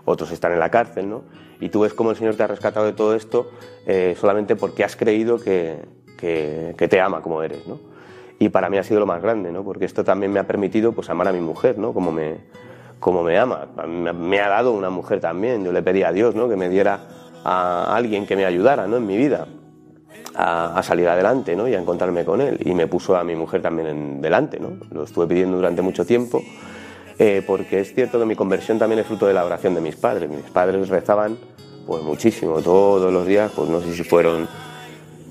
otros 0.06 0.32
están 0.32 0.52
en 0.52 0.60
la 0.60 0.70
cárcel, 0.70 1.10
¿no? 1.10 1.24
Y 1.60 1.70
tú 1.70 1.82
ves 1.82 1.94
cómo 1.94 2.12
el 2.12 2.18
Señor 2.18 2.36
te 2.36 2.44
ha 2.44 2.48
rescatado 2.48 2.86
de 2.86 2.94
todo 2.94 3.16
esto 3.16 3.50
eh, 3.86 4.16
solamente 4.20 4.56
porque 4.56 4.84
has 4.84 4.96
creído 4.96 5.40
que, 5.40 5.78
que, 6.18 6.74
que, 6.78 6.88
te 6.88 7.00
ama 7.00 7.22
como 7.22 7.42
eres, 7.42 7.66
¿no? 7.68 7.80
Y 8.40 8.50
para 8.50 8.70
mí 8.70 8.78
ha 8.78 8.84
sido 8.84 9.00
lo 9.00 9.06
más 9.06 9.22
grande, 9.22 9.52
¿no? 9.52 9.64
Porque 9.64 9.86
esto 9.86 10.04
también 10.04 10.34
me 10.34 10.40
ha 10.40 10.48
permitido 10.48 10.92
pues 10.92 11.10
amar 11.10 11.28
a 11.28 11.32
mi 11.32 11.40
mujer, 11.40 11.78
¿no? 11.78 11.94
Como 11.94 12.12
me, 12.12 12.40
como 13.00 13.24
me 13.24 13.38
ama. 13.38 13.68
Me 13.86 14.40
ha 14.40 14.50
dado 14.50 14.72
una 14.72 14.90
mujer 14.90 15.20
también. 15.20 15.64
Yo 15.64 15.72
le 15.72 15.82
pedí 15.82 16.04
a 16.04 16.12
Dios 16.12 16.36
¿no? 16.36 16.48
que 16.48 16.56
me 16.56 16.70
diera 16.70 17.00
a 17.44 17.96
alguien 17.96 18.26
que 18.26 18.36
me 18.36 18.46
ayudara 18.46 18.88
¿no? 18.88 18.98
en 18.98 19.06
mi 19.06 19.18
vida 19.18 19.48
a, 20.36 20.82
salir 20.84 21.08
adelante 21.08 21.56
¿no? 21.56 21.68
y 21.68 21.76
a 21.76 21.80
encontrarme 21.80 22.26
con 22.26 22.42
él. 22.42 22.60
Y 22.66 22.74
me 22.74 22.88
puso 22.88 23.16
a 23.16 23.24
mi 23.24 23.36
mujer 23.36 23.62
también 23.62 23.88
en 23.88 24.22
delante. 24.22 24.60
¿no? 24.60 24.78
Lo 24.92 25.04
estuve 25.04 25.28
pidiendo 25.28 25.58
durante 25.58 25.82
mucho 25.82 26.06
tiempo. 26.06 26.42
Eh, 27.20 27.44
porque 27.46 27.80
es 27.80 27.94
cierto 27.94 28.20
que 28.20 28.26
mi 28.26 28.36
conversión 28.36 28.80
también 28.80 29.00
es 29.00 29.06
fruto 29.06 29.28
de 29.28 29.34
la 29.34 29.46
oración 29.46 29.76
de 29.76 29.82
mis 29.82 29.96
padres. 29.96 30.30
Mis 30.30 30.50
padres 30.50 30.90
rezaban 30.90 31.38
pues 31.86 32.02
muchísimo, 32.02 32.62
todos 32.62 33.12
los 33.12 33.28
días, 33.28 33.52
pues 33.54 33.70
no 33.70 33.82
sé 33.82 33.94
si 33.94 34.04
fueron, 34.04 34.48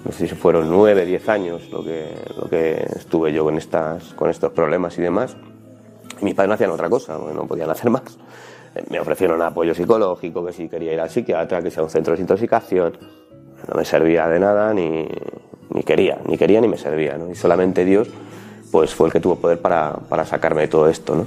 no 0.05 0.13
sé 0.13 0.29
si 0.29 0.35
fueron 0.35 0.69
nueve, 0.71 1.07
diez 1.07 1.27
años 1.31 1.71
lo 1.71 1.83
que, 1.83 2.11
lo 2.37 2.49
que 2.49 2.87
estuve 2.95 3.33
yo 3.33 3.45
con, 3.45 3.57
estas, 3.57 4.13
con 4.13 4.29
estos 4.29 4.53
problemas 4.53 4.99
y 4.99 5.01
demás 5.01 5.35
mis 6.23 6.35
padres 6.35 6.49
no 6.49 6.55
hacían 6.55 6.71
otra 6.71 6.89
cosa, 6.89 7.19
no 7.19 7.47
podían 7.47 7.71
hacer 7.71 7.91
más. 7.91 8.03
Me 8.89 8.99
ofrecieron 9.01 9.43
apoyo 9.43 9.75
psicológico, 9.75 10.45
que 10.45 10.53
si 10.53 10.69
quería 10.69 10.95
ir 10.95 11.01
al 11.01 11.11
psiquiatra, 11.11 11.61
que 11.63 11.71
sea 11.71 11.83
un 11.83 11.91
centro 11.91 12.13
de 12.13 12.17
desintoxicación. 12.17 12.97
No 13.69 13.75
me 13.77 13.85
servía 13.85 14.29
de 14.29 14.41
nada, 14.41 14.73
ni, 14.73 15.07
ni 15.71 15.83
quería, 15.83 16.19
ni 16.27 16.39
quería 16.39 16.61
ni 16.61 16.69
me 16.69 16.79
servía. 16.79 17.19
¿no? 17.19 17.31
Y 17.31 17.35
solamente 17.35 17.85
Dios 17.85 18.09
pues 18.71 18.95
fue 18.95 19.09
el 19.09 19.13
que 19.13 19.21
tuvo 19.21 19.37
poder 19.37 19.61
para, 19.61 19.93
para 20.09 20.25
sacarme 20.25 20.63
de 20.63 20.69
todo 20.69 20.89
esto. 20.89 21.15
¿no? 21.15 21.27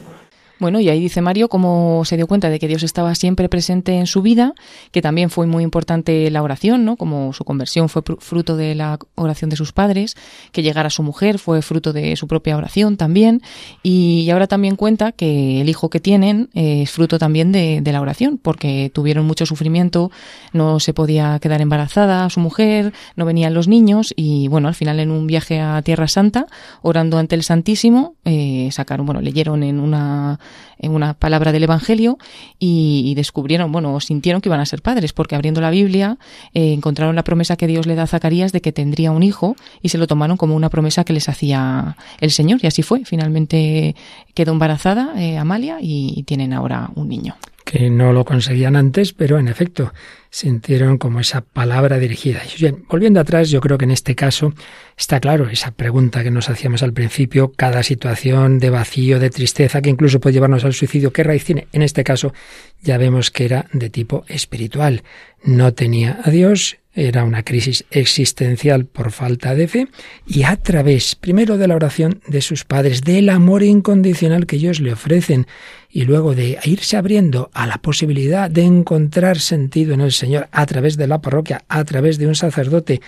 Bueno, 0.57 0.79
y 0.79 0.87
ahí 0.87 1.01
dice 1.01 1.21
Mario 1.21 1.49
cómo 1.49 2.03
se 2.05 2.15
dio 2.15 2.27
cuenta 2.27 2.49
de 2.49 2.59
que 2.59 2.69
Dios 2.69 2.81
estaba 2.83 3.13
siempre 3.15 3.49
presente 3.49 3.97
en 3.97 4.07
su 4.07 4.21
vida, 4.21 4.53
que 4.91 5.01
también 5.01 5.29
fue 5.29 5.47
muy 5.47 5.63
importante 5.63 6.31
la 6.31 6.41
oración, 6.41 6.85
¿no? 6.85 6.95
Como 6.95 7.33
su 7.33 7.43
conversión 7.43 7.89
fue 7.89 8.03
fruto 8.19 8.55
de 8.55 8.73
la 8.73 8.97
oración 9.15 9.49
de 9.49 9.57
sus 9.57 9.73
padres, 9.73 10.15
que 10.53 10.63
llegar 10.63 10.85
a 10.85 10.89
su 10.89 11.03
mujer 11.03 11.39
fue 11.39 11.61
fruto 11.61 11.91
de 11.91 12.15
su 12.15 12.29
propia 12.29 12.55
oración 12.55 12.95
también, 12.95 13.41
y 13.83 14.29
ahora 14.29 14.47
también 14.47 14.77
cuenta 14.77 15.11
que 15.11 15.59
el 15.59 15.67
hijo 15.67 15.89
que 15.89 15.99
tienen 15.99 16.49
es 16.53 16.89
fruto 16.89 17.19
también 17.19 17.51
de, 17.51 17.81
la 17.85 18.01
oración, 18.01 18.39
porque 18.41 18.89
tuvieron 18.93 19.25
mucho 19.25 19.45
sufrimiento, 19.45 20.09
no 20.53 20.79
se 20.79 20.93
podía 20.93 21.37
quedar 21.39 21.61
embarazada 21.61 22.29
su 22.29 22.39
mujer, 22.39 22.93
no 23.15 23.25
venían 23.25 23.53
los 23.53 23.67
niños, 23.67 24.13
y 24.15 24.47
bueno, 24.47 24.69
al 24.69 24.75
final 24.75 25.01
en 25.01 25.11
un 25.11 25.27
viaje 25.27 25.59
a 25.59 25.81
Tierra 25.81 26.07
Santa, 26.07 26.45
orando 26.81 27.17
ante 27.17 27.35
el 27.35 27.43
Santísimo, 27.43 28.15
eh, 28.23 28.69
sacaron, 28.71 29.05
bueno, 29.05 29.21
leyeron 29.21 29.63
en 29.63 29.79
una 29.79 30.39
en 30.77 30.91
una 30.91 31.13
palabra 31.13 31.51
del 31.51 31.63
Evangelio 31.63 32.17
y, 32.59 33.13
descubrieron, 33.15 33.71
bueno, 33.71 33.99
sintieron 33.99 34.41
que 34.41 34.49
iban 34.49 34.59
a 34.59 34.65
ser 34.65 34.81
padres, 34.81 35.13
porque 35.13 35.35
abriendo 35.35 35.61
la 35.61 35.69
Biblia 35.69 36.17
eh, 36.53 36.73
encontraron 36.73 37.15
la 37.15 37.23
promesa 37.23 37.55
que 37.55 37.67
Dios 37.67 37.85
le 37.85 37.95
da 37.95 38.03
a 38.03 38.07
Zacarías 38.07 38.51
de 38.51 38.61
que 38.61 38.71
tendría 38.71 39.11
un 39.11 39.23
hijo 39.23 39.55
y 39.81 39.89
se 39.89 39.97
lo 39.97 40.07
tomaron 40.07 40.37
como 40.37 40.55
una 40.55 40.69
promesa 40.69 41.03
que 41.03 41.13
les 41.13 41.29
hacía 41.29 41.97
el 42.19 42.31
Señor 42.31 42.59
y 42.63 42.67
así 42.67 42.81
fue. 42.81 43.05
Finalmente 43.05 43.95
quedó 44.33 44.51
embarazada 44.51 45.13
eh, 45.17 45.37
Amalia 45.37 45.77
y 45.81 46.23
tienen 46.23 46.53
ahora 46.53 46.89
un 46.95 47.07
niño 47.07 47.35
que 47.65 47.89
no 47.89 48.13
lo 48.13 48.23
conseguían 48.23 48.75
antes, 48.75 49.11
pero 49.11 49.39
en 49.39 49.47
efecto 49.47 49.91
sintieron 50.35 50.97
como 50.97 51.21
esa 51.21 51.39
palabra 51.39 51.97
dirigida. 51.97 52.41
Bien, 52.59 52.83
volviendo 52.89 53.21
atrás, 53.21 53.49
yo 53.49 53.61
creo 53.61 53.77
que 53.77 53.85
en 53.85 53.91
este 53.91 54.15
caso 54.15 54.53
está 54.97 55.21
claro 55.21 55.47
esa 55.47 55.71
pregunta 55.71 56.23
que 56.23 56.31
nos 56.31 56.49
hacíamos 56.49 56.83
al 56.83 56.91
principio, 56.91 57.53
cada 57.55 57.83
situación 57.83 58.59
de 58.59 58.69
vacío, 58.69 59.17
de 59.17 59.29
tristeza, 59.29 59.81
que 59.81 59.89
incluso 59.89 60.19
puede 60.19 60.33
llevarnos 60.33 60.65
al 60.65 60.73
suicidio, 60.73 61.13
¿qué 61.13 61.23
raíz 61.23 61.45
tiene? 61.45 61.67
En 61.71 61.81
este 61.81 62.03
caso 62.03 62.33
ya 62.81 62.97
vemos 62.97 63.31
que 63.31 63.45
era 63.45 63.65
de 63.73 63.89
tipo 63.89 64.25
espiritual. 64.27 65.03
No 65.43 65.73
tenía 65.73 66.19
a 66.23 66.29
Dios, 66.29 66.77
era 66.95 67.25
una 67.25 67.43
crisis 67.43 67.85
existencial 67.91 68.85
por 68.85 69.11
falta 69.11 69.53
de 69.53 69.67
fe 69.67 69.87
y 70.25 70.43
a 70.43 70.55
través, 70.55 71.15
primero 71.15 71.57
de 71.57 71.67
la 71.67 71.75
oración 71.75 72.21
de 72.27 72.41
sus 72.41 72.63
padres, 72.63 73.01
del 73.01 73.29
amor 73.29 73.63
incondicional 73.63 74.45
que 74.45 74.55
ellos 74.55 74.79
le 74.79 74.93
ofrecen 74.93 75.45
y 75.89 76.03
luego 76.03 76.35
de 76.35 76.57
irse 76.63 76.95
abriendo 76.95 77.49
a 77.53 77.67
la 77.67 77.79
posibilidad 77.79 78.49
de 78.49 78.63
encontrar 78.63 79.39
sentido 79.39 79.93
en 79.93 80.01
el 80.01 80.13
Señor 80.13 80.47
a 80.51 80.65
través 80.65 80.95
de 80.95 81.07
la 81.07 81.21
parroquia, 81.21 81.65
a 81.67 81.83
través 81.83 82.17
de 82.17 82.27
un 82.27 82.35
sacerdote, 82.35 83.01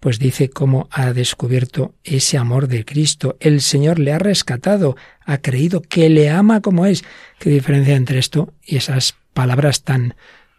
pues 0.00 0.18
dice 0.18 0.48
cómo 0.48 0.88
ha 0.90 1.12
descubierto 1.12 1.94
ese 2.04 2.38
amor 2.38 2.68
de 2.68 2.84
Cristo. 2.84 3.36
El 3.40 3.60
Señor 3.60 3.98
le 3.98 4.12
ha 4.12 4.18
rescatado, 4.18 4.96
ha 5.24 5.38
creído 5.38 5.82
que 5.82 6.08
le 6.08 6.30
ama 6.30 6.60
como 6.60 6.86
es. 6.86 7.04
¿Qué 7.38 7.50
diferencia 7.50 7.96
entre 7.96 8.18
esto 8.18 8.52
y 8.64 8.76
esas 8.76 9.14
palabras 9.32 9.82
tan 9.82 10.14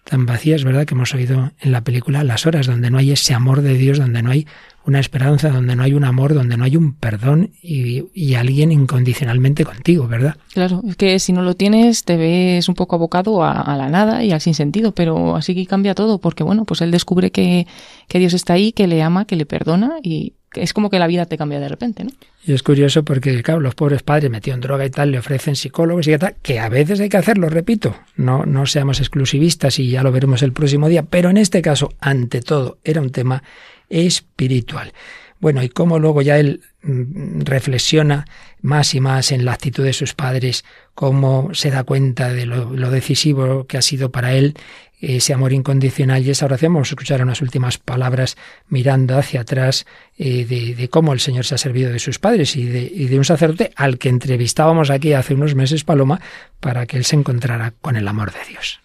tan 0.10 0.26
vacías, 0.26 0.64
¿verdad?, 0.64 0.86
que 0.86 0.96
hemos 0.96 1.14
oído 1.14 1.52
en 1.60 1.72
la 1.72 1.84
película 1.84 2.24
Las 2.24 2.48
Horas, 2.48 2.66
donde 2.66 2.90
no 2.90 2.98
hay 2.98 3.12
ese 3.12 3.36
amor 3.36 3.62
de 3.62 3.76
Dios, 3.76 4.00
donde 4.00 4.24
no 4.24 4.32
hay 4.32 4.48
una 4.84 5.00
esperanza, 5.00 5.50
donde 5.50 5.76
no 5.76 5.84
hay 5.84 5.94
un 5.94 6.04
amor, 6.04 6.34
donde 6.34 6.58
no 6.58 6.64
hay 6.64 6.76
un 6.76 6.94
perdón 6.94 7.52
y, 7.62 8.34
alguien 8.34 8.72
incondicionalmente 8.72 9.66
contigo, 9.66 10.08
¿verdad? 10.08 10.38
Claro, 10.54 10.82
es 10.88 10.96
que 10.96 11.20
si 11.20 11.34
no 11.34 11.42
lo 11.42 11.54
tienes 11.56 12.06
te 12.06 12.16
ves 12.16 12.70
un 12.70 12.76
poco 12.76 12.96
abocado 12.96 13.44
a, 13.44 13.76
la 13.78 13.90
nada 13.90 14.24
y 14.24 14.32
al 14.32 14.42
sinsentido, 14.42 14.94
pero 14.94 15.36
así 15.36 15.54
que 15.54 15.66
cambia 15.68 15.94
todo, 15.94 16.20
porque 16.20 16.44
bueno, 16.44 16.66
pues 16.66 16.82
él 16.82 16.90
descubre 16.90 17.32
que, 17.32 17.68
que 18.08 18.20
Dios 18.20 18.34
está 18.34 18.54
ahí, 18.54 18.72
que 18.72 18.88
le 18.88 19.04
ama, 19.04 19.26
que 19.26 19.36
le 19.36 19.46
perdona 19.46 19.98
y 20.02 20.34
es 20.56 20.74
como 20.74 20.90
que 20.90 21.00
la 21.00 21.08
vida 21.08 21.26
te 21.26 21.38
cambia 21.38 21.60
de 21.60 21.70
repente, 21.70 22.04
¿no? 22.04 22.12
Y 22.46 22.54
es 22.54 22.64
curioso 22.64 23.04
porque, 23.04 23.42
claro, 23.44 23.60
los 23.60 23.76
pobres 23.76 24.02
padres 24.02 24.32
metidos 24.32 24.56
en 24.56 24.62
droga 24.62 24.86
y 24.86 24.90
tal 24.90 25.12
le 25.12 25.20
ofrecen 25.20 25.56
psicólogos 25.56 26.08
y 26.08 26.18
tal, 26.18 26.36
que 26.42 26.60
a 26.60 26.70
veces 26.70 27.00
hay 27.00 27.10
que 27.10 27.18
hacerlo, 27.18 27.50
repito, 27.50 27.96
no, 28.16 28.46
no 28.46 28.66
seamos 28.66 29.00
exclusivistas 29.00 29.78
y 29.80 29.90
ya 29.90 30.04
lo 30.04 30.12
veremos 30.12 30.42
el 30.42 30.54
próximo 30.54 30.88
día, 30.88 31.04
pero 31.04 31.30
en 31.30 31.38
este 31.38 31.62
caso, 31.62 31.94
ante 32.00 32.42
todo, 32.42 32.80
era 32.84 33.02
un 33.02 33.12
tema 33.12 33.44
espiritual. 33.90 34.94
Bueno, 35.40 35.64
y 35.64 35.70
cómo 35.70 36.00
luego 36.00 36.22
ya 36.22 36.38
él 36.38 36.62
mm, 36.84 37.42
reflexiona 37.42 38.26
más 38.62 38.94
y 38.94 39.00
más 39.00 39.32
en 39.32 39.46
la 39.46 39.54
actitud 39.54 39.84
de 39.84 39.94
sus 39.94 40.14
padres, 40.14 40.66
cómo 40.96 41.50
se 41.54 41.72
da 41.72 41.84
cuenta 41.84 42.34
de 42.34 42.46
lo, 42.46 42.92
decisivo 42.92 43.66
que 43.66 43.78
ha 43.78 43.82
sido 43.82 44.12
para 44.12 44.34
él 44.34 44.56
ese 45.00 45.34
amor 45.34 45.54
incondicional 45.54 46.26
y 46.26 46.32
esa 46.32 46.46
oración. 46.46 46.74
Vamos 46.74 46.90
a 46.90 46.92
escuchar 46.92 47.22
unas 47.22 47.42
últimas 47.42 47.78
palabras 47.78 48.36
mirando 48.68 49.18
hacia 49.18 49.42
atrás 49.42 49.86
eh, 50.18 50.46
de, 50.46 50.90
cómo 50.90 51.14
el 51.14 51.22
Señor 51.22 51.46
se 51.46 51.56
ha 51.56 51.58
servido 51.58 51.94
de 51.94 52.00
sus 52.00 52.20
padres 52.20 52.58
y 52.58 52.66
de, 52.66 52.82
y 52.82 53.06
de, 53.06 53.18
un 53.18 53.24
sacerdote 53.24 53.72
al 53.78 53.98
que 53.98 54.10
entrevistábamos 54.10 54.90
aquí 54.90 55.14
hace 55.14 55.36
unos 55.36 55.56
meses, 55.56 55.86
Paloma, 55.86 56.20
para 56.60 56.86
que 56.86 56.98
él 56.98 57.06
se 57.06 57.16
encontrara 57.16 57.74
con 57.80 57.96
el 57.96 58.10
amor 58.10 58.34
de 58.34 58.40
Dios. 58.50 58.82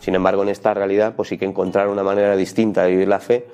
Sin 0.00 0.14
embargo, 0.14 0.44
en 0.44 0.50
esta 0.50 0.72
realidad, 0.72 1.16
pues 1.16 1.30
sí 1.30 1.36
que 1.36 1.46
encontrar 1.46 1.88
una 1.88 2.04
manera 2.04 2.36
distinta 2.36 2.84
de 2.84 2.92
vivir 2.92 3.08
la 3.08 3.18
fe 3.18 3.46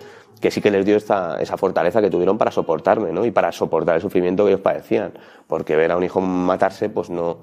que 0.42 0.50
sí 0.50 0.60
que 0.60 0.72
les 0.72 0.84
dio 0.84 0.96
esta, 0.96 1.40
esa 1.40 1.56
fortaleza 1.56 2.02
que 2.02 2.10
tuvieron 2.10 2.36
para 2.36 2.50
soportarme, 2.50 3.12
¿no? 3.12 3.24
Y 3.24 3.30
para 3.30 3.52
soportar 3.52 3.94
el 3.94 4.02
sufrimiento 4.02 4.44
que 4.44 4.50
ellos 4.50 4.60
padecían. 4.60 5.12
Porque 5.46 5.76
ver 5.76 5.92
a 5.92 5.96
un 5.96 6.02
hijo 6.02 6.20
matarse, 6.20 6.88
pues 6.88 7.08
no, 7.08 7.38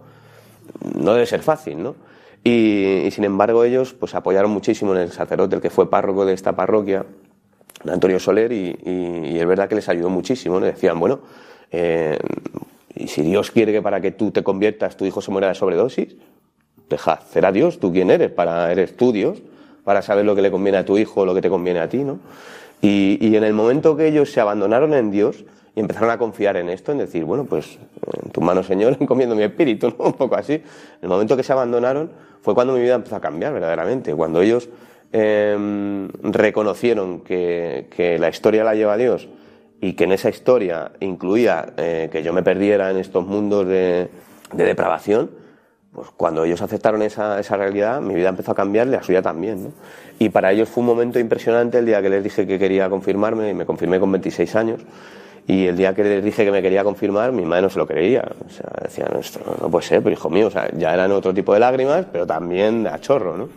no 0.96 1.14
debe 1.14 1.26
ser 1.26 1.42
fácil, 1.42 1.82
¿no? 1.82 1.96
Y, 2.44 3.10
sin 3.12 3.24
embargo 3.24 3.64
ellos 3.64 3.94
pues 3.94 4.16
apoyaron 4.16 4.52
muchísimo 4.52 4.94
en 4.96 5.02
el 5.02 5.12
sacerdote, 5.12 5.56
el 5.56 5.62
que 5.62 5.70
fue 5.70 5.90
párroco 5.90 6.26
de 6.26 6.34
esta 6.34 6.56
parroquia, 6.56 7.06
Antonio 7.90 8.20
Soler, 8.20 8.52
y, 8.52 9.40
es 9.40 9.48
verdad 9.48 9.70
que 9.70 9.76
les 9.76 9.88
ayudó 9.88 10.10
muchísimo. 10.10 10.60
Les 10.60 10.76
decían, 10.76 11.00
bueno, 11.00 11.22
eh, 11.72 12.20
y 12.96 13.08
si 13.08 13.22
Dios 13.22 13.50
quiere 13.50 13.72
que 13.72 13.82
para 13.82 14.02
que 14.02 14.12
tú 14.12 14.32
te 14.32 14.44
conviertas 14.44 14.98
tu 14.98 15.06
hijo 15.06 15.22
se 15.22 15.32
muera 15.32 15.48
de 15.48 15.56
sobredosis, 15.56 16.18
deja 16.90 17.22
será 17.32 17.54
Dios, 17.54 17.80
tú 17.80 17.94
quién 17.94 18.12
eres, 18.12 18.30
para 18.30 18.70
eres 18.74 18.98
tú 18.98 19.14
Dios, 19.14 19.42
para 19.86 20.02
saber 20.02 20.26
lo 20.26 20.36
que 20.36 20.42
le 20.42 20.52
conviene 20.52 20.80
a 20.80 20.86
tu 20.86 20.98
hijo 20.98 21.26
lo 21.26 21.34
que 21.34 21.42
te 21.42 21.50
conviene 21.50 21.80
a 21.80 21.88
ti, 21.88 22.04
¿no? 22.04 22.20
Y, 22.82 23.18
y 23.22 23.36
en 23.36 23.44
el 23.44 23.54
momento 23.54 23.96
que 23.98 24.08
ellos 24.08 24.32
se 24.32 24.40
abandonaron 24.40 24.94
en 24.94 25.12
Dios, 25.12 25.44
y 25.76 25.80
empezaron 25.80 26.10
a 26.10 26.18
confiar 26.18 26.58
en 26.58 26.70
esto, 26.70 26.92
en 26.92 26.98
decir, 26.98 27.24
bueno, 27.24 27.46
pues 27.46 27.78
en 28.24 28.32
tu 28.32 28.42
mano, 28.42 28.64
Señor, 28.64 28.98
encomiendo 29.00 29.36
mi 29.36 29.44
espíritu, 29.44 29.90
¿no? 29.98 30.06
Un 30.06 30.14
poco 30.14 30.36
así. 30.36 30.54
En 30.54 30.64
el 31.04 31.10
momento 31.10 31.38
que 31.38 31.44
se 31.44 31.54
abandonaron 31.54 32.12
fue 32.42 32.54
cuando 32.54 32.74
mi 32.74 32.82
vida 32.82 32.96
empezó 32.96 33.16
a 33.16 33.22
cambiar 33.22 33.54
verdaderamente, 33.54 34.14
cuando 34.14 34.42
ellos 34.42 34.70
em, 35.12 36.10
reconocieron 36.24 37.22
que, 37.22 37.88
que, 37.96 38.18
la 38.20 38.30
historia 38.30 38.64
la 38.64 38.76
lleva 38.76 38.98
Dios 38.98 39.28
y 39.82 39.94
que 39.94 40.06
en 40.06 40.12
esa 40.12 40.30
historia 40.30 40.92
incluía 41.00 41.74
eh, 41.78 42.10
que 42.12 42.24
yo 42.24 42.34
me 42.34 42.44
perdiera 42.44 42.92
en 42.92 42.98
estos 42.98 43.26
mundos 43.26 43.68
de 43.68 44.10
depravación, 44.54 45.32
pues 45.94 46.10
cuando 46.16 46.44
ellos 46.44 46.62
aceptaron 46.62 47.02
esa, 47.02 47.40
esa, 47.40 47.58
realidad, 47.58 48.00
mi 48.02 48.14
vida 48.14 48.30
empezó 48.30 48.52
a 48.52 48.56
cambiar 48.56 48.88
la 48.88 49.02
suya 49.02 49.22
también. 49.22 49.64
¿no? 49.66 49.72
Y 50.20 50.30
para 50.30 50.52
ellos 50.52 50.70
fue 50.70 50.82
un 50.82 50.88
momento 50.88 51.20
impresionante 51.20 51.80
el 51.80 51.86
día 51.86 52.02
que 52.02 52.10
les 52.10 52.24
dije 52.24 52.46
que 52.46 52.60
quería 52.60 52.90
confirmarme, 52.90 53.50
y 53.50 53.54
me 53.54 53.66
confirmé 53.66 54.00
con 54.00 54.12
26 54.12 54.56
años. 54.56 54.82
Y 55.48 55.66
el 55.66 55.76
día 55.76 55.96
que 55.96 56.04
les 56.04 56.24
dije 56.24 56.46
que 56.46 56.52
me 56.52 56.62
quería 56.62 56.84
confirmar, 56.84 57.32
mi 57.32 57.44
madre 57.44 57.64
no 57.64 57.70
se 57.70 57.80
lo 57.80 57.88
creía. 57.88 58.24
O 58.46 58.50
sea, 58.52 58.70
decía, 58.84 59.08
no, 59.12 59.20
esto 59.20 59.40
no 59.60 59.70
puede 59.72 59.86
ser, 59.86 60.04
pero 60.04 60.14
hijo 60.14 60.30
mío, 60.30 60.48
o 60.48 60.52
sea, 60.52 60.70
ya 60.78 60.94
eran 60.94 61.12
otro 61.12 61.34
tipo 61.34 61.56
de 61.56 61.60
lágrimas, 61.60 62.06
pero 62.12 62.28
también 62.28 62.86
a 62.86 63.00
chorro, 63.00 63.36
¿no? 63.36 63.50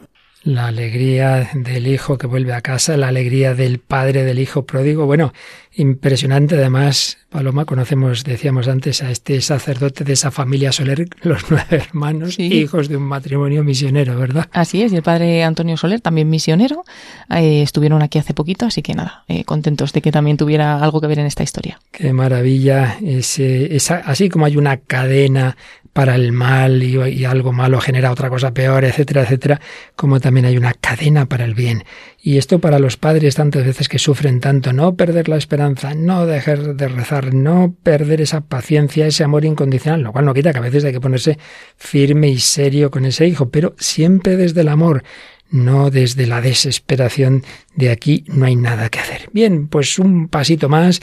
La 0.44 0.66
alegría 0.66 1.50
del 1.54 1.86
hijo 1.86 2.18
que 2.18 2.26
vuelve 2.26 2.52
a 2.52 2.60
casa, 2.60 2.96
la 2.96 3.08
alegría 3.08 3.54
del 3.54 3.78
padre 3.78 4.24
del 4.24 4.38
hijo 4.38 4.64
pródigo. 4.66 5.06
Bueno, 5.06 5.32
impresionante. 5.74 6.56
Además, 6.56 7.18
Paloma, 7.30 7.64
conocemos, 7.64 8.24
decíamos 8.24 8.68
antes, 8.68 9.02
a 9.02 9.10
este 9.10 9.40
sacerdote 9.40 10.04
de 10.04 10.12
esa 10.12 10.30
familia 10.30 10.72
Soler, 10.72 11.06
los 11.22 11.44
nueve 11.50 11.66
hermanos, 11.70 12.38
hijos 12.38 12.88
de 12.88 12.96
un 12.96 13.04
matrimonio 13.04 13.64
misionero, 13.64 14.18
¿verdad? 14.18 14.48
Así 14.52 14.82
es, 14.82 14.92
y 14.92 14.96
el 14.96 15.02
padre 15.02 15.44
Antonio 15.44 15.76
Soler, 15.76 16.00
también 16.00 16.28
misionero, 16.28 16.84
eh, 17.30 17.62
estuvieron 17.62 18.02
aquí 18.02 18.18
hace 18.18 18.34
poquito, 18.34 18.66
así 18.66 18.82
que 18.82 18.94
nada, 18.94 19.24
eh, 19.28 19.44
contentos 19.44 19.92
de 19.92 20.02
que 20.02 20.12
también 20.12 20.36
tuviera 20.36 20.82
algo 20.82 21.00
que 21.00 21.06
ver 21.06 21.20
en 21.20 21.26
esta 21.26 21.42
historia. 21.42 21.80
Qué 21.90 22.12
maravilla. 22.12 22.98
Ese, 23.02 23.74
esa, 23.74 23.96
así 23.96 24.28
como 24.28 24.44
hay 24.46 24.56
una 24.56 24.76
cadena 24.76 25.56
para 25.92 26.14
el 26.14 26.32
mal 26.32 26.82
y, 26.82 27.24
algo 27.24 27.52
malo 27.52 27.80
genera 27.80 28.10
otra 28.10 28.30
cosa 28.30 28.54
peor, 28.54 28.84
etcétera, 28.84 29.22
etcétera, 29.22 29.60
como 29.94 30.20
también 30.20 30.46
hay 30.46 30.56
una 30.56 30.72
cadena 30.74 31.26
para 31.26 31.44
el 31.44 31.54
bien. 31.54 31.84
Y 32.22 32.38
esto 32.38 32.60
para 32.60 32.78
los 32.78 32.96
padres 32.96 33.34
tantas 33.34 33.64
veces 33.64 33.88
que 33.88 33.98
sufren 33.98 34.40
tanto, 34.40 34.72
no 34.72 34.96
perder 34.96 35.28
la 35.28 35.36
esperanza, 35.36 35.94
no 35.94 36.26
dejar 36.26 36.76
de 36.76 36.88
rezar, 36.88 37.34
no 37.34 37.74
perder 37.82 38.20
esa 38.22 38.40
paciencia, 38.40 39.06
ese 39.06 39.24
amor 39.24 39.44
incondicional, 39.44 40.02
lo 40.02 40.12
cual 40.12 40.24
no 40.24 40.34
quita 40.34 40.52
que 40.52 40.58
a 40.58 40.62
veces 40.62 40.84
hay 40.84 40.92
que 40.92 41.00
ponerse 41.00 41.38
firme 41.76 42.28
y 42.28 42.38
serio 42.38 42.90
con 42.90 43.04
ese 43.04 43.26
hijo, 43.26 43.50
pero 43.50 43.74
siempre 43.78 44.36
desde 44.36 44.62
el 44.62 44.68
amor, 44.68 45.02
no 45.50 45.90
desde 45.90 46.26
la 46.26 46.40
desesperación 46.40 47.44
de 47.76 47.90
aquí 47.90 48.24
no 48.26 48.46
hay 48.46 48.56
nada 48.56 48.88
que 48.88 48.98
hacer. 48.98 49.28
Bien, 49.32 49.68
pues 49.68 49.98
un 49.98 50.28
pasito 50.28 50.70
más 50.70 51.02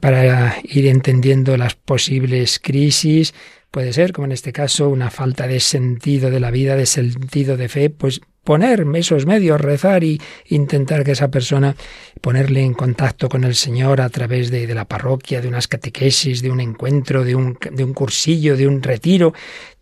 para 0.00 0.56
ir 0.64 0.86
entendiendo 0.86 1.56
las 1.58 1.74
posibles 1.74 2.58
crisis, 2.58 3.34
Puede 3.72 3.94
ser, 3.94 4.12
como 4.12 4.26
en 4.26 4.32
este 4.32 4.52
caso, 4.52 4.90
una 4.90 5.10
falta 5.10 5.46
de 5.46 5.58
sentido 5.58 6.30
de 6.30 6.40
la 6.40 6.50
vida, 6.50 6.76
de 6.76 6.84
sentido 6.84 7.56
de 7.56 7.70
fe, 7.70 7.88
pues 7.88 8.20
poner 8.44 8.84
esos 8.96 9.24
medios, 9.24 9.58
rezar 9.58 10.04
y 10.04 10.20
intentar 10.48 11.04
que 11.04 11.12
esa 11.12 11.30
persona 11.30 11.74
ponerle 12.20 12.60
en 12.60 12.74
contacto 12.74 13.30
con 13.30 13.44
el 13.44 13.54
Señor 13.54 14.02
a 14.02 14.10
través 14.10 14.50
de, 14.50 14.66
la 14.74 14.84
parroquia, 14.84 15.40
de 15.40 15.48
unas 15.48 15.68
catequesis, 15.68 16.42
de 16.42 16.50
un 16.50 16.60
encuentro, 16.60 17.24
de 17.24 17.34
un, 17.34 17.56
de 17.70 17.82
un 17.82 17.94
cursillo, 17.94 18.58
de 18.58 18.66
un 18.66 18.82
retiro, 18.82 19.32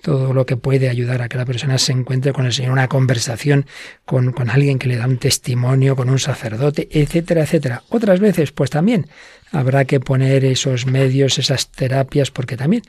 todo 0.00 0.32
lo 0.32 0.46
que 0.46 0.56
puede 0.56 0.88
ayudar 0.88 1.20
a 1.22 1.28
que 1.28 1.36
la 1.36 1.44
persona 1.44 1.76
se 1.76 1.90
encuentre 1.90 2.32
con 2.32 2.46
el 2.46 2.52
Señor, 2.52 2.70
una 2.70 2.86
conversación 2.86 3.66
con, 4.04 4.30
con 4.30 4.50
alguien 4.50 4.78
que 4.78 4.86
le 4.86 4.98
da 4.98 5.06
un 5.08 5.18
testimonio, 5.18 5.96
con 5.96 6.10
un 6.10 6.20
sacerdote, 6.20 6.88
etcétera, 6.92 7.42
etcétera. 7.42 7.82
Otras 7.88 8.20
veces, 8.20 8.52
pues 8.52 8.70
también 8.70 9.08
habrá 9.52 9.84
que 9.84 10.00
poner 10.00 10.44
esos 10.44 10.86
medios, 10.86 11.38
esas 11.38 11.72
terapias, 11.72 12.30
porque 12.30 12.56
también 12.56 12.82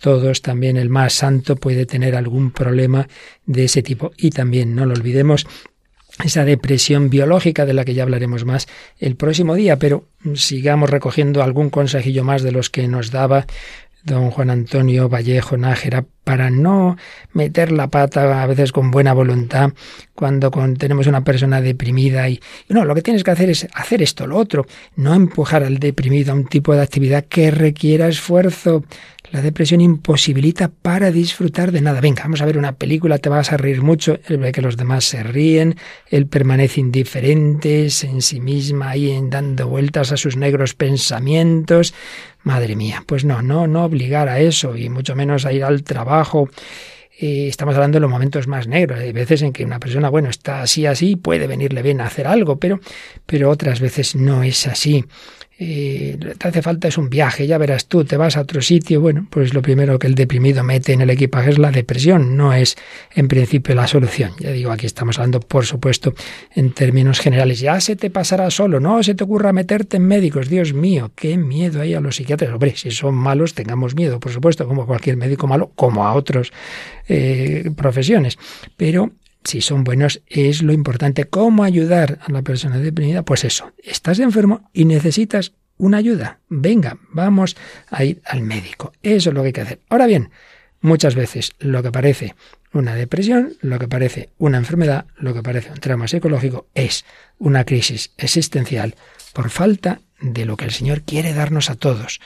todos, 0.00 0.42
también 0.42 0.76
el 0.76 0.88
más 0.88 1.12
santo 1.12 1.56
puede 1.56 1.86
tener 1.86 2.16
algún 2.16 2.50
problema 2.50 3.08
de 3.46 3.64
ese 3.64 3.82
tipo. 3.82 4.12
Y 4.16 4.30
también, 4.30 4.74
no 4.74 4.86
lo 4.86 4.94
olvidemos, 4.94 5.46
esa 6.24 6.44
depresión 6.44 7.10
biológica 7.10 7.64
de 7.64 7.74
la 7.74 7.84
que 7.84 7.94
ya 7.94 8.02
hablaremos 8.02 8.44
más 8.44 8.66
el 8.98 9.16
próximo 9.16 9.54
día, 9.54 9.78
pero 9.78 10.06
sigamos 10.34 10.90
recogiendo 10.90 11.42
algún 11.42 11.70
consejillo 11.70 12.24
más 12.24 12.42
de 12.42 12.52
los 12.52 12.70
que 12.70 12.88
nos 12.88 13.10
daba 13.10 13.46
don 14.04 14.30
Juan 14.30 14.50
Antonio 14.50 15.08
Vallejo 15.08 15.56
Nájera 15.56 16.04
para 16.24 16.50
no 16.50 16.96
meter 17.32 17.72
la 17.72 17.88
pata 17.88 18.42
a 18.42 18.46
veces 18.46 18.70
con 18.70 18.90
buena 18.90 19.14
voluntad 19.14 19.72
cuando 20.14 20.50
tenemos 20.76 21.06
una 21.06 21.24
persona 21.24 21.62
deprimida 21.62 22.28
y, 22.28 22.38
no, 22.68 22.84
lo 22.84 22.94
que 22.94 23.00
tienes 23.00 23.24
que 23.24 23.30
hacer 23.30 23.48
es 23.48 23.66
hacer 23.72 24.02
esto, 24.02 24.26
lo 24.26 24.36
otro, 24.36 24.66
no 24.96 25.14
empujar 25.14 25.62
al 25.62 25.78
deprimido 25.78 26.32
a 26.32 26.34
un 26.34 26.46
tipo 26.46 26.74
de 26.74 26.82
actividad 26.82 27.24
que 27.24 27.50
requiera 27.50 28.08
esfuerzo. 28.08 28.84
La 29.30 29.42
depresión 29.42 29.80
imposibilita 29.80 30.68
para 30.68 31.10
disfrutar 31.10 31.70
de 31.70 31.82
nada. 31.82 32.00
Venga, 32.00 32.22
vamos 32.22 32.40
a 32.40 32.46
ver 32.46 32.56
una 32.56 32.72
película, 32.72 33.18
te 33.18 33.28
vas 33.28 33.52
a 33.52 33.58
reír 33.58 33.82
mucho. 33.82 34.18
Él 34.26 34.38
ve 34.38 34.52
que 34.52 34.62
los 34.62 34.78
demás 34.78 35.04
se 35.04 35.22
ríen, 35.22 35.76
él 36.08 36.26
permanece 36.26 36.80
indiferente 36.80 37.88
en 38.02 38.22
sí 38.22 38.40
misma, 38.40 38.90
ahí 38.90 39.10
en 39.10 39.28
dando 39.28 39.68
vueltas 39.68 40.12
a 40.12 40.16
sus 40.16 40.36
negros 40.36 40.74
pensamientos. 40.74 41.94
Madre 42.48 42.76
mía, 42.76 43.04
pues 43.04 43.26
no, 43.26 43.42
no, 43.42 43.66
no 43.66 43.84
obligar 43.84 44.26
a 44.30 44.40
eso 44.40 44.74
y 44.74 44.88
mucho 44.88 45.14
menos 45.14 45.44
a 45.44 45.52
ir 45.52 45.64
al 45.64 45.82
trabajo. 45.82 46.48
Eh, 47.20 47.46
estamos 47.46 47.74
hablando 47.74 47.96
de 47.96 48.00
los 48.00 48.10
momentos 48.10 48.46
más 48.46 48.66
negros. 48.66 49.00
Hay 49.00 49.12
veces 49.12 49.42
en 49.42 49.52
que 49.52 49.66
una 49.66 49.78
persona, 49.78 50.08
bueno, 50.08 50.30
está 50.30 50.62
así, 50.62 50.86
así, 50.86 51.16
puede 51.16 51.46
venirle 51.46 51.82
bien 51.82 52.00
a 52.00 52.06
hacer 52.06 52.26
algo, 52.26 52.58
pero, 52.58 52.80
pero 53.26 53.50
otras 53.50 53.80
veces 53.80 54.16
no 54.16 54.42
es 54.42 54.66
así 54.66 55.04
eh, 55.60 56.16
te 56.38 56.48
hace 56.48 56.62
falta 56.62 56.86
es 56.86 56.98
un 56.98 57.10
viaje, 57.10 57.48
ya 57.48 57.58
verás 57.58 57.86
tú, 57.86 58.04
te 58.04 58.16
vas 58.16 58.36
a 58.36 58.42
otro 58.42 58.62
sitio, 58.62 59.00
bueno, 59.00 59.26
pues 59.28 59.54
lo 59.54 59.60
primero 59.60 59.98
que 59.98 60.06
el 60.06 60.14
deprimido 60.14 60.62
mete 60.62 60.92
en 60.92 61.00
el 61.00 61.10
equipaje 61.10 61.50
es 61.50 61.58
la 61.58 61.72
depresión, 61.72 62.36
no 62.36 62.52
es 62.52 62.76
en 63.14 63.26
principio 63.26 63.74
la 63.74 63.88
solución. 63.88 64.32
Ya 64.38 64.52
digo, 64.52 64.70
aquí 64.70 64.86
estamos 64.86 65.18
hablando, 65.18 65.40
por 65.40 65.66
supuesto, 65.66 66.14
en 66.54 66.72
términos 66.72 67.18
generales. 67.18 67.58
Ya 67.58 67.80
se 67.80 67.96
te 67.96 68.08
pasará 68.08 68.50
solo, 68.50 68.78
no 68.78 69.02
se 69.02 69.16
te 69.16 69.24
ocurra 69.24 69.52
meterte 69.52 69.96
en 69.96 70.04
médicos, 70.04 70.48
Dios 70.48 70.72
mío, 70.74 71.10
qué 71.16 71.36
miedo 71.36 71.80
hay 71.80 71.94
a 71.94 72.00
los 72.00 72.16
psiquiatras. 72.16 72.52
Hombre, 72.52 72.76
si 72.76 72.92
son 72.92 73.16
malos, 73.16 73.54
tengamos 73.54 73.96
miedo, 73.96 74.20
por 74.20 74.30
supuesto, 74.30 74.68
como 74.68 74.86
cualquier 74.86 75.16
médico 75.16 75.48
malo, 75.48 75.72
como 75.74 76.06
a 76.06 76.14
otras 76.14 76.52
eh, 77.08 77.70
profesiones. 77.74 78.38
Pero 78.76 79.10
si 79.48 79.62
son 79.62 79.82
buenos, 79.82 80.20
es 80.26 80.62
lo 80.62 80.72
importante. 80.72 81.24
¿Cómo 81.24 81.64
ayudar 81.64 82.18
a 82.22 82.30
la 82.30 82.42
persona 82.42 82.78
deprimida? 82.78 83.22
Pues 83.22 83.44
eso, 83.44 83.72
estás 83.82 84.18
enfermo 84.18 84.68
y 84.72 84.84
necesitas 84.84 85.54
una 85.78 85.96
ayuda. 85.96 86.40
Venga, 86.48 86.98
vamos 87.10 87.56
a 87.88 88.04
ir 88.04 88.20
al 88.26 88.42
médico. 88.42 88.92
Eso 89.02 89.30
es 89.30 89.34
lo 89.34 89.40
que 89.40 89.46
hay 89.46 89.52
que 89.52 89.60
hacer. 89.62 89.80
Ahora 89.88 90.06
bien, 90.06 90.30
muchas 90.80 91.14
veces 91.14 91.52
lo 91.58 91.82
que 91.82 91.90
parece 91.90 92.34
una 92.74 92.94
depresión, 92.94 93.54
lo 93.62 93.78
que 93.78 93.88
parece 93.88 94.28
una 94.36 94.58
enfermedad, 94.58 95.06
lo 95.16 95.32
que 95.32 95.42
parece 95.42 95.70
un 95.70 95.78
trauma 95.78 96.08
psicológico, 96.08 96.66
es 96.74 97.06
una 97.38 97.64
crisis 97.64 98.12
existencial 98.18 98.96
por 99.32 99.48
falta 99.48 100.00
de 100.20 100.44
lo 100.44 100.56
que 100.56 100.66
el 100.66 100.72
Señor 100.72 101.02
quiere 101.02 101.32
darnos 101.32 101.70
a 101.70 101.76
todos. 101.76 102.20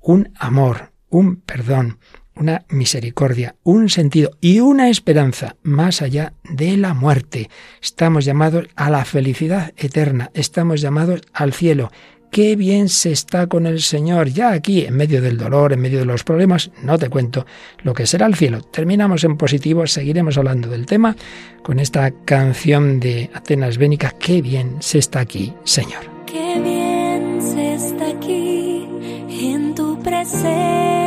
Un 0.00 0.32
amor, 0.38 0.92
un 1.08 1.40
perdón, 1.40 1.98
una 2.38 2.64
misericordia, 2.68 3.56
un 3.64 3.88
sentido 3.88 4.30
y 4.40 4.60
una 4.60 4.88
esperanza 4.88 5.56
más 5.62 6.02
allá 6.02 6.32
de 6.44 6.76
la 6.76 6.94
muerte. 6.94 7.50
Estamos 7.82 8.24
llamados 8.24 8.66
a 8.76 8.90
la 8.90 9.04
felicidad 9.04 9.72
eterna, 9.76 10.30
estamos 10.34 10.80
llamados 10.80 11.22
al 11.32 11.52
cielo. 11.52 11.90
Qué 12.30 12.56
bien 12.56 12.90
se 12.90 13.10
está 13.10 13.46
con 13.46 13.66
el 13.66 13.80
Señor, 13.80 14.28
ya 14.28 14.52
aquí, 14.52 14.84
en 14.84 14.94
medio 14.94 15.22
del 15.22 15.38
dolor, 15.38 15.72
en 15.72 15.80
medio 15.80 16.00
de 16.00 16.04
los 16.04 16.24
problemas, 16.24 16.70
no 16.82 16.98
te 16.98 17.08
cuento 17.08 17.46
lo 17.82 17.94
que 17.94 18.06
será 18.06 18.26
el 18.26 18.34
cielo. 18.34 18.60
Terminamos 18.60 19.24
en 19.24 19.38
positivo, 19.38 19.86
seguiremos 19.86 20.36
hablando 20.36 20.68
del 20.68 20.84
tema 20.84 21.16
con 21.62 21.78
esta 21.80 22.10
canción 22.26 23.00
de 23.00 23.30
Atenas 23.32 23.78
Bénica, 23.78 24.10
qué 24.18 24.42
bien 24.42 24.76
se 24.80 24.98
está 24.98 25.20
aquí, 25.20 25.54
Señor. 25.64 26.02
Qué 26.26 26.60
bien 26.60 27.40
se 27.40 27.74
está 27.74 28.10
aquí 28.10 28.86
en 29.30 29.74
tu 29.74 29.98
presencia 30.02 30.97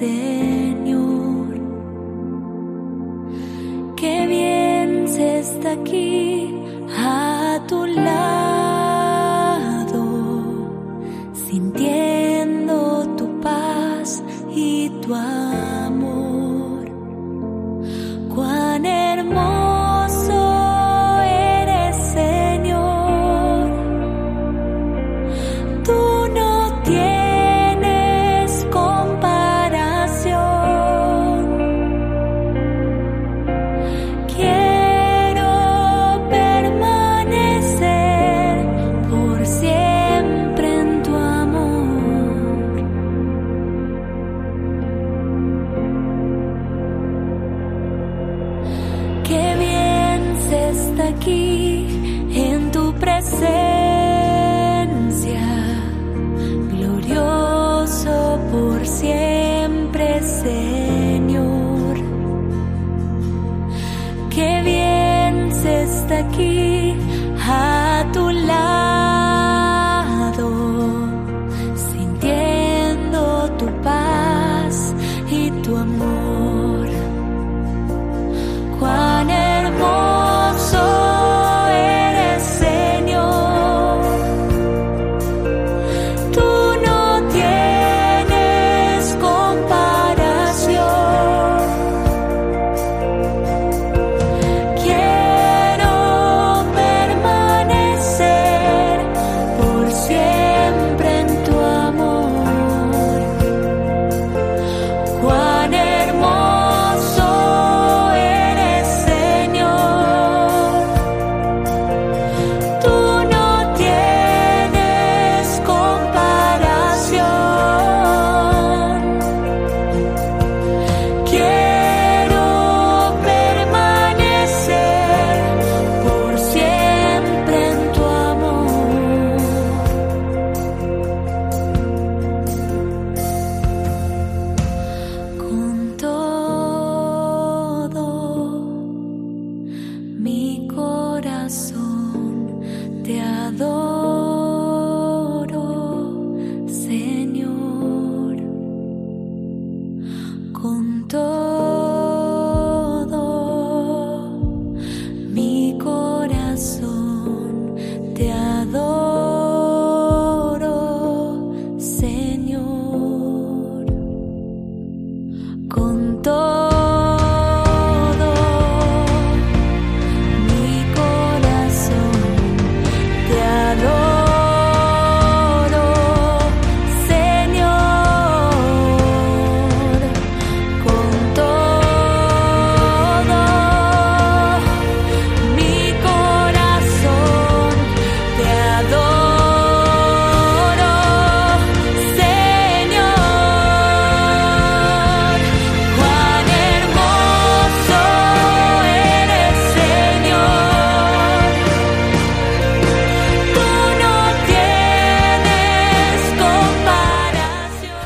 siempre, 0.00 0.39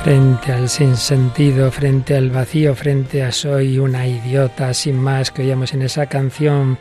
Frente 0.05 0.53
al 0.53 0.69
sinsentido, 0.69 1.71
frente 1.71 2.15
al 2.15 2.29
vacío, 2.29 2.75
frente 2.75 3.23
a 3.23 3.33
soy 3.33 3.79
una 3.79 4.07
idiota, 4.07 4.75
sin 4.75 4.99
más 4.99 5.31
que 5.31 5.41
oíamos 5.41 5.73
en 5.73 5.81
esa 5.81 6.05
canción, 6.05 6.79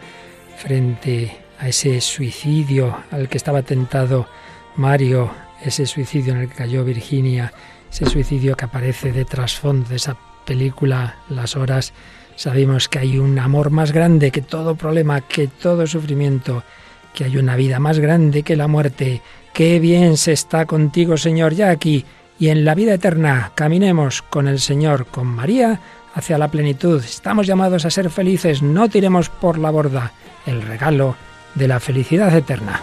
frente 0.57 1.32
a 1.57 1.69
ese 1.69 2.01
suicidio 2.01 2.97
al 3.11 3.30
que 3.30 3.38
estaba 3.38 3.61
tentado 3.61 4.28
Mario, 4.76 5.32
ese 5.63 5.86
suicidio 5.86 6.34
en 6.34 6.41
el 6.41 6.49
que 6.49 6.55
cayó 6.55 6.84
Virginia, 6.84 7.53
ese 7.89 8.07
suicidio 8.07 8.57
que 8.57 8.65
aparece 8.65 9.13
de 9.13 9.24
trasfondo 9.24 9.88
de 9.88 9.95
esa 9.95 10.17
película 10.45 11.19
Las 11.30 11.55
Horas, 11.55 11.93
sabemos 12.36 12.89
que 12.89 12.99
hay 12.99 13.19
un 13.19 13.39
amor 13.39 13.69
más 13.69 13.93
grande 13.93 14.32
que 14.32 14.41
todo 14.41 14.76
problema, 14.76 15.21
que 15.21 15.47
todo 15.47 15.88
sufrimiento, 15.88 16.65
que 17.13 17.24
hay 17.24 17.38
una 17.38 17.55
vida 17.55 17.80
más 17.80 17.99
grande 17.99 18.43
que 18.43 18.57
la 18.57 18.67
muerte. 18.67 19.21
Qué 19.53 19.80
bien 19.80 20.17
se 20.17 20.34
está 20.34 20.65
contigo, 20.65 21.15
Señor, 21.15 21.53
ya 21.53 21.69
aquí 21.69 22.03
y 22.40 22.50
en 22.50 22.66
la 22.66 22.76
vida 22.76 22.94
eterna. 22.94 23.52
Caminemos 23.56 24.22
con 24.22 24.48
el 24.48 24.60
Señor, 24.60 25.06
con 25.06 25.28
María, 25.28 25.80
hacia 26.14 26.38
la 26.38 26.50
plenitud. 26.50 27.04
Estamos 27.04 27.48
llamados 27.48 27.86
a 27.86 27.90
ser 27.90 28.10
felices, 28.10 28.62
no 28.62 28.90
tiremos 28.90 29.30
por 29.30 29.58
la 29.58 29.72
borda 29.72 30.12
el 30.46 30.62
regalo 30.62 31.16
de 31.56 31.68
la 31.68 31.80
felicidad 31.80 32.36
eterna. 32.36 32.82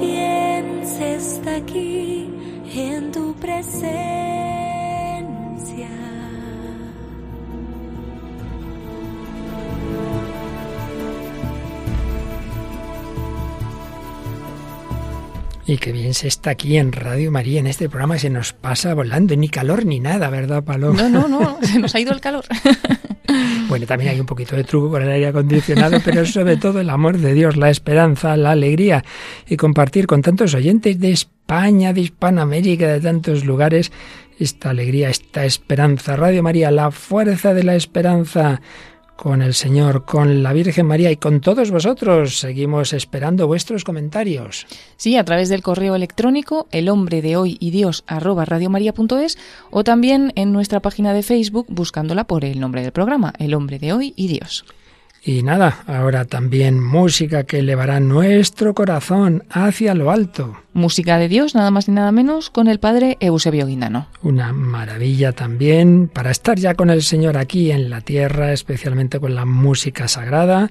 Bien 0.00 0.86
se 0.86 1.16
está 1.16 1.56
aquí 1.56 2.30
en 2.74 3.12
tu 3.12 3.34
presencia. 3.34 3.88
Y 15.66 15.76
qué 15.76 15.92
bien 15.92 16.14
se 16.14 16.28
está 16.28 16.50
aquí 16.50 16.78
en 16.78 16.92
Radio 16.92 17.30
María, 17.30 17.60
en 17.60 17.66
este 17.66 17.88
programa 17.90 18.18
se 18.18 18.30
nos 18.30 18.54
pasa 18.54 18.94
volando, 18.94 19.36
ni 19.36 19.50
calor 19.50 19.84
ni 19.84 20.00
nada, 20.00 20.30
¿verdad, 20.30 20.64
Paloma? 20.64 21.08
No, 21.10 21.28
no, 21.28 21.28
no, 21.28 21.58
se 21.62 21.78
nos 21.78 21.94
ha 21.94 22.00
ido 22.00 22.12
el 22.12 22.22
calor. 22.22 22.44
Bueno, 23.68 23.84
también 23.84 24.12
hay 24.12 24.20
un 24.20 24.26
poquito 24.26 24.56
de 24.56 24.64
truco 24.64 24.90
con 24.90 25.02
el 25.02 25.10
aire 25.10 25.26
acondicionado, 25.26 25.98
pero 26.04 26.24
sobre 26.24 26.56
todo 26.56 26.80
el 26.80 26.88
amor 26.88 27.18
de 27.18 27.34
Dios, 27.34 27.56
la 27.56 27.68
esperanza, 27.68 28.34
la 28.36 28.52
alegría 28.52 29.04
y 29.46 29.56
compartir 29.56 30.06
con 30.06 30.22
tantos 30.22 30.54
oyentes 30.54 30.98
de 30.98 31.10
España, 31.10 31.92
de 31.92 32.00
Hispanoamérica, 32.00 32.88
de 32.88 33.00
tantos 33.00 33.44
lugares, 33.44 33.92
esta 34.38 34.70
alegría, 34.70 35.10
esta 35.10 35.44
esperanza. 35.44 36.16
Radio 36.16 36.42
María, 36.42 36.70
la 36.70 36.90
fuerza 36.90 37.52
de 37.52 37.64
la 37.64 37.74
esperanza 37.74 38.62
con 39.18 39.42
el 39.42 39.52
Señor, 39.52 40.04
con 40.04 40.44
la 40.44 40.52
Virgen 40.52 40.86
María 40.86 41.10
y 41.10 41.16
con 41.16 41.40
todos 41.40 41.72
vosotros. 41.72 42.38
Seguimos 42.38 42.92
esperando 42.92 43.48
vuestros 43.48 43.82
comentarios. 43.82 44.64
Sí, 44.96 45.16
a 45.16 45.24
través 45.24 45.48
del 45.48 45.60
correo 45.60 45.96
electrónico 45.96 46.68
el 46.70 46.88
hombre 46.88 47.20
de 47.20 47.36
hoy 47.36 47.56
y 47.58 47.72
Dios 47.72 48.04
arroba 48.06 48.46
o 49.70 49.84
también 49.84 50.32
en 50.36 50.52
nuestra 50.52 50.78
página 50.80 51.12
de 51.12 51.24
Facebook 51.24 51.66
buscándola 51.68 52.24
por 52.24 52.44
el 52.44 52.60
nombre 52.60 52.82
del 52.82 52.92
programa, 52.92 53.34
El 53.40 53.54
hombre 53.54 53.80
de 53.80 53.92
hoy 53.92 54.14
y 54.14 54.28
Dios. 54.28 54.64
Y 55.28 55.42
nada, 55.42 55.84
ahora 55.86 56.24
también 56.24 56.82
música 56.82 57.44
que 57.44 57.58
elevará 57.58 58.00
nuestro 58.00 58.72
corazón 58.72 59.44
hacia 59.50 59.92
lo 59.92 60.10
alto. 60.10 60.56
Música 60.72 61.18
de 61.18 61.28
Dios, 61.28 61.54
nada 61.54 61.70
más 61.70 61.86
ni 61.86 61.92
nada 61.92 62.12
menos, 62.12 62.48
con 62.48 62.66
el 62.66 62.80
padre 62.80 63.18
Eusebio 63.20 63.66
Guindano. 63.66 64.08
Una 64.22 64.54
maravilla 64.54 65.32
también 65.32 66.08
para 66.08 66.30
estar 66.30 66.58
ya 66.58 66.72
con 66.72 66.88
el 66.88 67.02
Señor 67.02 67.36
aquí 67.36 67.70
en 67.70 67.90
la 67.90 68.00
tierra, 68.00 68.54
especialmente 68.54 69.20
con 69.20 69.34
la 69.34 69.44
música 69.44 70.08
sagrada. 70.08 70.70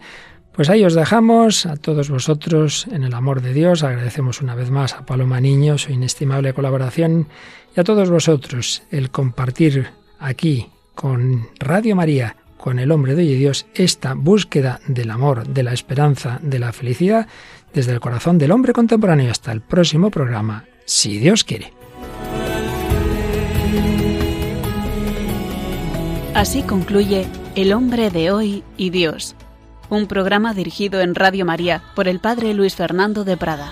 Pues 0.54 0.72
ahí 0.72 0.84
os 0.84 0.96
dejamos 0.96 1.68
a 1.68 1.76
todos 1.76 2.10
vosotros 2.10 2.88
en 2.92 3.04
el 3.04 3.14
amor 3.14 3.44
de 3.44 3.54
Dios. 3.54 3.84
Agradecemos 3.84 4.42
una 4.42 4.56
vez 4.56 4.72
más 4.72 4.94
a 4.94 5.06
Paloma 5.06 5.40
Niño 5.40 5.78
su 5.78 5.92
inestimable 5.92 6.54
colaboración 6.54 7.28
y 7.76 7.80
a 7.80 7.84
todos 7.84 8.10
vosotros 8.10 8.82
el 8.90 9.12
compartir 9.12 9.90
aquí 10.18 10.72
con 10.96 11.48
Radio 11.60 11.96
María 11.96 12.38
con 12.68 12.80
el 12.80 12.92
hombre 12.92 13.16
de 13.16 13.22
hoy 13.22 13.30
y 13.30 13.36
Dios 13.36 13.66
esta 13.76 14.14
búsqueda 14.14 14.82
del 14.88 15.10
amor, 15.10 15.48
de 15.48 15.64
la 15.64 15.72
esperanza, 15.72 16.38
de 16.42 16.60
la 16.60 16.74
felicidad 16.74 17.26
desde 17.74 17.94
el 17.94 18.02
corazón 18.02 18.38
del 18.38 18.52
hombre 18.52 18.74
contemporáneo 18.74 19.32
hasta 19.32 19.54
el 19.54 19.62
próximo 19.62 20.12
programa, 20.12 20.66
si 20.84 21.18
Dios 21.18 21.46
quiere. 21.46 21.72
Así 26.34 26.62
concluye 26.64 27.26
El 27.56 27.72
hombre 27.72 28.10
de 28.10 28.32
hoy 28.32 28.66
y 28.76 28.90
Dios, 28.90 29.38
un 29.90 30.06
programa 30.06 30.54
dirigido 30.54 31.00
en 31.00 31.16
Radio 31.16 31.46
María 31.46 31.82
por 31.96 32.10
el 32.10 32.20
Padre 32.20 32.54
Luis 32.54 32.76
Fernando 32.76 33.24
de 33.24 33.38
Prada. 33.38 33.72